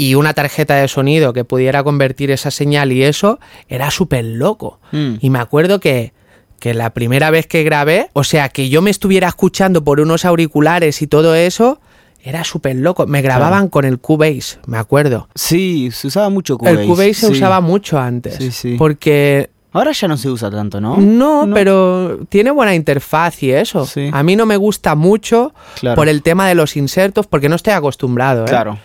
y 0.00 0.14
una 0.14 0.32
tarjeta 0.32 0.76
de 0.76 0.88
sonido 0.88 1.34
que 1.34 1.44
pudiera 1.44 1.84
convertir 1.84 2.30
esa 2.30 2.50
señal 2.50 2.90
y 2.90 3.02
eso, 3.02 3.38
era 3.68 3.90
súper 3.90 4.24
loco. 4.24 4.80
Mm. 4.92 5.16
Y 5.20 5.28
me 5.28 5.38
acuerdo 5.38 5.78
que, 5.78 6.14
que 6.58 6.72
la 6.72 6.88
primera 6.94 7.30
vez 7.30 7.46
que 7.46 7.64
grabé, 7.64 8.08
o 8.14 8.24
sea, 8.24 8.48
que 8.48 8.70
yo 8.70 8.80
me 8.80 8.90
estuviera 8.90 9.28
escuchando 9.28 9.84
por 9.84 10.00
unos 10.00 10.24
auriculares 10.24 11.02
y 11.02 11.06
todo 11.06 11.34
eso, 11.34 11.82
era 12.24 12.44
súper 12.44 12.76
loco. 12.76 13.06
Me 13.06 13.20
grababan 13.20 13.68
con 13.68 13.84
el 13.84 13.98
Cubase, 13.98 14.56
me 14.64 14.78
acuerdo. 14.78 15.28
Sí, 15.34 15.90
se 15.92 16.06
usaba 16.06 16.30
mucho 16.30 16.56
Cubase. 16.56 16.80
El 16.80 16.86
Cubase 16.88 17.12
se 17.12 17.26
sí. 17.26 17.32
usaba 17.32 17.60
mucho 17.60 17.98
antes. 17.98 18.36
Sí, 18.36 18.52
sí. 18.52 18.76
Porque 18.78 19.50
Ahora 19.72 19.92
ya 19.92 20.08
no 20.08 20.16
se 20.16 20.30
usa 20.30 20.50
tanto, 20.50 20.80
¿no? 20.80 20.96
no, 20.96 21.48
pero 21.54 22.20
tiene 22.28 22.50
buena 22.50 22.74
interfaz 22.74 23.42
y 23.42 23.52
eso. 23.52 23.84
Sí. 23.84 24.10
A 24.12 24.22
mí 24.22 24.34
no 24.34 24.44
me 24.46 24.56
gusta 24.56 24.94
mucho 24.94 25.52
Claro. 25.78 25.94
por 25.94 26.08
el 26.08 26.22
tema 26.22 26.48
de 26.48 26.54
los 26.56 26.76
insertos, 26.76 27.26
porque 27.26 27.48
no 27.48 27.54
estoy 27.54 27.74
acostumbrado. 27.74 28.44
¿eh? 28.46 28.48
Claro. 28.48 28.78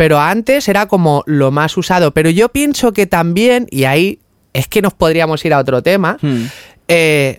Pero 0.00 0.18
antes 0.18 0.66
era 0.66 0.86
como 0.86 1.22
lo 1.26 1.50
más 1.50 1.76
usado. 1.76 2.12
Pero 2.14 2.30
yo 2.30 2.48
pienso 2.48 2.94
que 2.94 3.06
también, 3.06 3.66
y 3.70 3.84
ahí 3.84 4.18
es 4.54 4.66
que 4.66 4.80
nos 4.80 4.94
podríamos 4.94 5.44
ir 5.44 5.52
a 5.52 5.58
otro 5.58 5.82
tema, 5.82 6.16
Hmm. 6.22 6.44
eh, 6.88 7.38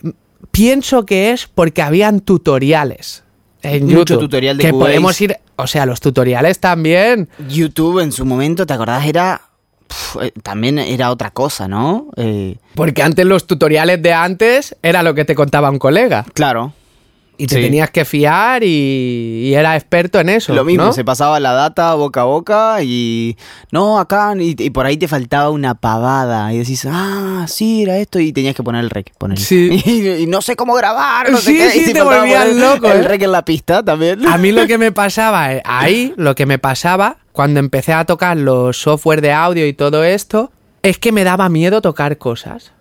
pienso 0.52 1.04
que 1.04 1.32
es 1.32 1.48
porque 1.48 1.82
habían 1.82 2.20
tutoriales 2.20 3.24
en 3.64 3.86
Mucho 3.86 3.98
YouTube. 4.14 4.20
tutorial 4.20 4.58
de 4.58 4.64
que 4.66 4.70
Cubase. 4.72 4.90
podemos 4.92 5.22
ir, 5.22 5.38
o 5.56 5.66
sea, 5.66 5.88
los 5.88 6.02
tutoriales 6.02 6.60
también. 6.60 7.30
YouTube 7.50 7.98
en 8.00 8.12
su 8.12 8.26
momento, 8.28 8.68
¿te 8.68 8.74
acordás? 8.74 9.08
Era. 9.08 9.42
eh, 10.22 10.32
también 10.44 10.78
era 10.78 11.10
otra 11.10 11.32
cosa, 11.32 11.68
¿no? 11.68 12.10
Eh, 12.16 12.58
Porque 12.76 13.02
antes 13.02 13.26
los 13.26 13.48
tutoriales 13.48 14.02
de 14.04 14.14
antes 14.14 14.76
era 14.84 15.02
lo 15.02 15.16
que 15.16 15.26
te 15.26 15.34
contaba 15.34 15.72
un 15.72 15.80
colega. 15.80 16.26
claro. 16.36 16.74
Y 17.42 17.48
te 17.48 17.56
Sí. 17.56 17.62
tenías 17.64 17.90
que 17.90 18.06
fiar 18.06 18.64
y, 18.64 19.48
y 19.50 19.54
era 19.56 19.76
experto 19.76 20.20
en 20.20 20.30
eso. 20.30 20.54
Lo 20.54 20.64
mismo, 20.64 20.84
¿no? 20.86 20.94
se 20.94 21.04
pasaba 21.04 21.40
la 21.40 21.54
data 21.54 21.96
boca 21.96 22.22
a 22.22 22.26
boca 22.26 22.78
y. 22.84 23.36
No, 23.72 23.98
acá. 24.00 24.36
Y, 24.40 24.56
y 24.62 24.70
por 24.70 24.86
ahí 24.86 24.96
te 24.98 25.08
faltaba 25.08 25.50
una 25.50 25.74
pavada. 25.74 26.54
Y 26.54 26.60
decís, 26.60 26.86
ah, 26.88 27.46
sí, 27.48 27.82
era 27.84 27.98
esto. 27.98 28.20
Y 28.20 28.32
tenías 28.32 28.54
que 28.56 28.62
poner 28.62 28.84
el 28.84 28.92
rec. 28.92 29.12
Poner. 29.18 29.40
Sí. 29.40 29.82
Y, 29.92 30.08
y 30.24 30.28
no 30.28 30.42
sé 30.42 30.56
cómo 30.56 30.76
grabar, 30.76 31.32
no 31.32 31.38
Sí, 31.38 31.58
sé 31.58 31.58
qué. 31.58 31.70
sí, 31.72 31.80
y 31.90 31.94
te 31.94 32.00
faltaba 32.00 32.20
volvías 32.22 32.56
loco, 32.56 32.92
El 32.92 33.00
¿eh? 33.00 33.08
rec 33.08 33.22
en 33.24 33.32
la 33.32 33.44
pista 33.44 33.84
también. 33.84 34.28
A 34.28 34.38
mí 34.38 34.52
lo 34.52 34.68
que 34.68 34.78
me 34.78 34.92
pasaba 34.92 35.54
eh, 35.54 35.62
ahí, 35.66 36.14
lo 36.18 36.36
que 36.36 36.46
me 36.46 36.60
pasaba 36.60 37.18
cuando 37.32 37.60
empecé 37.60 37.94
a 37.94 38.06
tocar 38.06 38.38
los 38.38 38.78
software 38.78 39.22
de 39.22 39.32
audio 39.34 39.66
y 39.66 39.74
todo 39.74 40.04
esto, 40.04 40.52
es 40.84 40.98
que 41.00 41.12
me 41.12 41.24
daba 41.24 41.50
miedo 41.50 41.82
tocar 41.82 42.18
cosas. 42.20 42.72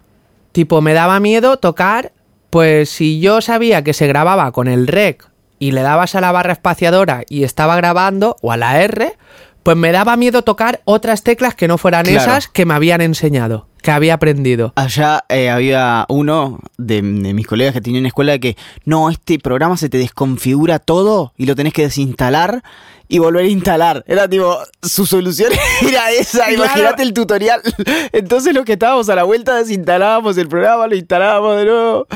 Tipo, 0.52 0.80
me 0.82 0.92
daba 0.92 1.18
miedo 1.20 1.56
tocar, 1.56 2.12
pues 2.50 2.90
si 2.90 3.20
yo 3.20 3.40
sabía 3.40 3.82
que 3.82 3.94
se 3.94 4.06
grababa 4.06 4.50
con 4.52 4.68
el 4.68 4.86
rec 4.86 5.28
y 5.58 5.72
le 5.72 5.82
dabas 5.82 6.14
a 6.14 6.20
la 6.20 6.32
barra 6.32 6.52
espaciadora 6.52 7.22
y 7.28 7.44
estaba 7.44 7.76
grabando, 7.76 8.36
o 8.40 8.50
a 8.50 8.56
la 8.56 8.80
R, 8.80 9.16
pues 9.62 9.76
me 9.76 9.92
daba 9.92 10.16
miedo 10.16 10.42
tocar 10.42 10.80
otras 10.84 11.22
teclas 11.22 11.54
que 11.54 11.68
no 11.68 11.78
fueran 11.78 12.04
Claro. 12.06 12.20
esas 12.20 12.48
que 12.48 12.64
me 12.66 12.74
habían 12.74 13.00
enseñado, 13.00 13.66
que 13.82 13.90
había 13.90 14.14
aprendido. 14.14 14.72
Allá 14.76 15.24
eh, 15.28 15.50
había 15.50 16.06
uno 16.08 16.58
de, 16.78 16.96
de 17.02 17.34
mis 17.34 17.46
colegas 17.46 17.74
que 17.74 17.80
tenía 17.80 18.00
una 18.00 18.08
escuela 18.08 18.38
que 18.38 18.56
no, 18.84 19.10
este 19.10 19.38
programa 19.38 19.76
se 19.76 19.88
te 19.88 19.98
desconfigura 19.98 20.78
todo 20.78 21.32
y 21.36 21.46
lo 21.46 21.54
tenés 21.54 21.72
que 21.72 21.82
desinstalar 21.82 22.62
y 23.08 23.18
volver 23.18 23.44
a 23.44 23.48
instalar. 23.48 24.04
Era 24.06 24.28
tipo, 24.28 24.56
su 24.82 25.04
solución 25.04 25.50
era 25.88 26.10
esa, 26.12 26.44
Claro. 26.46 26.54
imagínate 26.54 27.02
el 27.02 27.12
tutorial. 27.12 27.60
Entonces 28.12 28.54
los 28.54 28.64
que 28.64 28.72
estábamos 28.74 29.08
a 29.08 29.14
la 29.16 29.24
vuelta 29.24 29.56
desinstalábamos 29.56 30.38
el 30.38 30.48
programa, 30.48 30.86
lo 30.86 30.94
instalábamos 30.96 31.56
de 31.58 31.64
nuevo. 31.64 32.06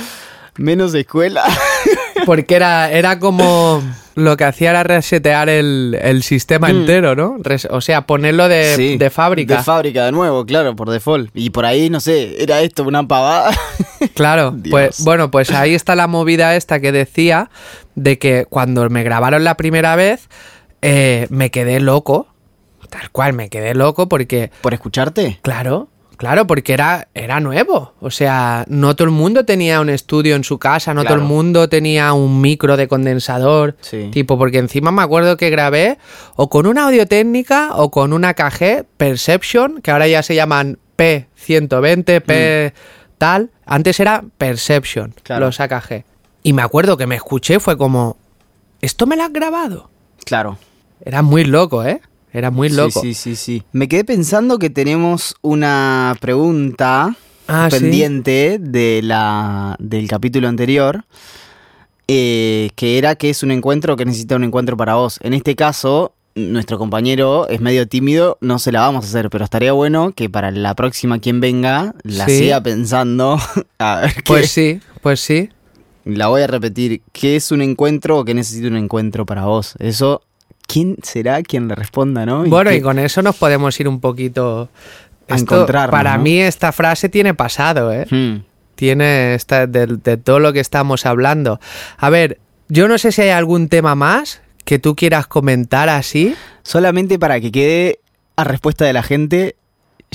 Menos 0.56 0.94
escuela. 0.94 1.44
Porque 2.26 2.56
era, 2.56 2.90
era 2.90 3.18
como 3.18 3.82
lo 4.16 4.36
que 4.36 4.44
hacía 4.44 4.70
era 4.70 4.82
resetear 4.84 5.48
el, 5.48 5.98
el 6.00 6.22
sistema 6.22 6.68
Mm. 6.68 6.70
entero, 6.76 7.14
¿no? 7.16 7.36
Res- 7.40 7.66
o 7.70 7.80
sea, 7.80 8.02
ponerlo 8.06 8.48
de, 8.48 8.74
Sí, 8.76 8.96
de 8.96 9.10
fábrica. 9.10 9.56
De 9.56 9.62
fábrica 9.62 10.04
de 10.04 10.12
nuevo, 10.12 10.46
claro, 10.46 10.76
por 10.76 10.90
default. 10.90 11.30
Y 11.34 11.50
por 11.50 11.64
ahí, 11.66 11.90
no 11.90 11.98
sé, 12.00 12.40
era 12.42 12.60
esto, 12.62 12.82
una 12.84 13.06
pavada. 13.06 13.50
Claro, 14.14 14.50
Dios. 14.52 14.70
pues 14.70 15.04
bueno, 15.04 15.30
pues 15.30 15.50
ahí 15.50 15.74
está 15.74 15.94
la 15.96 16.06
movida 16.06 16.54
esta 16.56 16.78
que 16.78 16.92
decía 16.92 17.48
de 17.94 18.18
que 18.18 18.44
cuando 18.44 18.88
me 18.90 19.02
grabaron 19.02 19.44
la 19.44 19.56
primera 19.56 19.96
vez 19.96 20.28
eh, 20.82 21.26
me 21.30 21.50
quedé 21.50 21.80
loco, 21.80 22.28
tal 22.90 23.10
cual 23.10 23.32
me 23.32 23.48
quedé 23.48 23.74
loco 23.74 24.06
porque, 24.08 24.50
¿Por 24.60 24.74
escucharte? 24.74 25.38
claro, 25.42 25.88
claro, 26.24 26.46
porque 26.46 26.72
era, 26.72 27.08
era 27.12 27.38
nuevo, 27.40 27.92
o 28.00 28.10
sea, 28.10 28.64
no 28.68 28.96
todo 28.96 29.04
el 29.04 29.10
mundo 29.10 29.44
tenía 29.44 29.80
un 29.82 29.90
estudio 29.90 30.36
en 30.36 30.42
su 30.44 30.58
casa, 30.58 30.94
no 30.94 31.04
todo 31.04 31.16
el 31.16 31.20
mundo 31.20 31.68
tenía 31.68 32.14
un 32.14 32.40
micro 32.40 32.78
de 32.78 32.88
condensador, 32.88 33.76
Sí. 33.82 34.08
tipo, 34.10 34.38
porque 34.38 34.56
encima 34.56 34.90
me 34.90 35.02
acuerdo 35.02 35.36
que 35.36 35.50
grabé 35.50 35.98
o 36.36 36.48
con 36.48 36.66
una 36.66 36.86
audio 36.86 37.06
técnica 37.06 37.72
o 37.76 37.90
con 37.90 38.14
una 38.14 38.32
KG 38.32 38.86
Perception, 38.96 39.82
que 39.82 39.90
ahora 39.90 40.08
ya 40.08 40.22
se 40.22 40.34
llaman 40.34 40.78
P120, 40.96 42.22
P 42.22 42.72
tal, 43.18 43.50
antes 43.66 44.00
era 44.00 44.24
Perception, 44.38 45.14
Claro. 45.22 45.44
los 45.46 45.60
AKG. 45.60 46.04
Y 46.42 46.54
me 46.54 46.62
acuerdo 46.62 46.96
que 46.96 47.06
me 47.06 47.16
escuché, 47.16 47.60
fue 47.60 47.76
como, 47.76 48.16
¿esto 48.80 49.06
me 49.06 49.16
lo 49.16 49.24
has 49.24 49.32
grabado? 49.32 49.90
Claro. 50.24 50.56
Era 51.04 51.20
muy 51.20 51.44
loco, 51.44 51.84
¿eh? 51.84 52.00
Era 52.34 52.50
muy 52.50 52.68
loco. 52.68 53.00
Sí, 53.00 53.14
sí, 53.14 53.36
sí, 53.36 53.36
sí. 53.36 53.62
Me 53.72 53.88
quedé 53.88 54.04
pensando 54.04 54.58
que 54.58 54.68
tenemos 54.68 55.34
una 55.40 56.14
pregunta 56.20 57.16
Ah, 57.46 57.68
sí. 57.70 57.78
pendiente 57.78 58.58
de 58.60 59.00
la, 59.02 59.76
del 59.78 60.08
capítulo 60.08 60.48
anterior, 60.48 61.04
eh, 62.08 62.70
que 62.74 62.98
era 62.98 63.14
que 63.16 63.30
es 63.30 63.42
un 63.42 63.50
encuentro 63.50 63.94
o 63.94 63.96
que 63.96 64.04
necesita 64.04 64.36
un 64.36 64.44
encuentro 64.44 64.76
para 64.76 64.94
vos. 64.96 65.18
En 65.22 65.32
este 65.32 65.54
caso, 65.56 66.14
nuestro 66.34 66.78
compañero 66.78 67.48
es 67.48 67.60
medio 67.60 67.86
tímido, 67.88 68.36
no 68.40 68.58
se 68.58 68.72
la 68.72 68.80
vamos 68.80 69.04
a 69.04 69.08
hacer, 69.08 69.30
pero 69.30 69.44
estaría 69.44 69.72
bueno 69.72 70.12
que 70.12 70.28
para 70.28 70.50
la 70.50 70.74
próxima 70.74 71.18
quien 71.18 71.40
venga 71.40 71.94
la 72.02 72.26
Sí. 72.26 72.38
siga 72.40 72.62
pensando. 72.62 73.38
A 73.78 74.00
ver 74.00 74.14
qué- 74.14 74.22
Pues 74.26 74.50
sí, 74.50 74.80
pues 75.02 75.20
sí. 75.20 75.50
La 76.04 76.26
voy 76.26 76.42
a 76.42 76.46
repetir. 76.46 77.00
¿Qué 77.12 77.36
es 77.36 77.50
un 77.50 77.62
encuentro 77.62 78.18
o 78.18 78.24
qué 78.24 78.34
necesita 78.34 78.68
un 78.68 78.76
encuentro 78.76 79.24
para 79.24 79.46
vos? 79.46 79.74
Eso, 79.78 80.20
¿quién 80.66 80.96
será 81.02 81.42
quien 81.42 81.68
le 81.68 81.74
responda, 81.74 82.24
no? 82.26 82.44
Bueno, 82.44 82.70
qué- 82.70 82.76
y 82.76 82.80
con 82.80 82.98
eso 82.98 83.22
nos 83.22 83.36
podemos 83.36 83.78
ir 83.80 83.88
un 83.88 84.00
poquito... 84.00 84.68
A 85.26 85.36
Esto, 85.36 85.54
encontrarnos, 85.54 85.90
para 85.90 86.18
¿no? 86.18 86.22
mí 86.22 86.38
esta 86.38 86.70
frase 86.70 87.08
tiene 87.08 87.32
pasado, 87.32 87.90
¿eh? 87.92 88.06
Hmm. 88.10 88.42
tiene 88.74 89.34
esta, 89.34 89.66
de, 89.66 89.86
de 89.86 90.16
todo 90.18 90.38
lo 90.38 90.52
que 90.52 90.60
estamos 90.60 91.06
hablando. 91.06 91.60
A 91.96 92.10
ver, 92.10 92.38
yo 92.68 92.88
no 92.88 92.98
sé 92.98 93.10
si 93.10 93.22
hay 93.22 93.30
algún 93.30 93.68
tema 93.70 93.94
más 93.94 94.42
que 94.66 94.78
tú 94.78 94.94
quieras 94.94 95.26
comentar 95.26 95.88
así. 95.88 96.34
Solamente 96.62 97.18
para 97.18 97.40
que 97.40 97.50
quede 97.50 98.00
a 98.36 98.44
respuesta 98.44 98.84
de 98.84 98.92
la 98.92 99.02
gente, 99.02 99.56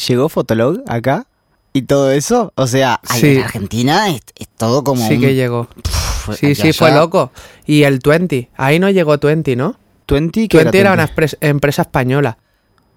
¿llegó 0.07 0.29
Fotolog 0.29 0.81
acá? 0.87 1.25
¿Y 1.73 1.83
todo 1.83 2.11
eso? 2.11 2.51
O 2.55 2.67
sea, 2.67 2.99
Sí. 3.03 3.37
en 3.37 3.43
Argentina 3.45 4.09
es, 4.09 4.21
es 4.37 4.47
todo 4.57 4.83
como 4.83 5.07
sí 5.07 5.15
un- 5.15 5.21
que 5.21 5.33
llegó. 5.33 5.65
Pff, 5.81 6.35
Sí, 6.37 6.53
sí, 6.53 6.61
allá. 6.67 6.73
fue 6.73 6.91
loco. 6.91 7.31
Y 7.65 7.81
el 7.83 7.99
20. 7.99 8.49
Ahí 8.57 8.77
no 8.77 8.89
llegó 8.91 9.17
20, 9.17 9.55
¿no? 9.55 9.75
20, 10.09 10.47
¿qué 10.47 10.57
20 10.57 10.79
era 10.79 10.95
20? 10.95 11.13
una 11.41 11.49
empresa 11.49 11.81
española. 11.83 12.37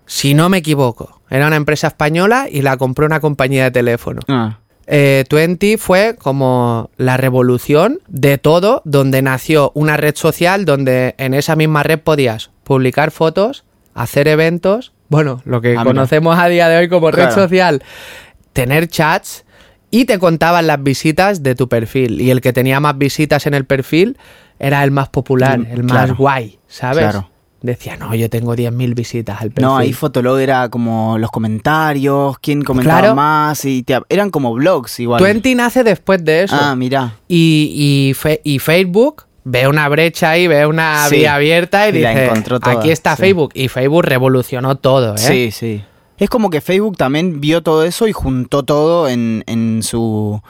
Si 0.06 0.34
no 0.34 0.48
me 0.48 0.58
equivoco. 0.58 1.20
Era 1.30 1.46
una 1.46 1.56
empresa 1.56 1.86
española 1.86 2.46
y 2.50 2.62
la 2.62 2.76
compró 2.76 3.06
una 3.06 3.20
compañía 3.20 3.64
de 3.64 3.70
teléfono. 3.70 4.20
Ah, 4.28 4.58
Eh, 4.88 5.24
20 5.30 5.78
fue 5.78 6.16
como 6.18 6.90
la 6.96 7.16
revolución 7.16 8.00
de 8.08 8.36
todo, 8.36 8.82
donde 8.84 9.22
nació 9.22 9.70
una 9.74 9.96
red 9.96 10.16
social 10.16 10.64
donde 10.64 11.14
en 11.18 11.34
esa 11.34 11.54
misma 11.54 11.84
red 11.84 12.00
podías 12.00 12.50
publicar 12.64 13.12
fotos, 13.12 13.64
hacer 13.94 14.26
eventos, 14.26 14.92
bueno, 15.08 15.40
lo 15.44 15.60
que 15.60 15.68
Ah, 15.68 15.80
mira. 15.80 15.84
conocemos 15.84 16.36
a 16.36 16.48
día 16.48 16.68
de 16.68 16.78
hoy 16.78 16.88
como 16.88 17.10
red 17.12 17.26
Claro. 17.26 17.42
social, 17.42 17.82
tener 18.52 18.88
chats 18.88 19.44
y 19.92 20.06
te 20.06 20.18
contaban 20.18 20.66
las 20.66 20.82
visitas 20.82 21.44
de 21.44 21.54
tu 21.54 21.68
perfil. 21.68 22.20
Y 22.20 22.30
el 22.32 22.40
que 22.40 22.52
tenía 22.52 22.80
más 22.80 22.98
visitas 22.98 23.46
en 23.46 23.54
el 23.54 23.64
perfil 23.66 24.18
era 24.58 24.82
el 24.82 24.90
más 24.90 25.08
popular, 25.10 25.60
Mm, 25.60 25.66
el 25.70 25.84
más 25.84 26.16
guay, 26.16 26.58
¿sabes? 26.66 27.04
Claro. 27.04 27.28
Decía, 27.60 27.96
no, 27.96 28.12
yo 28.16 28.28
tengo 28.28 28.56
10.000 28.56 28.92
visitas 28.94 29.40
al 29.40 29.50
perfil. 29.50 29.62
No, 29.66 29.76
ahí 29.76 29.92
Fotolog 29.92 30.40
era 30.40 30.68
como 30.68 31.16
los 31.18 31.30
comentarios, 31.30 32.36
quién 32.40 32.62
comentaba 32.62 33.00
Claro. 33.00 33.14
más, 33.14 33.64
y 33.64 33.84
te- 33.84 34.00
eran 34.08 34.30
como 34.30 34.52
blogs 34.52 34.98
igual. 34.98 35.22
20 35.22 35.54
nace 35.54 35.84
después 35.84 36.24
de 36.24 36.42
eso. 36.44 36.56
Ah, 36.58 36.74
mirá. 36.74 37.14
Y, 37.28 37.70
y, 38.10 38.14
fe- 38.14 38.40
y 38.42 38.58
Facebook 38.58 39.26
ve 39.44 39.68
una 39.68 39.88
brecha 39.88 40.30
ahí, 40.30 40.46
ve 40.48 40.66
una 40.66 41.06
Sí, 41.08 41.16
vía 41.16 41.34
abierta 41.36 41.88
y 41.88 41.92
dice, 41.92 42.30
aquí 42.62 42.90
está 42.90 43.14
sí. 43.14 43.22
Facebook. 43.22 43.50
Y 43.54 43.68
Facebook 43.68 44.04
revolucionó 44.06 44.74
todo, 44.76 45.14
¿eh? 45.14 45.18
Sí, 45.18 45.50
sí. 45.52 45.84
Es 46.18 46.28
como 46.30 46.50
que 46.50 46.60
Facebook 46.60 46.96
también 46.96 47.40
vio 47.40 47.62
todo 47.62 47.84
eso 47.84 48.06
y 48.06 48.12
juntó 48.12 48.62
todo 48.62 49.08
en, 49.08 49.42
en 49.46 49.82
su 49.82 50.40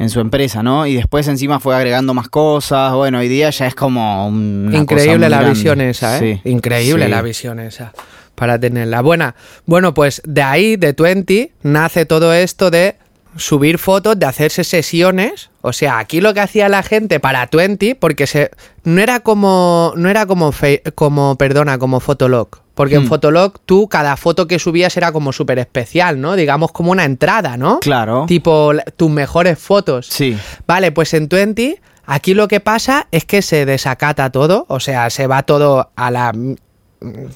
en 0.00 0.10
su 0.10 0.20
empresa, 0.20 0.62
¿no? 0.62 0.86
Y 0.86 0.94
después 0.94 1.26
encima 1.26 1.58
fue 1.58 1.74
agregando 1.74 2.14
más 2.14 2.28
cosas. 2.28 2.92
Bueno, 2.94 3.18
hoy 3.18 3.26
día 3.28 3.50
ya 3.50 3.66
es 3.66 3.74
como 3.74 4.28
un- 4.28 4.66
una 4.68 4.70
cosa 4.86 5.00
Increíble 5.00 5.28
la 5.28 5.38
grande. 5.38 5.54
visión 5.54 5.80
esa, 5.80 6.18
¿eh? 6.24 6.40
Sí, 6.44 6.50
Increíble 6.50 7.06
sí. 7.06 7.10
la 7.10 7.20
visión 7.22 7.58
esa. 7.58 7.92
Para 8.36 8.60
tenerla. 8.60 9.00
Buena. 9.02 9.34
Bueno, 9.66 9.94
pues 9.94 10.22
de 10.24 10.42
ahí, 10.42 10.76
de 10.76 10.92
20, 10.92 11.52
nace 11.64 12.06
todo 12.06 12.32
esto 12.32 12.70
de 12.70 12.94
subir 13.36 13.78
fotos, 13.78 14.16
de 14.16 14.26
hacerse 14.26 14.62
sesiones. 14.62 15.50
O 15.62 15.72
sea, 15.72 15.98
aquí 15.98 16.20
lo 16.20 16.32
que 16.32 16.40
hacía 16.40 16.68
la 16.68 16.84
gente 16.84 17.18
para 17.18 17.48
20, 17.52 17.96
porque 17.96 18.28
se. 18.28 18.52
No 18.84 19.00
era 19.00 19.18
como. 19.18 19.92
No 19.96 20.08
era 20.08 20.26
como 20.26 20.52
fe- 20.52 20.84
como, 20.94 21.34
perdona, 21.36 21.78
como 21.78 21.98
Fotolog. 21.98 22.48
Porque 22.78 22.94
en 22.94 23.02
Hmm. 23.02 23.08
Fotolog 23.08 23.58
tú, 23.66 23.88
cada 23.88 24.16
foto 24.16 24.46
que 24.46 24.60
subías 24.60 24.96
era 24.96 25.10
como 25.10 25.32
súper 25.32 25.58
especial, 25.58 26.20
¿no? 26.20 26.36
Digamos 26.36 26.70
como 26.70 26.92
una 26.92 27.04
entrada, 27.04 27.56
¿no? 27.56 27.80
Claro. 27.80 28.24
Tipo 28.28 28.70
tus 28.96 29.10
mejores 29.10 29.58
fotos. 29.58 30.06
Sí. 30.06 30.38
Vale, 30.64 30.92
pues 30.92 31.12
en 31.12 31.28
20, 31.28 31.82
aquí 32.06 32.34
lo 32.34 32.46
que 32.46 32.60
pasa 32.60 33.08
es 33.10 33.24
que 33.24 33.42
se 33.42 33.66
desacata 33.66 34.30
todo, 34.30 34.64
o 34.68 34.78
sea, 34.78 35.10
se 35.10 35.26
va 35.26 35.42
todo 35.42 35.90
a 35.96 36.10
la... 36.12 36.32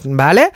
¿Vale? 0.04 0.52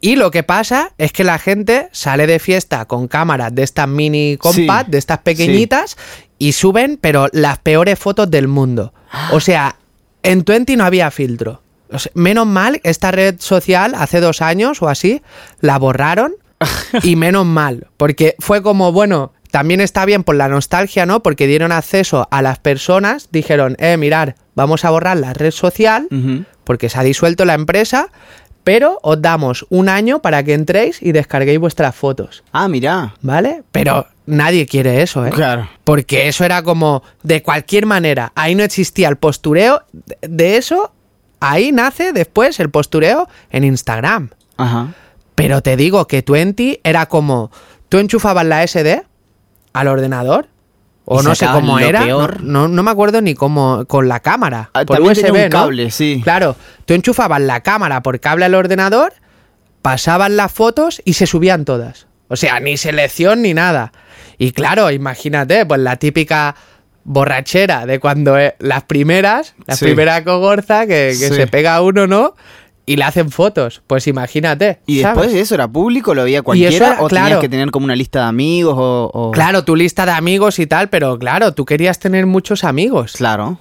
Y 0.00 0.16
lo 0.16 0.30
que 0.30 0.44
pasa 0.44 0.92
es 0.96 1.12
que 1.12 1.24
la 1.24 1.38
gente 1.38 1.90
sale 1.92 2.26
de 2.26 2.38
fiesta 2.38 2.86
con 2.86 3.08
cámaras 3.08 3.54
de 3.54 3.64
estas 3.64 3.86
mini 3.86 4.38
compact, 4.38 4.86
Sí, 4.86 4.92
de 4.92 4.98
estas 4.98 5.18
pequeñitas, 5.18 5.98
y 6.38 6.52
suben, 6.52 6.98
pero 6.98 7.28
las 7.32 7.58
peores 7.58 7.98
fotos 7.98 8.30
del 8.30 8.48
mundo. 8.48 8.94
O 9.32 9.40
sea, 9.40 9.76
en 10.22 10.42
20 10.42 10.74
no 10.76 10.84
había 10.84 11.10
filtro. 11.10 11.61
O 11.92 11.98
sea, 11.98 12.12
menos 12.14 12.46
mal, 12.46 12.80
esta 12.84 13.10
red 13.10 13.36
social 13.38 13.94
hace 13.96 14.20
dos 14.20 14.42
años 14.42 14.82
o 14.82 14.88
así, 14.88 15.22
la 15.60 15.78
borraron. 15.78 16.34
y 17.02 17.16
menos 17.16 17.44
mal, 17.44 17.88
porque 17.96 18.36
fue 18.38 18.62
como, 18.62 18.92
bueno, 18.92 19.32
también 19.50 19.80
está 19.80 20.04
bien 20.04 20.22
por 20.22 20.36
la 20.36 20.46
nostalgia, 20.48 21.06
¿no? 21.06 21.20
Porque 21.20 21.48
dieron 21.48 21.72
acceso 21.72 22.28
a 22.30 22.40
las 22.40 22.60
personas, 22.60 23.30
dijeron, 23.32 23.74
eh, 23.80 23.96
mirar, 23.96 24.36
vamos 24.54 24.84
a 24.84 24.90
borrar 24.90 25.16
la 25.16 25.32
red 25.32 25.50
social, 25.50 26.06
porque 26.62 26.88
se 26.88 27.00
ha 27.00 27.02
disuelto 27.02 27.44
la 27.44 27.54
empresa, 27.54 28.10
pero 28.62 29.00
os 29.02 29.20
damos 29.20 29.66
un 29.70 29.88
año 29.88 30.22
para 30.22 30.44
que 30.44 30.54
entréis 30.54 31.02
y 31.02 31.10
descarguéis 31.10 31.58
vuestras 31.58 31.96
fotos, 31.96 32.44
Ah, 32.52 32.68
mirá. 32.68 33.14
¿vale? 33.22 33.64
Pero 33.72 34.06
nadie 34.26 34.66
quiere 34.66 35.02
eso, 35.02 35.26
¿eh? 35.26 35.30
Claro. 35.30 35.68
Porque 35.82 36.28
eso 36.28 36.44
era 36.44 36.62
como 36.62 37.02
de 37.24 37.42
cualquier 37.42 37.86
manera. 37.86 38.30
Ahí 38.36 38.54
no 38.54 38.62
existía 38.62 39.08
el 39.08 39.16
postureo. 39.16 39.82
De 40.20 40.56
eso, 40.56 40.92
ahí 41.42 41.72
nace 41.72 42.12
después 42.12 42.58
el 42.60 42.70
postureo 42.70 43.28
en 43.50 43.64
Instagram. 43.64 44.30
Ajá. 44.56 44.94
Pero 45.34 45.60
te 45.60 45.76
digo 45.76 46.06
que 46.06 46.22
Twenty 46.22 46.80
era 46.84 47.06
como. 47.06 47.50
Tú 47.88 47.98
enchufabas 47.98 48.46
la 48.46 48.66
SD 48.66 49.02
al 49.72 49.88
ordenador. 49.88 50.48
O 51.04 51.20
no 51.20 51.34
sé 51.34 51.46
cómo 51.46 51.80
era. 51.80 52.06
No, 52.06 52.28
no, 52.28 52.68
no 52.68 52.82
me 52.82 52.90
acuerdo 52.90 53.20
ni 53.20 53.34
cómo. 53.34 53.84
Con 53.86 54.08
la 54.08 54.20
cámara. 54.20 54.70
Ah, 54.72 54.84
por 54.84 54.96
también 54.96 55.12
USB, 55.12 55.22
tenía 55.26 55.44
un 55.44 55.50
¿no? 55.50 55.58
cable, 55.58 55.90
sí. 55.90 56.20
Claro. 56.22 56.56
Tú 56.84 56.94
enchufabas 56.94 57.40
la 57.40 57.60
cámara 57.62 58.02
por 58.02 58.20
cable 58.20 58.44
al 58.44 58.54
ordenador. 58.54 59.12
Pasaban 59.82 60.36
las 60.36 60.52
fotos 60.52 61.02
y 61.04 61.14
se 61.14 61.26
subían 61.26 61.64
todas. 61.64 62.06
O 62.28 62.36
sea, 62.36 62.60
ni 62.60 62.76
selección 62.76 63.42
ni 63.42 63.52
nada. 63.52 63.92
Y 64.38 64.52
claro, 64.52 64.90
imagínate, 64.90 65.66
pues 65.66 65.80
la 65.80 65.96
típica 65.96 66.54
borrachera 67.04 67.86
de 67.86 67.98
cuando 68.00 68.38
eh, 68.38 68.54
las 68.58 68.84
primeras, 68.84 69.54
la 69.66 69.76
Sí. 69.76 69.84
primera 69.86 70.22
cogorza 70.24 70.82
que, 70.86 71.08
que 71.18 71.28
Sí. 71.28 71.34
se 71.34 71.46
pega 71.46 71.80
uno, 71.82 72.06
¿no? 72.06 72.34
Y 72.84 72.96
le 72.96 73.04
hacen 73.04 73.30
fotos. 73.30 73.82
Pues 73.86 74.06
imagínate. 74.08 74.80
¿Y 74.86 75.00
¿sabes? 75.02 75.14
después 75.16 75.32
de 75.34 75.40
eso 75.40 75.54
era 75.54 75.68
público? 75.68 76.14
¿Lo 76.14 76.24
veía 76.24 76.38
eso 76.38 76.44
cualquiera? 76.44 76.86
era- 76.94 77.02
¿O 77.02 77.08
tenías 77.08 77.26
claro. 77.28 77.40
que 77.40 77.48
tener 77.48 77.70
como 77.70 77.84
una 77.84 77.94
lista 77.96 78.20
de 78.22 78.26
amigos? 78.26 78.74
O, 78.76 79.10
o- 79.12 79.30
Claro, 79.30 79.64
tu 79.64 79.76
lista 79.76 80.04
de 80.04 80.12
amigos 80.12 80.58
y 80.58 80.66
tal, 80.66 80.88
pero 80.88 81.18
claro, 81.18 81.52
tú 81.54 81.64
querías 81.64 81.98
tener 82.00 82.26
muchos 82.26 82.64
amigos. 82.64 83.12
Claro. 83.16 83.60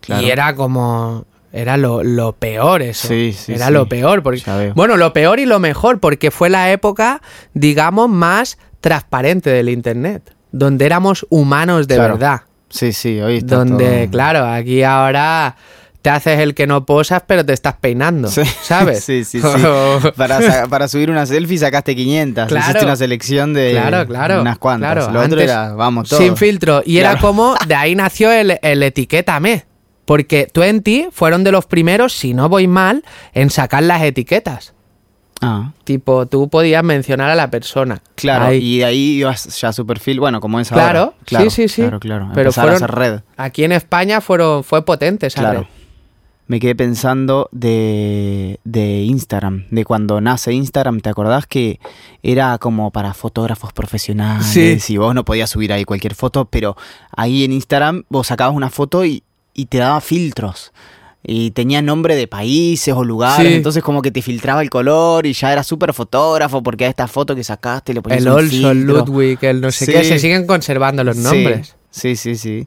claro. 0.00 0.22
Y 0.22 0.30
era 0.30 0.54
como. 0.54 1.26
Era 1.54 1.76
lo, 1.76 2.02
lo 2.02 2.32
peor 2.32 2.80
eso. 2.80 3.08
Sí, 3.08 3.34
sí, 3.36 3.52
era 3.52 3.66
sí. 3.66 3.72
lo 3.74 3.86
peor. 3.86 4.22
Porque, 4.22 4.72
bueno, 4.74 4.96
lo 4.96 5.12
peor 5.12 5.38
y 5.38 5.44
lo 5.44 5.58
mejor, 5.58 6.00
porque 6.00 6.30
fue 6.30 6.48
la 6.48 6.72
época, 6.72 7.20
digamos, 7.52 8.08
más 8.08 8.56
transparente 8.80 9.50
del 9.50 9.68
Internet. 9.68 10.34
Donde 10.50 10.86
éramos 10.86 11.26
humanos 11.28 11.88
de 11.88 11.96
Claro. 11.96 12.14
verdad. 12.14 12.40
Sí, 12.72 12.92
sí, 12.92 13.20
hoy 13.20 13.38
está 13.38 13.56
Donde, 13.56 14.02
todo- 14.06 14.10
claro, 14.10 14.46
aquí 14.46 14.82
ahora 14.82 15.56
te 16.00 16.10
haces 16.10 16.40
el 16.40 16.54
que 16.54 16.66
no 16.66 16.84
posas, 16.84 17.22
pero 17.26 17.46
te 17.46 17.52
estás 17.52 17.74
peinando. 17.80 18.28
Sí. 18.28 18.42
¿Sabes? 18.62 19.04
Sí, 19.04 19.24
sí, 19.24 19.40
sí. 19.40 19.46
para, 20.16 20.66
para 20.68 20.88
subir 20.88 21.10
una 21.10 21.26
selfie 21.26 21.58
sacaste 21.58 21.94
500. 21.94 22.48
Claro. 22.48 22.64
Hiciste 22.66 22.84
una 22.84 22.96
selección 22.96 23.52
de 23.54 23.70
Claro, 23.72 24.06
claro. 24.08 24.40
unas 24.40 24.58
cuantas. 24.58 24.92
claro. 24.94 25.12
Lo 25.12 25.20
otro 25.20 25.32
Antes, 25.38 25.44
era, 25.44 25.74
vamos, 25.74 26.08
todo. 26.08 26.18
Sin 26.18 26.36
filtro. 26.36 26.82
Y 26.84 26.98
era 26.98 27.18
como, 27.18 27.54
de 27.68 27.74
ahí 27.74 27.94
nació 27.94 28.32
el, 28.32 28.58
el 28.62 28.82
etiquétame. 28.82 29.64
Porque 30.04 30.48
Twenty 30.52 31.06
fueron 31.12 31.44
de 31.44 31.52
los 31.52 31.66
primeros, 31.66 32.12
si 32.12 32.34
no 32.34 32.48
voy 32.48 32.66
mal, 32.66 33.04
en 33.34 33.50
sacar 33.50 33.84
las 33.84 34.02
etiquetas. 34.02 34.74
Ah, 35.42 35.72
Tipo, 35.84 36.26
tú 36.26 36.48
podías 36.48 36.82
mencionar 36.84 37.30
a 37.30 37.34
la 37.34 37.50
persona. 37.50 38.00
claro. 38.14 38.46
Ahí. 38.46 38.58
Y 38.58 38.78
de 38.78 38.84
ahí 38.84 38.98
ibas 39.18 39.60
ya 39.60 39.68
a 39.68 39.72
su 39.72 39.84
perfil, 39.86 40.20
bueno, 40.20 40.40
como 40.40 40.60
es 40.60 40.68
Claro, 40.70 40.98
ahora. 41.00 41.12
Claro, 41.24 41.50
sí, 41.50 41.68
sí, 41.68 41.68
sí. 41.68 41.82
Claro, 41.82 42.00
claro. 42.00 42.28
Pero 42.34 42.52
fueron, 42.52 42.72
a 42.72 42.76
hacer 42.76 42.90
red. 42.92 43.20
Aquí 43.36 43.64
en 43.64 43.72
España 43.72 44.20
fueron, 44.20 44.62
fue 44.64 44.84
potente 44.84 45.26
esa 45.26 45.40
Claro. 45.40 45.60
red. 45.60 45.66
Me 46.48 46.60
quedé 46.60 46.74
pensando 46.74 47.48
de, 47.52 48.60
de 48.64 49.02
Instagram, 49.04 49.64
de 49.70 49.84
cuando 49.84 50.20
nace 50.20 50.52
Instagram, 50.52 51.00
¿te 51.00 51.08
acordás 51.08 51.46
que 51.46 51.80
era 52.22 52.58
como 52.58 52.90
para 52.90 53.14
fotógrafos 53.14 53.72
profesionales? 53.72 54.46
Sí. 54.46 54.76
Y 54.88 54.96
vos 54.98 55.14
no 55.14 55.24
podías 55.24 55.48
subir 55.50 55.72
ahí 55.72 55.84
cualquier 55.84 56.14
foto, 56.14 56.44
pero 56.46 56.76
ahí 57.16 57.44
en 57.44 57.52
Instagram 57.52 58.02
vos 58.10 58.26
sacabas 58.26 58.54
una 58.54 58.68
foto 58.70 59.04
y, 59.04 59.22
y 59.54 59.66
te 59.66 59.78
daba 59.78 60.00
filtros. 60.02 60.72
Y 61.24 61.52
tenía 61.52 61.82
nombre 61.82 62.16
de 62.16 62.26
países 62.26 62.92
o 62.94 63.04
lugares, 63.04 63.46
Sí. 63.48 63.54
entonces 63.54 63.82
como 63.82 64.02
que 64.02 64.10
te 64.10 64.22
filtraba 64.22 64.60
el 64.62 64.70
color 64.70 65.24
y 65.26 65.32
ya 65.34 65.52
era 65.52 65.62
súper 65.62 65.92
fotógrafo 65.94 66.62
porque 66.64 66.84
a 66.84 66.88
esta 66.88 67.06
foto 67.06 67.36
que 67.36 67.44
sacaste 67.44 67.94
le 67.94 68.02
ponías 68.02 68.22
El 68.22 68.28
un 68.28 68.34
Olson, 68.34 68.50
filtro. 68.50 68.98
Ludwig, 69.06 69.38
el 69.42 69.60
no 69.60 69.70
sé 69.70 69.86
Sí. 69.86 69.92
qué, 69.92 70.02
se 70.04 70.18
siguen 70.18 70.46
conservando 70.46 71.04
los 71.04 71.16
nombres. 71.16 71.76
Sí, 71.90 72.16
sí, 72.16 72.34
sí. 72.36 72.66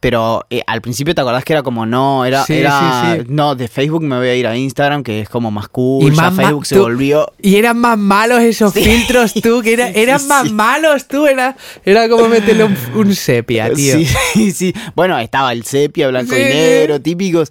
Pero 0.00 0.44
eh, 0.50 0.62
al 0.66 0.80
principio 0.82 1.14
te 1.14 1.20
acordás 1.20 1.44
que 1.44 1.52
era 1.52 1.62
como 1.62 1.86
no, 1.86 2.24
era, 2.24 2.44
Sí, 2.44 2.54
era 2.54 3.12
sí, 3.14 3.20
sí. 3.20 3.26
no, 3.28 3.54
de 3.54 3.68
Facebook 3.68 4.02
me 4.02 4.16
voy 4.18 4.26
a 4.26 4.34
ir 4.34 4.48
a 4.48 4.56
Instagram, 4.56 5.04
que 5.04 5.20
es 5.20 5.28
como 5.28 5.52
más 5.52 5.68
cool, 5.68 6.12
Y 6.12 6.16
ya 6.16 6.22
más 6.22 6.34
Facebook 6.34 6.66
se 6.66 6.74
tú- 6.74 6.82
volvió. 6.82 7.32
Y 7.40 7.54
eran 7.54 7.78
más 7.78 7.96
malos 7.96 8.40
esos 8.40 8.74
filtros, 8.74 9.32
tú, 9.34 9.62
que 9.62 9.74
era- 9.74 9.90
eran 9.94 10.26
más 10.26 10.50
malos, 10.50 11.06
tú, 11.06 11.26
era, 11.28 11.56
era 11.84 12.08
como 12.08 12.26
meterle 12.26 12.64
un, 12.64 12.76
un 12.96 13.14
sepia, 13.14 13.70
tío. 13.74 13.94
Sí, 13.94 14.08
sí, 14.34 14.50
sí. 14.50 14.74
Bueno, 14.96 15.16
estaba 15.20 15.52
el 15.52 15.62
sepia, 15.64 16.08
blanco 16.08 16.34
y 16.34 16.40
negro, 16.40 17.00
típicos. 17.00 17.48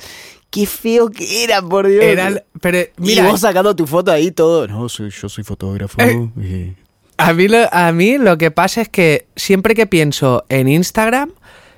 Qué 0.51 0.65
feo 0.67 1.09
que 1.09 1.43
era, 1.43 1.61
por 1.61 1.87
Dios. 1.87 2.03
Eran- 2.03 2.43
pero 2.61 2.79
mira, 2.97 3.23
y 3.23 3.31
vos 3.31 3.39
sacando 3.39 3.75
tu 3.75 3.87
foto 3.87 4.11
ahí 4.11 4.31
todo. 4.31 4.67
No, 4.67 4.87
soy, 4.89 5.09
yo 5.09 5.27
soy 5.29 5.43
fotógrafo. 5.43 5.99
Eh. 6.01 6.29
y- 6.37 6.81
a 7.17 7.33
mí, 7.33 7.47
lo, 7.47 7.71
a 7.73 7.91
mí 7.91 8.17
lo 8.17 8.37
que 8.37 8.51
pasa 8.51 8.81
es 8.81 8.89
que 8.89 9.27
siempre 9.35 9.75
que 9.75 9.85
pienso 9.87 10.43
en 10.49 10.67
Instagram, 10.67 11.31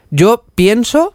yo 0.09 0.43
pienso 0.55 1.13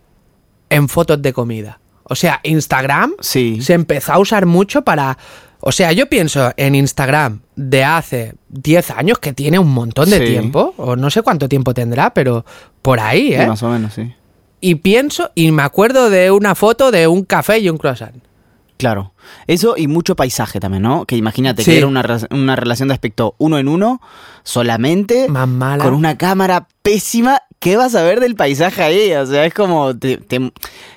en 0.70 0.88
fotos 0.88 1.20
de 1.22 1.32
comida. 1.32 1.80
O 2.04 2.14
sea, 2.14 2.40
Instagram 2.42 3.14
Sí. 3.20 3.60
se 3.62 3.74
empezó 3.74 4.12
a 4.12 4.18
usar 4.18 4.46
mucho 4.46 4.82
para... 4.82 5.18
O 5.60 5.72
sea, 5.72 5.92
yo 5.92 6.08
pienso 6.08 6.52
en 6.56 6.74
Instagram 6.76 7.40
de 7.56 7.82
hace 7.84 8.34
10 8.50 8.90
años, 8.92 9.18
que 9.18 9.32
tiene 9.32 9.58
un 9.58 9.70
montón 9.72 10.08
de 10.10 10.18
Sí. 10.18 10.24
tiempo, 10.26 10.74
o 10.76 10.94
no 10.94 11.10
sé 11.10 11.22
cuánto 11.22 11.48
tiempo 11.48 11.74
tendrá, 11.74 12.14
pero 12.14 12.44
por 12.82 13.00
ahí, 13.00 13.28
Sí, 13.28 13.34
¿eh? 13.34 13.46
Más 13.46 13.62
o 13.64 13.68
menos, 13.70 13.92
sí. 13.94 14.12
Y 14.60 14.76
pienso, 14.76 15.30
y 15.34 15.50
me 15.52 15.62
acuerdo 15.62 16.10
de 16.10 16.30
una 16.30 16.54
foto 16.54 16.90
de 16.90 17.06
un 17.06 17.24
café 17.24 17.58
y 17.58 17.68
un 17.68 17.78
croissant. 17.78 18.14
Claro. 18.76 19.12
Eso 19.48 19.74
y 19.76 19.88
mucho 19.88 20.14
paisaje 20.16 20.60
también, 20.60 20.82
¿no? 20.84 21.04
Que 21.04 21.16
imagínate 21.16 21.62
Sí. 21.64 21.72
que 21.72 21.78
era 21.78 21.86
una, 21.88 22.02
una 22.30 22.54
relación 22.56 22.88
de 22.88 22.94
aspecto 22.94 23.34
uno 23.38 23.58
en 23.58 23.68
uno, 23.68 24.00
solamente. 24.44 25.28
Más 25.28 25.48
mala. 25.48 25.84
con 25.84 25.94
una 25.94 26.16
cámara 26.16 26.68
pésima, 26.82 27.42
¿qué 27.60 27.76
vas 27.76 27.94
a 27.94 28.02
ver 28.02 28.20
del 28.20 28.34
paisaje 28.36 28.82
ahí? 28.82 29.12
O 29.12 29.26
sea, 29.26 29.44
es 29.44 29.54
como 29.54 29.96
te- 29.96 30.16
te- 30.18 30.52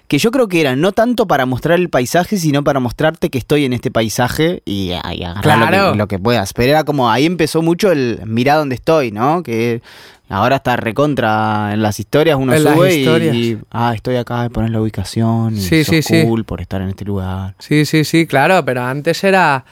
que 0.08 0.18
yo 0.18 0.30
creo 0.32 0.48
que 0.48 0.62
era 0.62 0.76
no 0.76 0.92
tanto 0.92 1.26
para 1.28 1.46
mostrar 1.46 1.80
el 1.80 1.90
paisaje, 1.90 2.38
sino 2.38 2.64
para 2.64 2.80
mostrarte 2.80 3.30
que 3.30 3.38
estoy 3.38 3.66
en 3.66 3.74
este 3.74 3.92
paisaje 3.92 4.62
y, 4.66 4.90
y 4.92 5.24
agarrar 5.24 5.58
lo, 5.60 5.68
Claro. 5.68 5.92
que, 5.94 5.98
lo 5.98 6.08
que 6.08 6.20
puedas. 6.20 6.54
Pero 6.54 6.72
era 6.72 6.84
como, 6.84 7.10
ahí 7.10 7.26
empezó 7.26 7.62
mucho 7.62 7.92
el 7.92 8.20
mira 8.26 8.56
dónde 8.56 8.76
estoy, 8.76 9.12
¿no? 9.12 9.42
Que 9.42 9.82
ahora 10.30 10.58
está 10.58 10.76
recontra 10.76 11.72
en 11.74 11.82
las 11.82 12.00
historias, 12.00 12.38
uno 12.38 12.54
En 12.54 12.62
sube 12.62 12.94
y- 12.94 13.00
historias. 13.00 13.36
Y, 13.36 13.58
ah, 13.72 13.94
estoy 13.96 14.18
acá, 14.18 14.50
pones 14.50 14.72
la 14.72 14.82
ubicación, 14.82 15.56
y 15.58 15.62
Sí, 15.62 15.84
sos 15.84 15.96
sí, 15.96 16.02
sí. 16.04 16.24
cool 16.26 16.44
por 16.46 16.62
estar 16.62 16.82
en 16.82 16.90
este 16.90 17.06
lugar. 17.06 17.56
Sí, 17.60 17.86
sí, 17.86 18.04
sí, 18.04 18.28
claro, 18.28 18.64
pero 18.66 18.84
antes 18.84 19.24
era 19.24 19.66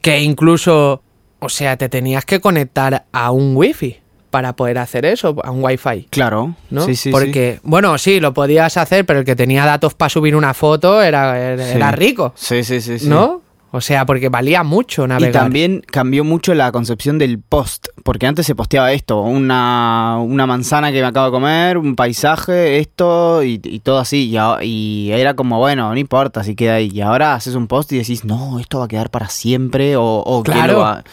que 0.00 0.20
incluso, 0.20 1.02
o 1.40 1.48
sea, 1.48 1.76
te 1.76 1.88
tenías 1.88 2.24
que 2.24 2.40
conectar 2.40 3.04
a 3.12 3.30
un 3.32 3.56
wifi 3.56 3.98
para 4.30 4.54
poder 4.54 4.78
hacer 4.78 5.04
eso, 5.04 5.36
a 5.44 5.50
un 5.50 5.62
wifi. 5.62 6.06
Claro, 6.10 6.54
¿no? 6.70 6.82
sí, 6.82 6.94
sí, 6.94 7.02
sí. 7.04 7.10
Porque, 7.10 7.60
bueno, 7.62 7.98
sí, 7.98 8.20
lo 8.20 8.32
podías 8.32 8.76
hacer, 8.76 9.04
pero 9.04 9.20
el 9.20 9.24
que 9.24 9.36
tenía 9.36 9.64
datos 9.66 9.94
para 9.94 10.08
subir 10.08 10.36
una 10.36 10.54
foto 10.54 11.02
era, 11.02 11.38
era, 11.54 11.90
rico, 11.92 12.32
Sí, 12.36 12.62
sí, 12.64 12.80
sí, 12.80 12.98
sí. 12.98 13.08
¿no? 13.08 13.42
O 13.72 13.80
sea, 13.80 14.04
porque 14.04 14.28
valía 14.28 14.64
mucho 14.64 15.06
navegar. 15.06 15.30
Y 15.30 15.32
también 15.32 15.82
cambió 15.86 16.24
mucho 16.24 16.54
la 16.54 16.72
concepción 16.72 17.18
del 17.18 17.38
post, 17.38 17.86
porque 18.02 18.26
antes 18.26 18.44
se 18.44 18.56
posteaba 18.56 18.92
esto, 18.92 19.20
una, 19.20 20.16
una 20.20 20.44
manzana 20.44 20.90
que 20.90 21.00
me 21.00 21.06
acabo 21.06 21.26
de 21.26 21.32
comer, 21.32 21.78
un 21.78 21.94
paisaje, 21.94 22.78
esto 22.80 23.44
y, 23.44 23.60
y 23.62 23.78
todo 23.78 23.98
así, 23.98 24.28
y, 24.62 24.66
y 24.66 25.12
era 25.12 25.34
como, 25.34 25.58
bueno, 25.58 25.88
no 25.90 25.96
importa 25.96 26.42
si 26.42 26.56
queda 26.56 26.74
ahí, 26.74 26.90
y 26.92 27.00
ahora 27.00 27.34
haces 27.34 27.54
un 27.54 27.68
post 27.68 27.92
y 27.92 27.98
decís, 27.98 28.24
no, 28.24 28.58
esto 28.58 28.80
va 28.80 28.86
a 28.86 28.88
quedar 28.88 29.08
para 29.10 29.28
siempre, 29.28 29.94
o, 29.96 30.02
o 30.04 30.42
¿quién 30.42 30.56
Claro. 30.56 30.72
lo 30.72 30.78
va-?". 30.80 31.04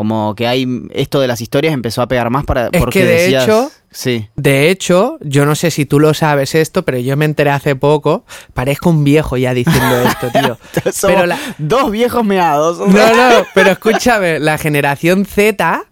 Como 0.00 0.34
que 0.34 0.46
hay, 0.46 0.66
esto 0.94 1.20
de 1.20 1.28
las 1.28 1.42
historias 1.42 1.74
empezó 1.74 2.00
a 2.00 2.08
pegar 2.08 2.30
más 2.30 2.46
para, 2.46 2.68
Es 2.72 2.80
porque 2.80 3.00
que 3.00 3.04
de 3.04 3.12
decías, 3.12 3.44
hecho- 3.44 3.70
sí, 3.90 4.30
De 4.34 4.70
hecho, 4.70 5.18
yo 5.20 5.44
no 5.44 5.54
sé 5.54 5.70
si 5.70 5.84
tú 5.84 6.00
lo 6.00 6.14
sabes 6.14 6.54
esto, 6.54 6.86
pero 6.86 6.96
yo 6.98 7.18
me 7.18 7.26
enteré 7.26 7.50
hace 7.50 7.76
poco. 7.76 8.24
Parezco 8.54 8.88
un 8.88 9.04
viejo 9.04 9.36
ya 9.36 9.52
diciendo 9.52 10.00
esto, 10.06 10.28
tío. 10.32 10.56
Pero 11.02 11.26
la, 11.26 11.38
dos 11.58 11.90
viejos 11.90 12.24
meados. 12.24 12.78
No, 12.78 12.86
no, 12.88 13.44
pero 13.54 13.72
escúchame, 13.72 14.38
la 14.38 14.56
generación 14.56 15.26
Z 15.26 15.82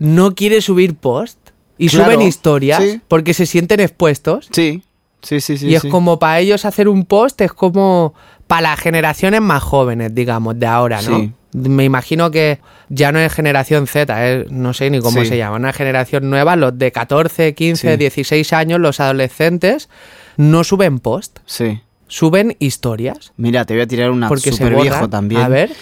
no 0.00 0.34
quiere 0.34 0.60
subir 0.60 0.96
post 0.96 1.38
y 1.78 1.88
Claro, 1.88 2.06
suben 2.06 2.22
historias 2.26 2.82
sí. 2.82 3.00
porque 3.06 3.32
se 3.32 3.46
sienten 3.46 3.78
expuestos. 3.78 4.48
Sí, 4.50 4.82
sí, 5.22 5.40
sí, 5.40 5.56
sí. 5.56 5.68
y 5.68 5.76
es 5.76 5.82
sí. 5.82 5.88
como 5.88 6.18
para 6.18 6.40
ellos 6.40 6.64
hacer 6.64 6.88
un 6.88 7.04
post, 7.04 7.40
es 7.42 7.52
como 7.52 8.12
para 8.48 8.62
las 8.70 8.80
generaciones 8.80 9.40
más 9.40 9.62
jóvenes, 9.62 10.12
digamos, 10.16 10.58
de 10.58 10.66
ahora, 10.66 11.00
¿no? 11.02 11.16
Sí. 11.20 11.32
Me 11.52 11.84
imagino 11.84 12.30
que 12.30 12.60
ya 12.88 13.10
no 13.12 13.18
es 13.18 13.32
generación 13.32 13.86
Z, 13.86 14.28
es- 14.28 14.50
no 14.50 14.72
sé 14.72 14.88
ni 14.90 15.00
cómo 15.00 15.20
Sí. 15.22 15.26
se 15.26 15.36
llama, 15.36 15.56
una 15.56 15.72
generación 15.72 16.30
nueva, 16.30 16.54
los 16.56 16.78
de 16.78 16.92
14, 16.92 17.54
15, 17.54 17.92
Sí. 17.92 17.96
16 17.96 18.52
años, 18.52 18.78
los 18.80 19.00
adolescentes, 19.00 19.88
no 20.36 20.62
suben 20.64 21.00
post, 21.00 21.38
Sí. 21.46 21.80
suben 22.06 22.56
historias. 22.60 23.32
Mira, 23.36 23.64
te 23.64 23.74
voy 23.74 23.82
a 23.82 23.86
tirar 23.86 24.10
una 24.12 24.28
Porque 24.28 24.50
se 24.52 24.58
super 24.58 24.74
viejo 24.76 24.94
borran. 24.96 25.10
también. 25.10 25.40
A 25.42 25.48
ver, 25.48 25.72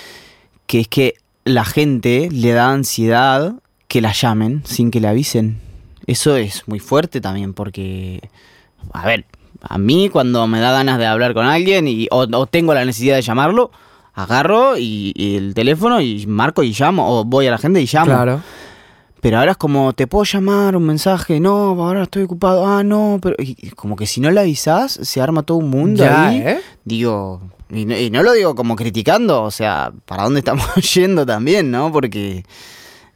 que 0.66 0.80
es 0.80 0.88
que 0.88 1.14
la 1.44 1.64
gente 1.64 2.28
le 2.30 2.52
da 2.52 2.70
ansiedad 2.70 3.54
que 3.88 4.00
la 4.00 4.12
llamen 4.12 4.62
sin 4.64 4.90
que 4.90 5.00
le 5.00 5.08
avisen. 5.08 5.58
Eso 6.06 6.36
es 6.36 6.62
muy 6.66 6.78
fuerte 6.78 7.20
también 7.20 7.52
porque, 7.54 8.20
a 8.92 9.06
ver, 9.06 9.26
a 9.62 9.76
mí 9.78 10.08
cuando 10.10 10.46
me 10.46 10.60
da 10.60 10.72
ganas 10.72 10.98
de 10.98 11.06
hablar 11.06 11.34
con 11.34 11.46
alguien 11.46 11.88
y, 11.88 12.06
o, 12.10 12.26
o 12.30 12.46
tengo 12.46 12.72
la 12.74 12.84
necesidad 12.84 13.16
de 13.16 13.22
llamarlo, 13.22 13.70
agarro 14.22 14.76
y, 14.76 15.12
y 15.14 15.36
el 15.36 15.54
teléfono 15.54 16.00
y 16.00 16.26
marco 16.26 16.62
y 16.62 16.72
llamo, 16.78 17.20
o 17.20 17.24
voy 17.24 17.46
a 17.46 17.50
la 17.52 17.58
gente 17.58 17.80
y 17.80 17.86
llamo. 17.90 18.06
Claro. 18.06 18.40
Pero 19.20 19.38
ahora 19.38 19.52
es 19.52 19.56
como, 19.56 19.92
te 19.94 20.06
puedo 20.06 20.24
llamar 20.24 20.76
un 20.76 20.84
mensaje, 20.84 21.40
no, 21.40 21.70
ahora 21.84 22.04
estoy 22.04 22.22
ocupado, 22.22 22.64
ah, 22.66 22.84
no, 22.84 23.18
pero 23.20 23.34
y- 23.38 23.70
como 23.70 23.96
que 23.96 24.06
si 24.06 24.20
no 24.20 24.30
le 24.30 24.40
avisás, 24.40 24.92
se 25.02 25.20
arma 25.20 25.42
todo 25.42 25.58
un 25.58 25.70
mundo 25.70 26.04
Ya, 26.04 26.28
ahí. 26.28 26.38
¿eh? 26.38 26.60
Digo, 26.84 27.40
y 27.70 27.84
no, 27.84 27.96
y 27.98 28.10
no 28.10 28.22
lo 28.22 28.32
digo 28.32 28.54
como 28.54 28.76
criticando, 28.76 29.42
o 29.42 29.50
sea, 29.50 29.92
¿para 30.04 30.22
dónde 30.22 30.38
estamos 30.40 30.66
yendo 30.94 31.26
también, 31.26 31.70
no? 31.72 31.90
Porque... 31.92 32.44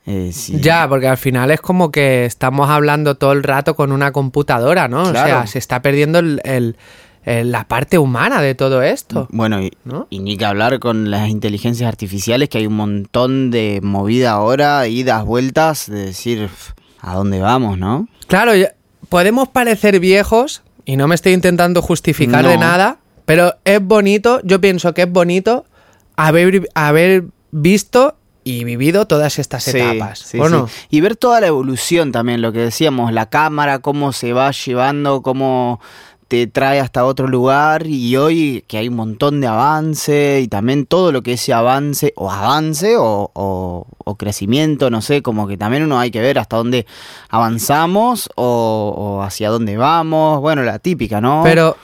eh, 0.07 0.31
si- 0.33 0.59
Ya, 0.61 0.89
porque 0.89 1.07
al 1.07 1.19
final 1.19 1.53
es 1.53 1.61
como 1.61 1.93
que 1.93 2.25
estamos 2.25 2.69
hablando 2.69 3.15
todo 3.15 3.31
el 3.33 3.45
rato 3.45 3.77
con 3.77 3.93
una 3.93 4.11
computadora, 4.11 4.89
¿no? 4.89 5.03
O 5.03 5.13
sea, 5.13 5.25
Claro. 5.25 5.47
se 5.47 5.61
está 5.61 5.83
perdiendo 5.83 6.19
el- 6.19 6.41
el- 6.45 6.77
el- 7.25 7.53
la 7.53 7.65
parte 7.69 7.99
humana 7.99 8.41
de 8.43 8.55
todo 8.55 8.83
esto. 8.83 9.29
Bueno, 9.31 9.63
y, 9.63 9.73
¿No? 9.85 10.07
y 10.11 10.19
ni 10.19 10.37
que 10.37 10.45
hablar 10.45 10.79
con 10.81 11.11
las 11.11 11.29
inteligencias 11.29 11.89
artificiales, 11.89 12.49
que 12.49 12.59
hay 12.59 12.67
un 12.67 12.77
montón 12.77 13.51
de 13.51 13.81
movida 13.83 14.33
ahora, 14.33 14.87
idas, 14.89 15.25
vueltas, 15.25 15.89
de 15.91 16.07
decir, 16.07 16.41
"Pf, 16.49 16.73
¿a 17.01 17.15
dónde 17.15 17.41
vamos, 17.41 17.79
no? 17.79 18.09
Claro, 18.27 18.55
ya- 18.55 18.75
podemos 19.09 19.49
parecer 19.49 20.01
viejos 20.01 20.63
y 20.85 20.97
no 20.97 21.07
me 21.07 21.15
estoy 21.15 21.33
intentando 21.33 21.81
justificar 21.83 22.43
No. 22.43 22.49
de 22.49 22.59
nada, 22.59 22.99
pero 23.25 23.55
es 23.65 23.81
bonito, 23.83 24.41
yo 24.43 24.61
pienso 24.61 24.95
que 24.95 25.03
es 25.03 25.11
bonito 25.13 25.65
haber, 26.17 26.69
haber 26.75 27.25
visto 27.51 28.17
y 28.45 28.65
vivido 28.65 29.07
todas 29.07 29.39
estas 29.39 29.63
Sí, 29.63 29.79
etapas. 29.79 30.19
sí, 30.19 30.41
¿O 30.41 30.49
no? 30.49 30.67
sí. 30.67 30.75
Y 30.91 31.01
ver 31.01 31.15
toda 31.17 31.41
la 31.41 31.47
evolución 31.47 32.11
también, 32.11 32.43
lo 32.43 32.53
que 32.53 32.59
decíamos, 32.59 33.13
la 33.13 33.27
cámara, 33.27 33.79
cómo 33.79 34.13
se 34.13 34.33
va 34.33 34.51
llevando, 34.51 35.23
cómo 35.23 35.81
te 36.33 36.47
trae 36.47 36.81
hasta 36.81 37.05
otro 37.05 37.29
lugar 37.29 37.87
y 37.87 38.17
hoy 38.17 38.65
que 38.67 38.79
hay 38.79 38.89
un 38.89 38.97
montón 38.97 39.43
de 39.43 39.49
avance 39.49 40.41
y 40.41 40.49
también 40.49 40.87
todo 40.87 41.13
lo 41.13 41.23
que 41.23 41.35
ese 41.35 41.53
avance 41.53 42.15
o 42.17 42.31
avance 42.31 42.97
o, 42.97 43.31
o- 43.35 43.87
o 44.03 44.15
crecimiento, 44.17 44.89
no 44.89 45.03
sé, 45.03 45.21
como 45.21 45.47
que 45.47 45.59
también 45.59 45.83
uno 45.83 45.99
hay 46.01 46.11
que 46.11 46.23
ver 46.23 46.39
hasta 46.39 46.57
dónde 46.57 46.87
avanzamos 47.29 48.31
o, 48.37 48.95
o 48.97 49.23
hacia 49.23 49.51
dónde 49.51 49.77
vamos, 49.77 50.41
bueno, 50.41 50.63
la 50.63 50.79
típica, 50.79 51.21
¿no? 51.21 51.43
Pero 51.45 51.77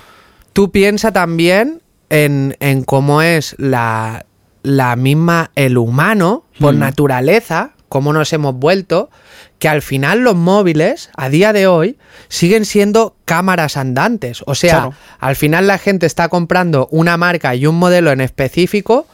tú 0.55 0.71
piensa 0.71 1.13
también 1.13 1.83
en, 2.09 2.57
en 2.61 2.85
cómo 2.85 3.21
es 3.21 3.55
la, 3.59 4.25
la 4.63 4.97
misma, 4.97 5.51
el 5.57 5.77
humano, 5.77 6.45
por 6.59 6.75
Mm. 6.75 6.79
naturaleza, 6.79 7.73
cómo 7.89 8.13
nos 8.13 8.33
hemos 8.33 8.55
vuelto, 8.55 9.11
que 9.59 9.69
al 9.69 9.83
final 9.83 10.21
los 10.21 10.37
móviles, 10.37 11.11
a 11.17 11.29
día 11.29 11.53
de 11.53 11.67
hoy, 11.67 11.99
siguen 12.29 12.65
siendo 12.65 13.17
cámaras 13.25 13.77
andantes. 13.77 14.43
O 14.47 14.55
sea, 14.55 14.75
Claro. 14.75 14.95
al 15.19 15.37
final 15.37 15.67
la 15.67 15.79
gente 15.79 16.07
está 16.07 16.29
comprando 16.29 16.89
una 16.91 17.17
marca 17.17 17.55
y 17.55 17.67
un 17.67 17.77
modelo 17.79 18.11
en 18.13 18.21
específico 18.21 19.07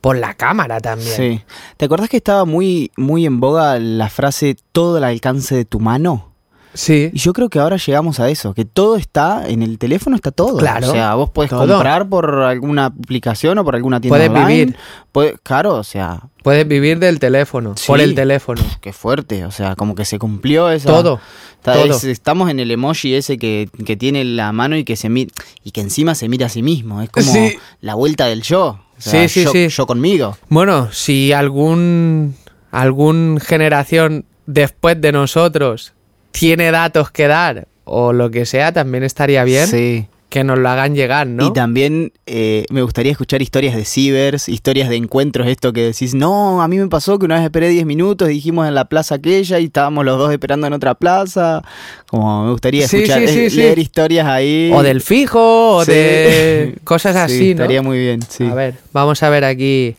por 0.00 0.16
la 0.16 0.34
cámara 0.34 0.80
también. 0.80 1.14
Sí. 1.16 1.42
¿Te 1.76 1.84
acordás 1.84 2.08
que 2.08 2.16
estaba 2.16 2.44
muy, 2.44 2.90
muy 2.96 3.24
en 3.26 3.38
boga 3.40 3.78
la 3.78 4.08
frase 4.08 4.56
todo 4.72 4.96
al 4.96 5.04
alcance 5.04 5.54
de 5.54 5.64
tu 5.64 5.78
mano? 5.78 6.31
Sí. 6.74 7.10
Y 7.12 7.18
yo 7.18 7.32
creo 7.32 7.48
que 7.50 7.58
ahora 7.58 7.76
llegamos 7.76 8.18
a 8.20 8.30
eso, 8.30 8.54
que 8.54 8.64
todo 8.64 8.96
está, 8.96 9.46
en 9.48 9.62
el 9.62 9.78
teléfono 9.78 10.16
está 10.16 10.30
todo. 10.30 10.56
Claro, 10.58 10.88
O 10.88 10.92
sea, 10.92 11.14
vos 11.14 11.30
podés 11.30 11.50
todo. 11.50 11.66
comprar 11.68 12.08
por 12.08 12.30
alguna 12.42 12.86
aplicación 12.86 13.58
o 13.58 13.64
por 13.64 13.74
alguna 13.76 14.00
tienda 14.00 14.16
Puedes 14.16 14.30
online. 14.30 14.46
vivir. 14.48 14.76
Puedes- 15.12 15.34
claro, 15.42 15.74
o 15.76 15.84
sea, 15.84 16.20
Puedes 16.42 16.66
vivir 16.66 16.98
del 16.98 17.20
teléfono, 17.20 17.74
Sí. 17.76 17.86
por 17.86 18.00
el 18.00 18.14
teléfono. 18.16 18.60
qué 18.80 18.92
fuerte. 18.92 19.44
O 19.44 19.50
sea, 19.52 19.76
como 19.76 19.94
que 19.94 20.04
se 20.04 20.18
cumplió 20.18 20.70
esa... 20.70 20.88
Todo, 20.88 21.20
Está- 21.58 21.74
todo. 21.74 21.84
es- 21.94 22.02
estamos 22.04 22.50
en 22.50 22.58
el 22.58 22.70
emoji 22.70 23.14
ese 23.14 23.38
que, 23.38 23.68
que 23.86 23.96
tiene 23.96 24.24
la 24.24 24.50
mano 24.52 24.76
y 24.76 24.82
que 24.84 24.96
se 24.96 25.08
mi- 25.08 25.28
y 25.62 25.70
que 25.70 25.82
encima 25.82 26.14
se 26.16 26.28
mira 26.28 26.46
a 26.46 26.48
sí 26.48 26.62
mismo. 26.62 27.00
Es 27.00 27.10
como 27.10 27.32
Sí. 27.32 27.56
la 27.80 27.94
vuelta 27.94 28.26
del 28.26 28.42
yo. 28.42 28.80
O 28.98 29.00
sea, 29.00 29.28
Sí, 29.28 29.40
sí, 29.40 29.44
yo, 29.44 29.52
sí. 29.52 29.68
yo 29.68 29.86
conmigo. 29.86 30.36
Bueno, 30.48 30.88
si 30.90 31.32
algún 31.32 32.34
algún 32.72 33.38
generación 33.40 34.24
después 34.46 35.00
de 35.00 35.12
nosotros 35.12 35.92
tiene 36.32 36.70
datos 36.70 37.10
que 37.10 37.28
dar 37.28 37.68
o 37.84 38.12
lo 38.12 38.30
que 38.30 38.46
sea, 38.46 38.72
también 38.72 39.04
estaría 39.04 39.44
bien 39.44 39.66
Sí. 39.66 40.06
que 40.28 40.44
nos 40.44 40.58
lo 40.58 40.68
hagan 40.70 40.94
llegar, 40.94 41.26
¿no? 41.26 41.48
Y 41.48 41.52
también 41.52 42.12
eh, 42.24 42.64
me 42.70 42.80
gustaría 42.80 43.12
escuchar 43.12 43.42
historias 43.42 43.76
de 43.76 43.84
cibers, 43.84 44.48
historias 44.48 44.88
de 44.88 44.96
encuentros, 44.96 45.46
esto 45.46 45.74
que 45.74 45.82
decís, 45.82 46.14
no, 46.14 46.62
a 46.62 46.68
mí 46.68 46.78
me 46.78 46.88
pasó 46.88 47.18
que 47.18 47.26
una 47.26 47.34
vez 47.34 47.44
esperé 47.44 47.68
10 47.68 47.84
minutos, 47.84 48.28
dijimos 48.28 48.66
en 48.66 48.74
la 48.74 48.86
plaza 48.86 49.16
aquella 49.16 49.58
y 49.58 49.66
estábamos 49.66 50.06
los 50.06 50.16
dos 50.16 50.32
esperando 50.32 50.66
en 50.66 50.72
otra 50.72 50.94
plaza. 50.94 51.62
Como 52.06 52.44
me 52.46 52.50
gustaría 52.52 52.86
escuchar, 52.86 53.20
sí, 53.28 53.50
sí, 53.50 53.60
eh, 53.60 53.64
leer 53.64 53.78
historias 53.78 54.26
ahí. 54.26 54.70
O 54.72 54.82
del 54.82 55.02
fijo, 55.02 55.76
o 55.76 55.84
de 55.84 56.78
cosas 56.84 57.14
así, 57.16 57.38
Sí, 57.38 57.44
¿no? 57.54 57.62
Estaría 57.64 57.82
muy 57.82 57.98
bien, 57.98 58.22
sí. 58.22 58.46
A 58.46 58.54
ver, 58.54 58.74
vamos 58.92 59.22
a 59.22 59.28
ver 59.28 59.44
aquí 59.44 59.96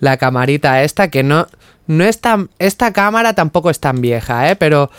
la 0.00 0.16
camarita 0.16 0.82
esta, 0.82 1.08
que 1.08 1.22
no, 1.22 1.46
no 1.86 2.02
es 2.02 2.20
tan... 2.20 2.50
Esta 2.58 2.92
cámara 2.92 3.34
tampoco 3.34 3.70
es 3.70 3.78
tan 3.78 4.00
vieja, 4.00 4.50
¿eh? 4.50 4.56
Pero 4.56 4.90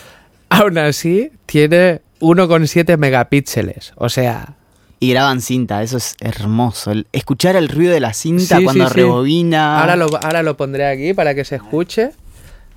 aún 0.59 0.77
así 0.77 1.31
tiene 1.45 2.01
1,7 2.19 2.97
megapíxeles. 2.97 3.93
O 3.95 4.09
sea, 4.09 4.55
Y 4.99 5.11
graban 5.11 5.41
cinta, 5.41 5.83
eso 5.83 5.97
es 5.97 6.15
hermoso. 6.21 6.91
El- 6.91 7.07
escuchar 7.11 7.55
el 7.57 7.67
ruido 7.67 7.93
de 7.93 7.99
la 7.99 8.13
cinta 8.13 8.57
Sí, 8.57 8.63
cuando 8.63 8.85
sí, 8.87 8.93
sí. 8.93 8.99
rebobina. 9.01 9.81
Ahora 9.81 9.95
lo, 9.97 10.05
ahora 10.23 10.43
lo 10.43 10.55
pondré 10.55 10.85
aquí 10.87 11.13
para 11.13 11.35
que 11.35 11.43
se 11.43 11.55
escuche. 11.55 12.11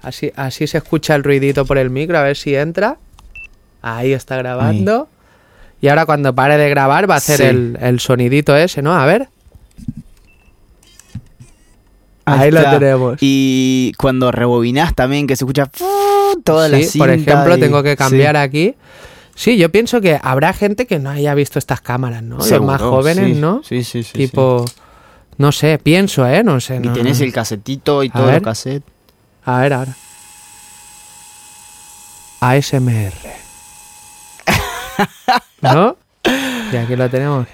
Así, 0.02 0.32
así 0.36 0.66
se 0.66 0.78
escucha 0.78 1.14
el 1.14 1.22
ruidito 1.24 1.64
por 1.64 1.78
el 1.78 1.90
micro, 1.90 2.18
a 2.18 2.22
ver 2.22 2.36
si 2.36 2.54
entra. 2.56 2.98
Ahí 3.82 4.12
está 4.12 4.36
grabando. 4.36 5.08
Y 5.80 5.88
ahora 5.88 6.06
cuando 6.06 6.34
pare 6.34 6.56
de 6.56 6.68
grabar 6.70 7.08
va 7.08 7.14
a 7.14 7.18
hacer 7.18 7.40
el, 7.42 7.78
el 7.80 8.00
sonidito 8.00 8.56
ese, 8.56 8.82
¿no? 8.82 8.94
A 8.94 9.04
ver. 9.06 9.28
Ahí 12.26 12.50
lo 12.50 12.62
tenemos. 12.68 13.16
Y 13.20 13.92
cuando 13.98 14.32
rebobinás 14.32 14.94
también, 14.94 15.26
que 15.26 15.36
se 15.36 15.44
escucha 15.44 15.70
toda 16.44 16.68
la 16.68 16.78
Sí, 16.78 16.84
cinta. 16.84 16.98
por 17.06 17.10
ejemplo, 17.14 17.56
y- 17.56 17.60
tengo 17.60 17.82
que 17.82 17.96
cambiar 17.96 18.34
sí. 18.36 18.40
aquí. 18.42 18.74
Sí, 19.34 19.56
yo 19.58 19.70
pienso 19.70 20.00
que 20.00 20.18
habrá 20.22 20.52
gente 20.52 20.86
que 20.86 20.98
no 20.98 21.10
haya 21.10 21.34
visto 21.34 21.58
estas 21.58 21.80
cámaras, 21.80 22.22
¿no? 22.22 22.36
Los 22.38 22.46
más 22.62 22.78
Seguro, 22.80 22.90
jóvenes, 22.90 23.34
sí. 23.34 23.40
¿no? 23.40 23.62
Sí, 23.62 23.84
sí, 23.84 24.02
sí. 24.02 24.10
sí. 24.12 24.18
tipo, 24.18 24.64
no 25.38 25.52
sé, 25.52 25.78
pienso, 25.78 26.26
¿eh? 26.26 26.42
No 26.42 26.58
sé. 26.60 26.76
Y 26.76 26.80
no- 26.80 26.92
tenés 26.94 27.20
no. 27.20 27.26
el 27.26 27.32
casetito 27.32 28.02
y 28.02 28.08
A 28.08 28.12
todo 28.12 28.26
ver. 28.26 28.34
el 28.36 28.42
cassette. 28.42 28.82
A 29.44 29.60
ver, 29.60 29.72
ahora. 29.74 29.94
ASMR. 32.40 33.12
¿No? 35.62 35.96
Y 36.72 36.76
aquí 36.76 36.96
lo 36.96 37.08
tenemos. 37.08 37.46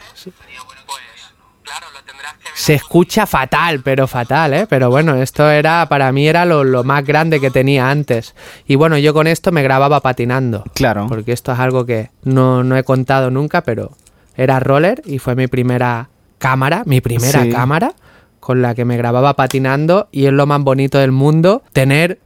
Se 2.55 2.75
escucha 2.75 3.27
fatal, 3.27 3.81
pero 3.83 4.07
fatal, 4.07 4.53
¿eh? 4.55 4.67
Pero 4.69 4.91
bueno, 4.91 5.15
esto 5.17 5.51
era, 5.51 5.87
para 5.89 6.13
mí 6.13 6.29
era 6.29 6.45
lo, 6.45 6.65
lo 6.65 6.85
más 6.85 7.05
grande 7.05 7.41
que 7.41 7.51
tenía 7.51 7.91
antes. 7.91 8.35
Y 8.67 8.75
bueno, 8.77 8.99
yo 8.99 9.15
con 9.15 9.27
esto 9.27 9.53
me 9.53 9.63
grababa 9.63 10.01
patinando. 10.01 10.63
Claro. 10.75 11.07
Porque 11.09 11.33
esto 11.33 11.53
es 11.53 11.59
algo 11.59 11.87
que 11.87 12.11
no, 12.25 12.63
no 12.63 12.77
he 12.77 12.85
contado 12.85 13.31
nunca, 13.31 13.63
pero 13.63 13.93
era 14.37 14.61
roller 14.61 15.03
y 15.07 15.19
fue 15.19 15.35
mi 15.35 15.47
primera 15.47 16.09
cámara, 16.39 16.83
mi 16.87 17.01
primera 17.01 17.43
Sí. 17.43 17.51
cámara 17.51 17.95
con 18.41 18.61
la 18.61 18.75
que 18.75 18.85
me 18.85 18.97
grababa 18.97 19.35
patinando 19.35 20.09
y 20.13 20.27
es 20.27 20.33
lo 20.33 20.47
más 20.47 20.61
bonito 20.63 20.99
del 20.99 21.13
mundo 21.13 21.63
tener 21.73 22.19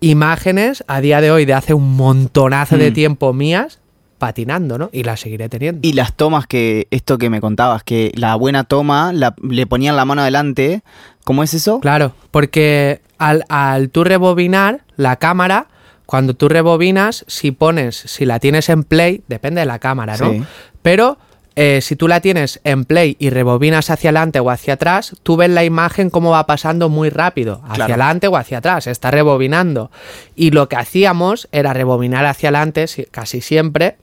imágenes 0.00 0.84
a 0.86 1.00
día 1.00 1.20
de 1.20 1.30
hoy 1.30 1.44
de 1.44 1.54
hace 1.54 1.74
un 1.74 1.96
montonazo 1.96 2.78
de 2.78 2.90
Mm. 2.90 2.94
tiempo 2.94 3.32
mías 3.32 3.78
patinando, 4.18 4.76
¿no? 4.78 4.90
Y 4.92 5.04
las 5.04 5.20
seguiré 5.20 5.48
teniendo. 5.48 5.80
Y 5.86 5.92
las 5.94 6.14
tomas 6.14 6.46
que, 6.46 6.88
esto 6.90 7.16
que 7.18 7.30
me 7.30 7.40
contabas, 7.40 7.82
que 7.84 8.12
la 8.14 8.34
buena 8.34 8.64
toma, 8.64 9.12
la- 9.12 9.34
le 9.42 9.66
ponían 9.66 9.96
la 9.96 10.04
mano 10.04 10.22
adelante. 10.22 10.82
¿Cómo 11.24 11.42
es 11.42 11.54
eso? 11.54 11.80
Claro, 11.80 12.14
porque 12.30 13.00
al, 13.18 13.44
al 13.48 13.90
tú 13.90 14.04
rebobinar 14.04 14.82
la 14.96 15.16
cámara, 15.16 15.68
cuando 16.06 16.34
tú 16.34 16.48
rebobinas, 16.48 17.24
si 17.28 17.50
pones, 17.52 17.96
si 17.96 18.24
la 18.26 18.38
tienes 18.40 18.68
en 18.68 18.82
play, 18.84 19.22
depende 19.28 19.60
de 19.60 19.66
la 19.66 19.78
cámara, 19.78 20.16
¿no? 20.16 20.32
Sí. 20.32 20.42
Pero 20.82 21.18
eh, 21.60 21.80
si 21.82 21.96
tú 21.96 22.06
la 22.08 22.20
tienes 22.20 22.60
en 22.64 22.84
play 22.84 23.16
y 23.18 23.30
rebobinas 23.30 23.90
hacia 23.90 24.10
adelante 24.10 24.38
o 24.40 24.48
hacia 24.48 24.74
atrás, 24.74 25.16
tú 25.24 25.36
ves 25.36 25.50
la 25.50 25.64
imagen 25.64 26.08
cómo 26.08 26.30
va 26.30 26.46
pasando 26.46 26.88
muy 26.88 27.10
rápido, 27.10 27.60
hacia 27.64 27.74
Claro. 27.74 27.94
adelante 27.94 28.28
o 28.28 28.36
hacia 28.36 28.58
atrás, 28.58 28.86
está 28.86 29.10
rebobinando. 29.10 29.90
Y 30.36 30.52
lo 30.52 30.68
que 30.68 30.76
hacíamos 30.76 31.48
era 31.52 31.74
rebobinar 31.74 32.24
hacia 32.26 32.48
adelante 32.50 32.86
si- 32.86 33.04
casi 33.06 33.40
siempre, 33.40 33.96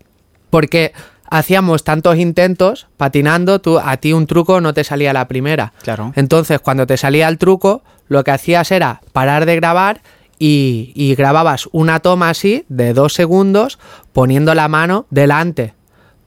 porque 0.56 0.94
hacíamos 1.30 1.84
tantos 1.84 2.16
intentos 2.16 2.88
patinando, 2.96 3.60
tú, 3.60 3.78
a 3.78 3.98
ti 3.98 4.14
un 4.14 4.26
truco 4.26 4.62
no 4.62 4.74
te 4.74 4.86
salía 4.86 5.12
la 5.12 5.28
primera. 5.28 5.74
Claro. 5.84 6.14
Entonces, 6.16 6.62
cuando 6.62 6.88
te 6.88 6.96
salía 6.96 7.28
el 7.28 7.38
truco, 7.38 7.84
lo 8.08 8.24
que 8.24 8.32
hacías 8.32 8.72
era 8.72 9.02
parar 9.12 9.46
de 9.46 9.58
grabar 9.58 10.00
y, 10.40 10.94
y 10.96 11.14
grababas 11.16 11.68
una 11.74 12.00
toma 12.00 12.30
así 12.30 12.64
de 12.70 12.94
dos 12.94 13.12
segundos 13.12 13.80
poniendo 14.14 14.56
la 14.56 14.70
mano 14.70 15.08
delante 15.10 15.74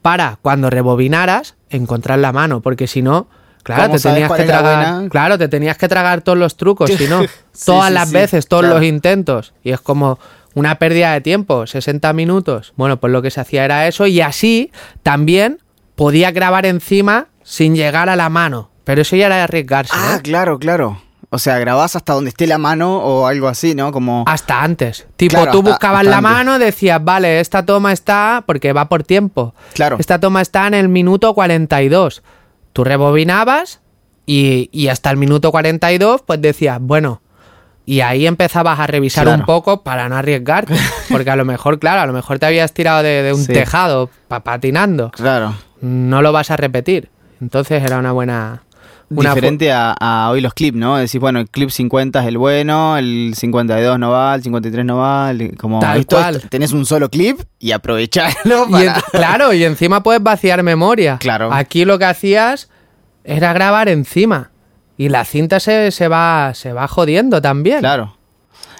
para 0.03 0.37
cuando 0.43 0.69
rebobinaras 0.69 1.55
encontrar 1.71 2.19
la 2.19 2.31
mano, 2.31 2.61
porque 2.61 2.85
si 2.85 3.01
no, 3.01 3.29
claro, 3.63 3.85
¿Cómo 3.85 3.95
te 3.95 4.09
tenías 4.09 4.31
que 4.31 4.43
tragar, 4.43 5.09
claro, 5.09 5.39
te 5.39 5.47
tenías 5.47 5.79
que 5.79 5.87
tragar 5.87 6.21
todos 6.21 6.37
los 6.37 6.55
trucos, 6.55 6.91
si 6.95 7.07
no, 7.07 7.23
Sí, 7.23 7.65
todas 7.65 7.87
sí, 7.87 7.93
las 7.95 8.09
sí, 8.09 8.13
veces, 8.13 8.47
todos 8.47 8.61
claro. 8.61 8.75
los 8.75 8.85
intentos 8.85 9.55
y 9.63 9.71
es 9.71 9.81
como 9.81 10.19
una 10.55 10.75
pérdida 10.79 11.13
de 11.13 11.21
tiempo, 11.21 11.67
60 11.67 12.11
minutos. 12.13 12.73
Bueno, 12.75 12.99
pues 12.99 13.11
lo 13.13 13.21
que 13.21 13.31
se 13.31 13.39
hacía 13.41 13.65
era 13.65 13.87
eso 13.87 14.07
y 14.07 14.21
así 14.21 14.71
también 15.03 15.59
podía 15.95 16.31
grabar 16.31 16.65
encima 16.65 17.27
sin 17.43 17.75
llegar 17.75 18.09
a 18.09 18.15
la 18.15 18.29
mano. 18.29 18.69
Pero 18.83 19.01
eso 19.01 19.15
ya 19.15 19.27
era 19.27 19.43
arriesgarse. 19.43 19.93
Ah, 19.95 20.19
claro, 20.23 20.57
claro. 20.57 21.01
O 21.31 21.37
sea, 21.37 21.59
grabás 21.59 21.95
hasta 21.95 22.13
donde 22.13 22.29
esté 22.29 22.47
la 22.47 22.57
mano 22.57 22.97
o 22.97 23.27
algo 23.27 23.47
así, 23.47 23.75
¿no? 23.75 23.91
Como... 23.91 24.23
Hasta 24.25 24.63
antes. 24.63 25.05
Tipo, 25.15 25.35
Claro, 25.35 25.51
tú 25.51 25.59
hasta- 25.59 25.69
buscabas 25.69 25.99
hasta 25.99 26.09
la 26.09 26.17
antes. 26.17 26.31
mano, 26.31 26.57
decías, 26.57 27.03
vale, 27.03 27.39
esta 27.39 27.63
toma 27.63 27.93
está, 27.93 28.43
porque 28.47 28.73
va 28.73 28.89
por 28.89 29.03
tiempo. 29.03 29.53
Claro. 29.75 29.97
Esta 29.99 30.19
toma 30.19 30.41
está 30.41 30.65
en 30.65 30.73
el 30.73 30.89
minuto 30.89 31.35
42. 31.35 32.23
Tú 32.73 32.83
rebobinabas 32.83 33.81
y, 34.25 34.69
y 34.71 34.87
hasta 34.87 35.11
el 35.11 35.17
minuto 35.17 35.51
42, 35.51 36.23
pues 36.25 36.41
decías, 36.41 36.79
bueno. 36.81 37.21
Y 37.89 38.01
ahí 38.01 38.27
empezabas 38.27 38.79
a 38.79 38.85
revisar 38.85 39.23
Claro. 39.23 39.39
un 39.39 39.45
poco 39.47 39.81
para 39.81 40.07
no 40.09 40.15
arriesgarte. 40.15 40.75
Porque 41.09 41.31
a 41.31 41.35
lo 41.35 41.43
mejor, 41.43 41.79
claro, 41.79 42.01
a 42.01 42.05
lo 42.05 42.13
mejor 42.13 42.37
te 42.37 42.45
habías 42.45 42.71
tirado 42.71 43.01
de, 43.01 43.23
de 43.23 43.33
un 43.33 43.43
Sí. 43.43 43.51
tejado 43.51 44.11
pa- 44.27 44.41
patinando. 44.43 45.09
Claro. 45.09 45.55
No 45.81 46.21
lo 46.21 46.31
vas 46.31 46.51
a 46.51 46.57
repetir. 46.57 47.09
Entonces 47.41 47.81
era 47.81 47.97
una 47.97 48.11
buena. 48.11 48.61
Una 49.09 49.33
Diferente 49.33 49.71
a, 49.71 49.95
a 49.99 50.29
hoy 50.29 50.39
los 50.39 50.53
clips, 50.53 50.77
¿no? 50.77 50.97
Decís, 50.97 51.19
bueno, 51.19 51.39
el 51.39 51.49
clip 51.49 51.71
50 51.71 52.21
es 52.21 52.27
el 52.27 52.37
bueno, 52.37 52.95
el 52.95 53.33
52 53.35 53.97
no 53.97 54.11
va, 54.11 54.35
el 54.35 54.43
53 54.43 54.85
no 54.85 54.97
va, 54.97 55.31
el- 55.31 55.57
como 55.57 55.79
Tal 55.79 56.05
cual. 56.05 56.43
tenés 56.47 56.73
un 56.73 56.85
solo 56.85 57.09
clip 57.09 57.39
y 57.57 57.71
aprovecharlo 57.71 58.67
Y 58.67 58.71
para... 58.71 58.83
en- 58.97 59.01
claro, 59.11 59.51
y 59.51 59.63
encima 59.63 60.03
puedes 60.03 60.21
vaciar 60.21 60.61
memoria. 60.61 61.17
Claro. 61.19 61.51
Aquí 61.51 61.85
lo 61.85 61.97
que 61.97 62.05
hacías 62.05 62.69
era 63.23 63.51
grabar 63.51 63.89
encima. 63.89 64.48
Y 64.99 65.07
la 65.07 65.23
cinta 65.23 65.61
se, 65.61 65.91
se 65.91 66.09
va, 66.09 66.51
se 66.53 66.73
va 66.73 66.85
jodiendo 66.89 67.41
también. 67.41 67.79
Claro. 67.79 68.17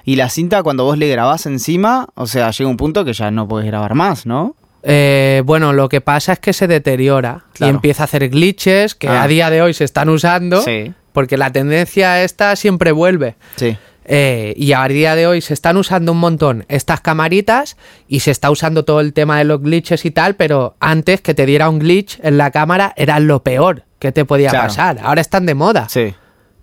Y 0.03 0.17
la 0.17 0.29
cinta 0.29 0.61
cuando 0.63 0.83
vos 0.83 0.97
le 0.97 1.07
grabás 1.07 1.45
encima, 1.45 2.09
o 2.13 2.27
sea, 2.27 2.51
llega 2.51 2.69
un 2.69 2.75
punto 2.75 3.05
que 3.05 3.13
ya 3.13 3.31
no 3.31 3.47
podés 3.47 3.67
grabar 3.67 3.95
más, 3.95 4.25
¿no? 4.25 4.53
Eh, 4.83 5.43
bueno, 5.45 5.71
lo 5.71 5.87
que 5.87 6.01
pasa 6.01 6.33
es 6.33 6.39
que 6.39 6.51
se 6.51 6.67
deteriora 6.67 7.45
y 7.57 7.63
empieza 7.69 8.03
a 8.03 8.05
hacer 8.05 8.27
glitches 8.27 8.95
que 8.95 9.07
Ah. 9.07 9.23
a 9.23 9.27
día 9.29 9.49
de 9.49 9.61
hoy 9.61 9.73
se 9.73 9.85
están 9.85 10.09
usando. 10.09 10.61
Sí. 10.61 10.91
Porque 11.13 11.37
la 11.37 11.53
tendencia 11.53 12.21
esta 12.21 12.57
siempre 12.57 12.91
vuelve. 12.91 13.35
Sí. 13.55 13.77
Eh, 14.03 14.53
y 14.57 14.73
a 14.73 14.85
día 14.89 15.15
de 15.15 15.25
hoy 15.25 15.39
se 15.39 15.53
están 15.53 15.77
usando 15.77 16.11
un 16.11 16.17
montón 16.19 16.65
estas 16.67 16.99
camaritas 16.99 17.77
y 18.09 18.19
se 18.19 18.31
está 18.31 18.51
usando 18.51 18.83
todo 18.83 18.99
el 18.99 19.13
tema 19.13 19.37
de 19.37 19.45
los 19.45 19.61
glitches 19.61 20.03
y 20.03 20.11
tal, 20.11 20.35
pero 20.35 20.75
antes 20.81 21.21
que 21.21 21.33
te 21.33 21.45
diera 21.45 21.69
un 21.69 21.79
glitch 21.79 22.19
en 22.23 22.37
la 22.37 22.51
cámara 22.51 22.91
era 22.97 23.19
lo 23.21 23.41
peor 23.41 23.83
que 23.99 24.11
te 24.11 24.25
podía 24.25 24.49
Claro. 24.49 24.67
pasar. 24.67 24.97
Ahora 25.03 25.21
están 25.21 25.45
de 25.45 25.53
moda. 25.55 25.87
Sí. 25.89 26.13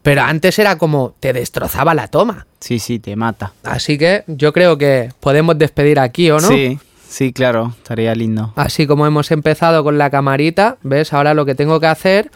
Pero 0.03 0.23
antes 0.23 0.59
era 0.59 0.79
como 0.79 1.15
te 1.21 1.33
destrozaba 1.33 1.93
la 1.95 2.09
toma. 2.09 2.47
Sí, 2.61 2.79
sí, 2.79 2.99
te 2.99 3.17
mata. 3.17 3.53
Así 3.65 3.99
que 3.99 4.25
yo 4.27 4.53
creo 4.53 4.79
que 4.79 5.11
podemos 5.21 5.59
despedir 5.59 5.99
aquí, 5.99 6.31
¿o 6.31 6.39
no? 6.39 6.47
Sí, 6.49 6.79
sí, 7.09 7.33
claro, 7.33 7.75
estaría 7.77 8.15
lindo. 8.15 8.53
Así 8.57 8.87
como 8.87 9.07
hemos 9.07 9.31
empezado 9.33 9.83
con 9.83 9.99
la 9.99 10.09
camarita, 10.11 10.77
¿ves? 10.83 11.13
Ahora 11.13 11.35
lo 11.35 11.45
que 11.45 11.55
tengo 11.57 11.81
que 11.81 11.89
hacer, 11.89 12.31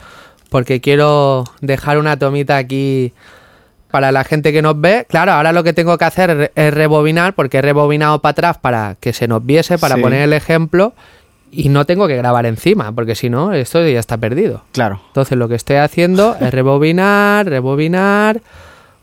porque 0.48 0.80
quiero 0.80 1.44
dejar 1.60 1.98
una 1.98 2.18
tomita 2.18 2.56
aquí 2.56 3.12
para 3.90 4.10
la 4.12 4.24
gente 4.24 4.52
que 4.52 4.62
nos 4.62 4.80
ve. 4.80 5.06
Claro, 5.08 5.32
ahora 5.32 5.52
lo 5.52 5.62
que 5.62 5.72
tengo 5.72 5.96
que 5.96 6.04
hacer 6.04 6.30
es- 6.30 6.50
es 6.56 6.74
rebobinar, 6.74 7.34
porque 7.34 7.58
he 7.58 7.62
rebobinado 7.62 8.20
para 8.20 8.30
atrás 8.32 8.58
para 8.58 8.96
que 8.98 9.12
se 9.12 9.28
nos 9.28 9.44
viese, 9.46 9.78
para 9.78 9.94
Sí. 9.96 10.00
poner 10.00 10.22
el 10.22 10.32
ejemplo, 10.32 10.92
y 11.50 11.68
no 11.68 11.84
tengo 11.84 12.06
que 12.06 12.16
grabar 12.16 12.46
encima, 12.46 12.92
porque 12.92 13.14
si 13.14 13.28
no, 13.30 13.52
esto 13.52 13.86
ya 13.86 13.98
está 14.00 14.16
perdido. 14.18 14.64
Claro. 14.72 15.00
Entonces 15.08 15.36
lo 15.36 15.48
que 15.48 15.54
estoy 15.56 15.76
haciendo 15.76 16.36
es 16.40 16.52
rebobinar, 16.52 17.46
rebobinar. 17.46 18.40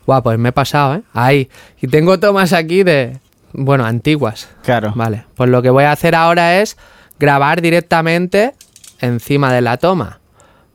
Guau, 0.06 0.22
pues 0.22 0.38
me 0.38 0.48
he 0.50 0.52
pasado, 0.52 0.94
¿eh? 0.96 1.02
Ahí. 1.12 1.50
Y 1.80 1.88
tengo 1.88 2.18
tomas 2.18 2.52
aquí 2.52 2.82
de, 2.82 3.18
bueno, 3.52 3.84
antiguas. 3.84 4.48
Claro. 4.62 4.92
Vale, 4.96 5.24
pues 5.34 5.50
lo 5.50 5.60
que 5.60 5.70
voy 5.70 5.84
a 5.84 5.92
hacer 5.92 6.14
ahora 6.14 6.60
es 6.60 6.76
grabar 7.18 7.60
directamente 7.60 8.54
encima 9.00 9.52
de 9.52 9.60
la 9.60 9.76
toma. 9.76 10.20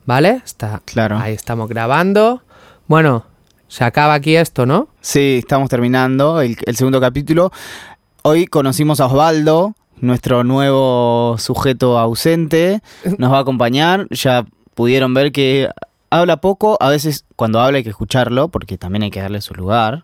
¿Vale? 0.05 0.41
Está, 0.45 0.81
Claro. 0.85 1.17
Ahí 1.17 1.33
estamos 1.33 1.69
grabando. 1.69 2.43
Bueno, 2.87 3.25
se 3.69 3.85
acaba 3.85 4.13
aquí 4.13 4.35
esto, 4.35 4.65
¿no? 4.65 4.89
Sí, 5.01 5.39
estamos 5.39 5.69
terminando 5.69 6.41
el, 6.41 6.57
el 6.65 6.75
segundo 6.75 6.99
capítulo. 6.99 7.51
Hoy 8.21 8.45
conocimos 8.45 8.99
a 8.99 9.05
Osvaldo, 9.07 9.75
nuestro 10.03 10.43
nuevo 10.43 11.37
sujeto 11.39 11.97
ausente. 11.97 12.81
Nos 13.17 13.31
va 13.31 13.37
a 13.37 13.41
acompañar. 13.41 14.07
Ya 14.09 14.45
pudieron 14.75 15.13
ver 15.13 15.31
que 15.31 15.69
habla 16.09 16.37
poco. 16.37 16.77
A 16.79 16.89
veces 16.89 17.25
cuando 17.35 17.59
habla 17.59 17.77
hay 17.77 17.83
que 17.83 17.89
escucharlo 17.89 18.49
porque 18.49 18.77
también 18.77 19.03
hay 19.03 19.11
que 19.11 19.21
darle 19.21 19.41
su 19.41 19.53
lugar. 19.53 20.03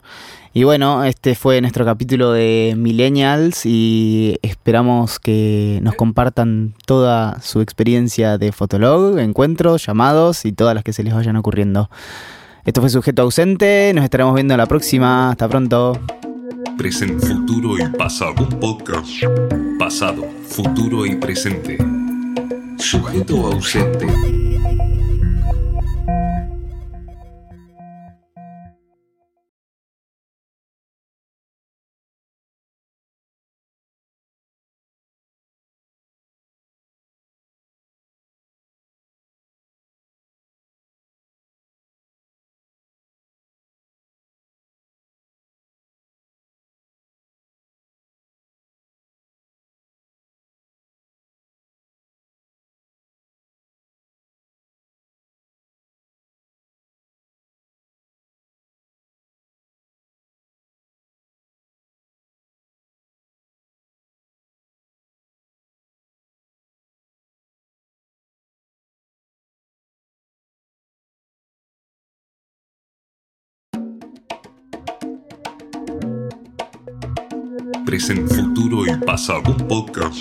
Y 0.54 0.64
bueno, 0.64 1.04
este 1.04 1.36
fue 1.36 1.62
nuestro 1.62 1.86
capítulo 1.86 2.32
de 2.32 2.74
Millennials 2.76 3.66
y 3.66 4.40
esperamos 4.42 5.20
que 5.20 5.80
nos 5.84 5.94
compartan 5.94 6.74
toda 6.88 7.40
su 7.42 7.62
experiencia 7.62 8.40
de 8.40 8.52
Fotolog, 8.52 9.20
encuentros, 9.20 9.86
llamados 9.86 10.46
y 10.46 10.52
todas 10.52 10.74
las 10.74 10.84
que 10.84 10.94
se 10.94 11.04
les 11.04 11.14
vayan 11.14 11.36
ocurriendo. 11.36 11.92
Esto 12.66 12.82
fue 12.82 12.90
Sujeto 12.90 13.22
Ausente, 13.22 13.92
nos 13.94 14.04
estaremos 14.04 14.34
viendo 14.34 14.58
la 14.58 14.66
próxima, 14.66 15.30
hasta 15.30 15.48
pronto. 15.48 15.94
Presente, 16.80 17.28
futuro 17.28 17.78
y 17.78 17.90
pasado. 17.98 18.36
Un 18.42 18.58
podcast. 18.58 19.10
Pasado, 19.78 20.26
futuro 20.48 21.06
y 21.06 21.14
presente. 21.18 21.78
Sujeto 22.78 23.48
ausente. 23.48 24.49
Presente, 77.90 78.36
futuro 78.36 78.86
y 78.86 78.96
pasado. 79.04 79.42
Un 79.48 79.68
podcast. 79.68 80.16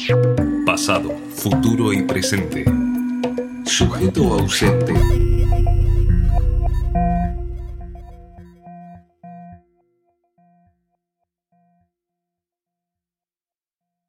Pasado, 0.65 1.15
futuro 1.35 1.93
y 1.93 2.01
presente. 2.01 2.65
Sujeto 3.67 4.33
ausente. 4.33 5.38